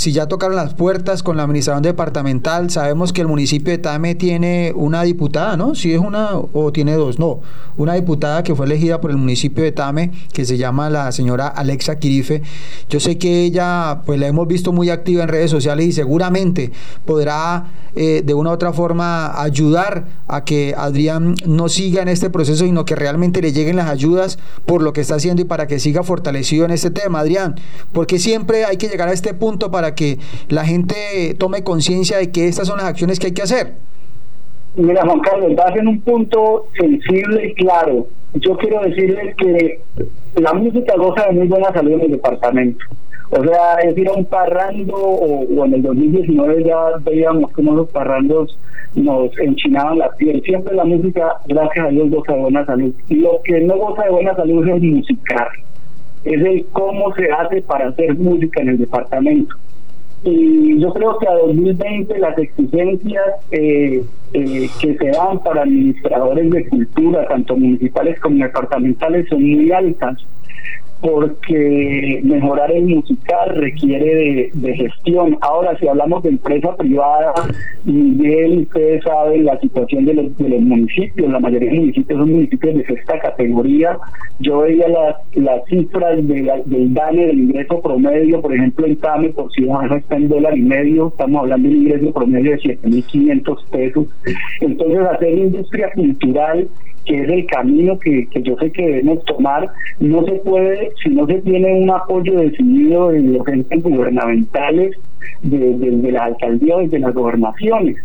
[0.00, 4.14] Si ya tocaron las puertas con la administración departamental, sabemos que el municipio de Tame
[4.14, 5.74] tiene una diputada, ¿no?
[5.74, 7.40] Si es una o tiene dos, no.
[7.76, 11.48] Una diputada que fue elegida por el municipio de Tame, que se llama la señora
[11.48, 12.40] Alexa Quirife.
[12.88, 16.72] Yo sé que ella, pues la hemos visto muy activa en redes sociales y seguramente
[17.04, 22.30] podrá eh, de una u otra forma ayudar a que Adrián no siga en este
[22.30, 25.66] proceso, sino que realmente le lleguen las ayudas por lo que está haciendo y para
[25.66, 27.56] que siga fortalecido en este tema, Adrián.
[27.92, 32.30] Porque siempre hay que llegar a este punto para que la gente tome conciencia de
[32.30, 33.74] que estas son las acciones que hay que hacer?
[34.76, 38.06] Mira, Juan Carlos, vas en un punto sensible y claro.
[38.34, 39.80] Yo quiero decirles que
[40.36, 42.84] la música goza de muy buena salud en el departamento.
[43.30, 47.88] O sea, es ir a un parrando, o, en el 2019 ya veíamos cómo los
[47.90, 48.56] parrandos
[48.94, 50.40] nos enchinaban la piel.
[50.42, 52.94] Siempre la música, gracias a Dios, goza de buena salud.
[53.08, 55.48] Lo que no goza de buena salud es el musicar.
[56.24, 59.56] Es el cómo se hace para hacer música en el departamento
[60.22, 66.50] y yo creo que a 2020 las exigencias eh, eh, que se dan para administradores
[66.50, 70.18] de cultura, tanto municipales como departamentales, son muy altas
[71.00, 75.36] porque mejorar el musical requiere de, gestión.
[75.40, 77.32] Ahora, si hablamos de empresa privada,
[77.84, 82.18] Miguel, ustedes saben la situación de los, de los municipios, la mayoría de los municipios
[82.18, 83.98] son municipios de sexta categoría.
[84.38, 89.30] Yo veía las, las cifras de del DANE, del ingreso promedio, por ejemplo, en TAME
[89.30, 93.64] por ciudadano está en dólar y medio, estamos hablando de un ingreso promedio de 7.500
[93.70, 94.06] pesos.
[94.60, 96.68] Entonces, hacer industria cultural
[97.04, 101.10] que es el camino que, que, yo sé que debemos tomar, no se puede si
[101.10, 104.96] no se tiene un apoyo decidido de los entes gubernamentales,
[105.42, 107.96] de, de, de las alcaldías y de las gobernaciones.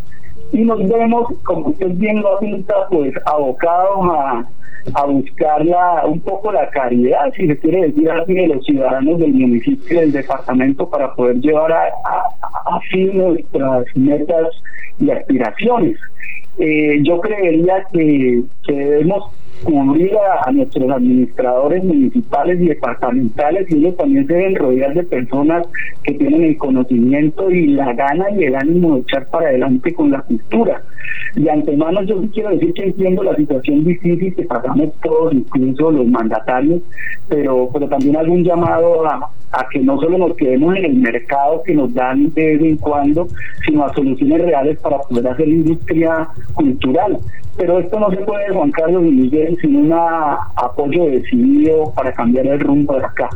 [0.52, 4.46] Y nos vemos, como usted bien lo apunta, pues abocados a,
[4.94, 9.20] a buscar la, un poco la caridad, si se quiere decir así, de los ciudadanos
[9.20, 14.48] del municipio y del departamento para poder llevar a, a, a fin nuestras metas
[15.00, 15.98] y aspiraciones.
[16.58, 19.32] Eh, yo creería que, debemos
[19.64, 25.04] cubrir a, a, nuestros administradores municipales y departamentales y ellos también se deben rodear de
[25.04, 25.66] personas
[26.04, 30.12] que tienen el conocimiento y la gana y el ánimo de echar para adelante con
[30.12, 30.82] la cultura.
[31.36, 36.08] De antemano yo quiero decir que entiendo la situación difícil que pasamos todos, incluso los
[36.08, 36.82] mandatarios,
[37.28, 40.96] pero, pero también hago un llamado a, a que no solo nos quedemos en el
[40.96, 43.28] mercado que nos dan de vez en cuando,
[43.66, 47.20] sino a soluciones reales para poder hacer industria cultural.
[47.58, 52.48] Pero esto no se puede, Juan Carlos y Miguel, sin un apoyo decidido para cambiar
[52.48, 53.30] el rumbo de acá.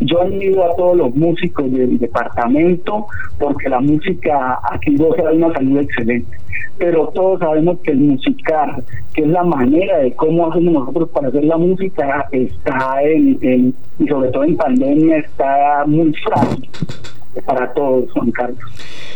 [0.00, 3.06] Yo admiro a todos los músicos del departamento
[3.38, 6.43] porque la música aquí goza de una salud excelente
[6.78, 11.28] pero todos sabemos que el musicar, que es la manera de cómo hacemos nosotros para
[11.28, 16.68] hacer la música, está en, en y sobre todo en pandemia, está muy frágil
[17.44, 18.58] para todos, Juan Carlos.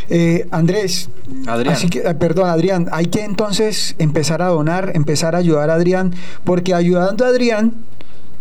[0.08, 1.10] Eh, Andrés,
[1.46, 1.74] Adrián.
[1.74, 5.74] Así que, eh, perdón, Adrián, hay que entonces empezar a donar, empezar a ayudar a
[5.74, 6.12] Adrián,
[6.44, 7.74] porque ayudando a Adrián,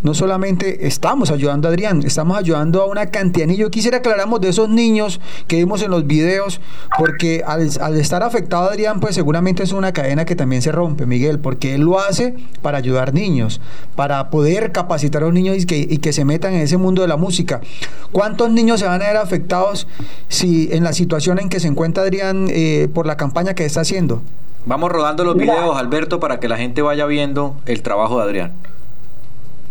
[0.03, 3.59] no solamente estamos ayudando a Adrián, estamos ayudando a una cantidad de niños.
[3.59, 6.61] Yo quisiera aclaramos de esos niños que vimos en los videos,
[6.97, 11.05] porque al, al estar afectado Adrián, pues seguramente es una cadena que también se rompe,
[11.05, 13.59] Miguel, porque él lo hace para ayudar niños,
[13.95, 17.01] para poder capacitar a los niños y que, y que se metan en ese mundo
[17.01, 17.61] de la música.
[18.11, 19.87] ¿Cuántos niños se van a ver afectados
[20.29, 23.81] si en la situación en que se encuentra Adrián eh, por la campaña que está
[23.81, 24.21] haciendo?
[24.65, 25.55] Vamos rodando los Mira.
[25.55, 28.51] videos, Alberto, para que la gente vaya viendo el trabajo de Adrián.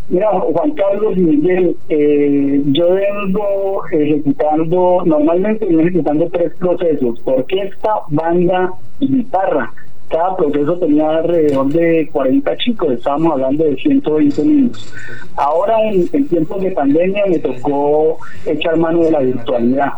[0.08, 7.90] Mira, Juan Carlos y Miguel, eh, yo vengo ejecutando, normalmente vengo ejecutando tres procesos, orquesta,
[8.10, 9.72] banda y guitarra.
[10.08, 14.94] Cada proceso tenía alrededor de 40 chicos, estábamos hablando de 120 niños.
[15.34, 19.92] Ahora, en, en tiempos de pandemia, me tocó echar mano de la virtualidad.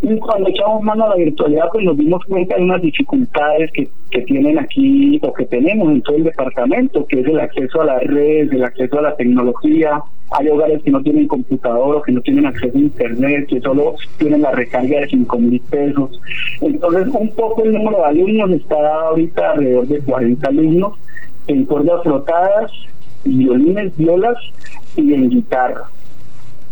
[0.00, 4.22] Cuando echamos mano a la virtualidad, pues nos dimos cuenta de unas dificultades que, que
[4.22, 8.02] tienen aquí o que tenemos en todo el departamento, que es el acceso a las
[8.04, 10.02] redes, el acceso a la tecnología.
[10.32, 13.94] Hay hogares que no tienen computador o que no tienen acceso a internet, que solo
[14.18, 16.20] tienen la recarga de 5 mil pesos.
[16.60, 18.76] Entonces, un poco el número de alumnos está
[19.08, 20.92] ahorita alrededor de 40 alumnos
[21.46, 22.70] en cuerdas frotadas,
[23.24, 24.36] violines, violas
[24.96, 25.84] y en guitarra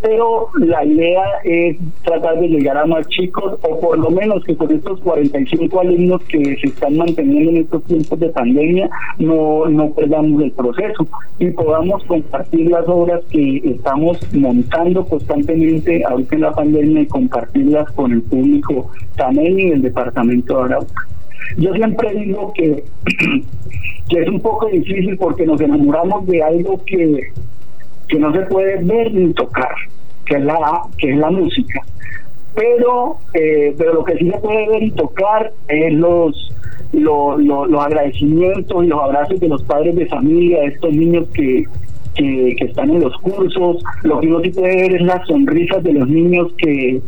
[0.00, 4.56] pero la idea es tratar de llegar a más chicos, o por lo menos que
[4.56, 9.90] con estos 45 alumnos que se están manteniendo en estos tiempos de pandemia, no, no
[9.90, 11.06] perdamos el proceso
[11.38, 17.90] y podamos compartir las obras que estamos montando constantemente ahorita en la pandemia y compartirlas
[17.92, 21.08] con el público también en el departamento de Arauca.
[21.56, 22.84] Yo siempre digo que,
[24.08, 27.32] que es un poco difícil porque nos enamoramos de algo que
[28.08, 29.74] que no se puede ver ni tocar,
[30.26, 31.80] que es la, que es la música.
[32.54, 36.52] Pero, eh, pero lo que sí se puede ver y tocar es los,
[36.92, 41.64] los, los, agradecimientos y los abrazos de los padres de familia, de estos niños que,
[42.14, 43.82] que, que están en los cursos.
[44.04, 47.02] Lo que uno sí puede ver es las sonrisas de los niños que,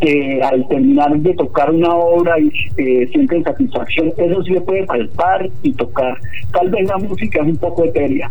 [0.00, 4.84] que al terminar de tocar una obra y eh, sienten satisfacción, eso sí se puede
[4.84, 6.18] palpar y tocar.
[6.52, 8.30] Tal vez la música es un poco etérea,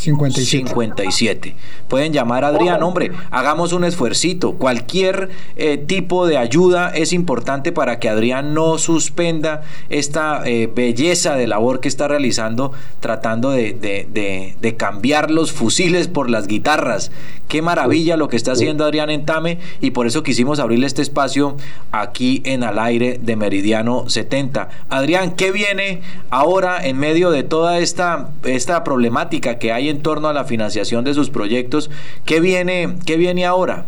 [0.00, 0.68] 57.
[0.68, 1.54] 57.
[1.88, 4.54] Pueden llamar a Adrián, hombre, hagamos un esfuercito.
[4.54, 11.34] Cualquier eh, tipo de ayuda es importante para que Adrián no suspenda esta eh, belleza
[11.34, 16.46] de labor que está realizando tratando de, de- de- de cambiar los fusiles por las
[16.46, 17.10] guitarras.
[17.48, 21.02] Qué maravilla lo que está haciendo Adrián en Tame y por eso quisimos abrirle este
[21.02, 21.56] espacio
[21.92, 24.68] aquí en Al Aire de Meridiano 70.
[24.88, 30.28] Adrián, ¿qué viene ahora en medio de toda esta, esta problemática que hay en torno
[30.28, 31.90] a la financiación de sus proyectos?
[32.24, 33.84] ¿Qué viene, qué viene ahora?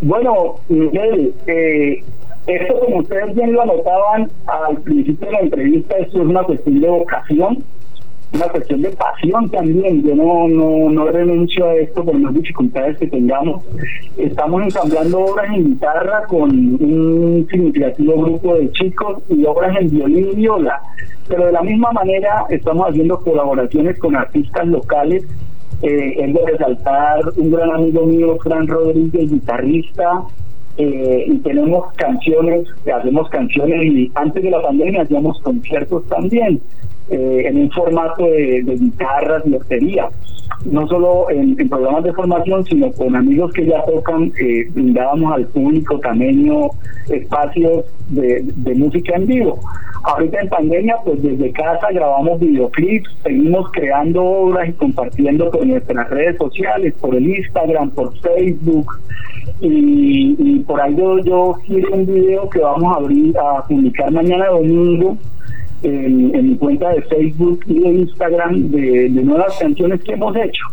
[0.00, 2.04] Bueno, Miguel, eh,
[2.46, 6.80] esto como ustedes bien lo anotaban al principio de la entrevista, esto es una cuestión
[6.80, 7.64] de vocación,
[8.32, 10.02] una cuestión de pasión también.
[10.02, 13.62] Yo no, no, no renuncio a esto por las dificultades que tengamos.
[14.16, 20.28] Estamos ensamblando obras en guitarra con un significativo grupo de chicos y obras en violín
[20.32, 20.80] y viola.
[21.28, 25.24] Pero de la misma manera estamos haciendo colaboraciones con artistas locales
[25.82, 30.24] eh, es de resaltar un gran amigo mío, Fran Rodríguez, guitarrista,
[30.76, 36.60] eh, y tenemos canciones, hacemos canciones y antes de la pandemia hacíamos conciertos también
[37.10, 40.08] eh, en un formato de, guitarras y batería.
[40.64, 45.32] No solo en, en programas de formación, sino con amigos que ya tocan, eh, brindábamos
[45.32, 46.70] al público tameño
[47.08, 49.58] espacios de, música en vivo.
[50.04, 56.10] Ahorita en pandemia, pues desde casa grabamos videoclips, seguimos creando obras y compartiendo por nuestras
[56.10, 58.86] redes sociales, por el Instagram, por Facebook.
[59.60, 64.46] Y, por ahí yo, yo quiero un video que vamos a abrir a publicar mañana
[64.48, 65.16] domingo
[65.82, 70.36] en, en mi cuenta de Facebook y de Instagram de, de nuevas canciones que hemos
[70.36, 70.64] hecho.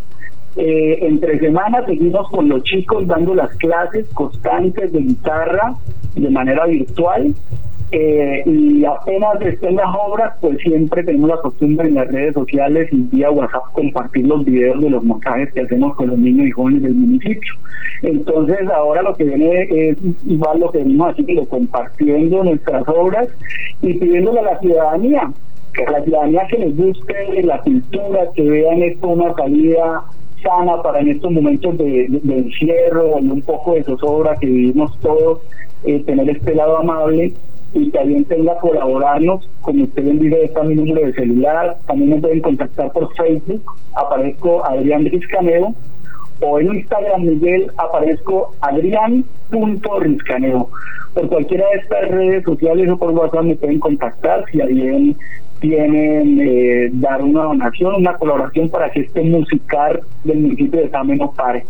[0.57, 5.75] Eh, entre semanas seguimos con los chicos dando las clases constantes de guitarra
[6.15, 7.35] de manera virtual
[7.97, 12.89] eh, y apenas estén las obras, pues siempre tenemos la costumbre en las redes sociales
[12.91, 16.51] y vía WhatsApp compartir los videos de los montajes que hacemos con los niños y
[16.51, 17.53] jóvenes del municipio.
[18.01, 23.29] Entonces ahora lo que viene es igual lo que venimos haciendo, compartiendo nuestras obras
[23.81, 25.31] y pidiéndole a la ciudadanía,
[25.73, 30.03] que a la ciudadanía que les guste la cultura, que vean esto una salida
[30.43, 35.39] sana para en estos momentos de, encierro y un poco de zozobra que vivimos todos,
[35.85, 37.31] eh, tener este lado amable
[37.75, 42.21] y que alguien tenga colaborarnos, como ustedes dice, está mi número de celular, también me
[42.21, 43.63] pueden contactar por Facebook,
[43.93, 45.75] aparezco Adrián Rizcaneo,
[46.41, 50.69] o en Instagram Miguel aparezco adrián.rizcaneo.
[51.13, 55.15] Por cualquiera de estas redes sociales o por WhatsApp me pueden contactar si alguien
[55.59, 61.15] tienen eh, dar una donación, una colaboración para que este musical del municipio de Tame
[61.15, 61.65] no pare.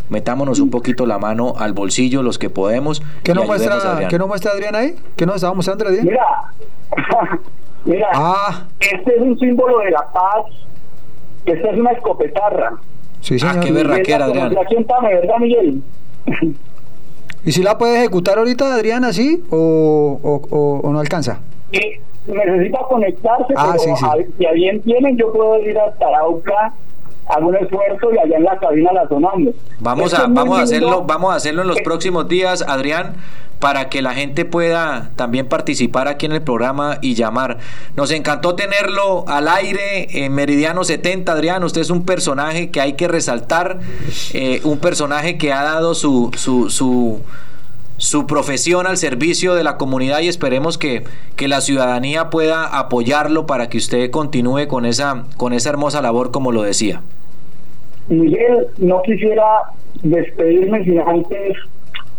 [0.09, 3.02] Metámonos un poquito la mano al bolsillo los que podemos.
[3.23, 4.11] ¿Qué nos, muestra, Adrián.
[4.11, 4.94] ¿Qué nos muestra Adrián ahí?
[5.17, 6.05] ¿Qué nos estaba mostrando Adrián?
[6.05, 6.27] Mira,
[7.85, 8.09] mira,
[8.81, 10.44] este es un símbolo de la paz,
[11.47, 12.73] esta es una escopetarra.
[13.20, 13.57] Sí, señor.
[13.57, 14.51] Ah, qué berraquera, Adrián.
[14.51, 15.83] ¿verdad, Miguel?
[17.44, 21.41] ¿Y si la puede ejecutar ahorita Adrián así o, o- o- o no alcanza?
[21.73, 21.81] Y
[22.31, 24.05] necesita conectarse, Ah, pero sí, sí.
[24.07, 26.73] a- si a bien tienen, yo puedo ir hasta Arauca,
[27.27, 29.55] hago un esfuerzo y allá en la cabina la sonamos.
[29.81, 33.15] Vamos Esto a, vamos a hacerlo, vamos a hacerlo en los próximos días, Adrián,
[33.62, 37.58] para que la gente pueda también participar aquí en el programa y llamar.
[37.94, 41.62] Nos encantó tenerlo al aire en Meridiano 70, Adrián.
[41.62, 43.78] Usted es un personaje que hay que resaltar,
[44.34, 47.20] eh, un personaje que ha dado su, su, su,
[47.99, 51.05] su profesión al servicio de la comunidad y esperemos que,
[51.36, 56.32] que la ciudadanía pueda apoyarlo para que usted continúe con esa, con esa hermosa labor,
[56.32, 57.02] como lo decía.
[58.08, 59.44] Miguel, no quisiera
[60.02, 61.58] despedirme sin antes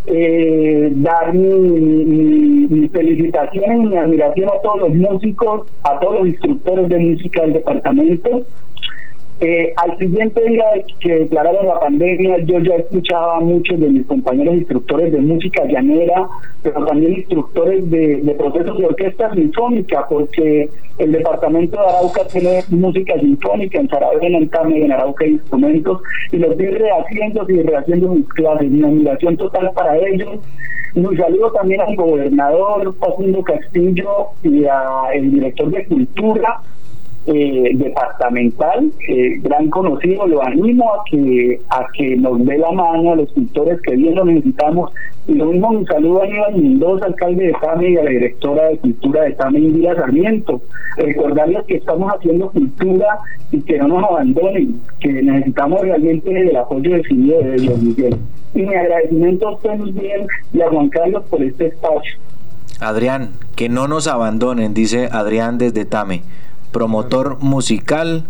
[0.07, 6.19] eh, dar mi, mi, mi felicitación y mi admiración a todos los músicos, a todos
[6.19, 8.45] los instructores de música del departamento.
[9.45, 10.63] Eh, al siguiente día
[11.01, 15.65] que declararon la pandemia, yo ya escuchaba a muchos de mis compañeros instructores de música
[15.65, 16.29] llanera,
[16.61, 23.19] pero también instructores de, procesos de orquesta sinfónica, porque el departamento de Arauca tiene música
[23.19, 28.29] sinfónica, en Saravena, en Tame, en Arauca instrumentos, y los vi rehaciendo y rehaciendo mis
[28.29, 28.71] clases.
[28.71, 30.39] Mi admiración total para ellos.
[30.95, 36.61] Un saludo también al gobernador Facundo Castillo y al director de Cultura
[37.25, 43.13] eh, departamental, eh, gran conocido, lo animo a que a que nos dé la mano
[43.13, 44.91] a los cultores que bien lo necesitamos.
[45.25, 48.65] Y lo mismo un saludo a Aníbal Mendoza, alcalde de Tame, y a la directora
[48.67, 50.61] de Cultura de Tame, Indira Sarmiento.
[50.97, 53.19] Recordarles que estamos haciendo cultura
[53.49, 58.17] y que no nos abandonen, que necesitamos realmente el apoyo decidido de Dios Miguel.
[58.53, 62.17] Y mi agradecimiento a usted, Miguel, y a Juan Carlos por este espacio.
[62.81, 66.21] Adrián, que no nos abandonen, dice Adrián desde Tame,
[66.73, 68.25] promotor musical,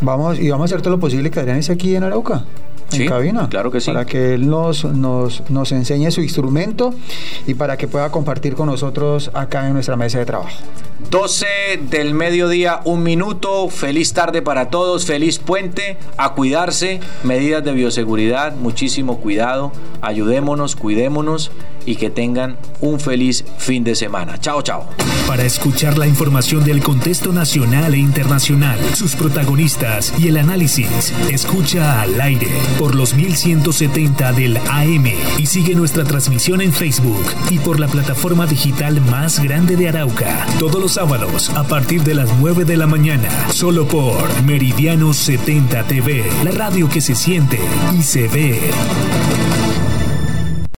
[0.00, 2.44] Vamos, y vamos a hacer todo lo posible que Adrián esté aquí en Arauca.
[2.88, 3.48] Sí, en cabina.
[3.48, 3.90] claro que sí.
[3.90, 6.92] Para que él nos, nos, nos enseñe su instrumento
[7.46, 10.50] y para que pueda compartir con nosotros acá en nuestra mesa de trabajo.
[11.08, 11.46] 12
[11.90, 13.68] del mediodía, un minuto.
[13.68, 15.96] Feliz tarde para todos, feliz puente.
[16.16, 19.72] A cuidarse, medidas de bioseguridad, muchísimo cuidado.
[20.02, 21.50] Ayudémonos, cuidémonos
[21.86, 24.38] y que tengan un feliz fin de semana.
[24.38, 24.86] Chao, chao.
[25.26, 32.02] Para escuchar la información del contexto nacional e internacional, sus protagonistas y el análisis, escucha
[32.02, 32.48] al aire
[32.78, 35.06] por los 1170 del AM
[35.38, 40.46] y sigue nuestra transmisión en Facebook y por la plataforma digital más grande de Arauca.
[40.58, 46.24] Todos sábados a partir de las 9 de la mañana, solo por Meridiano 70 TV,
[46.44, 47.60] la radio que se siente
[47.96, 48.60] y se ve.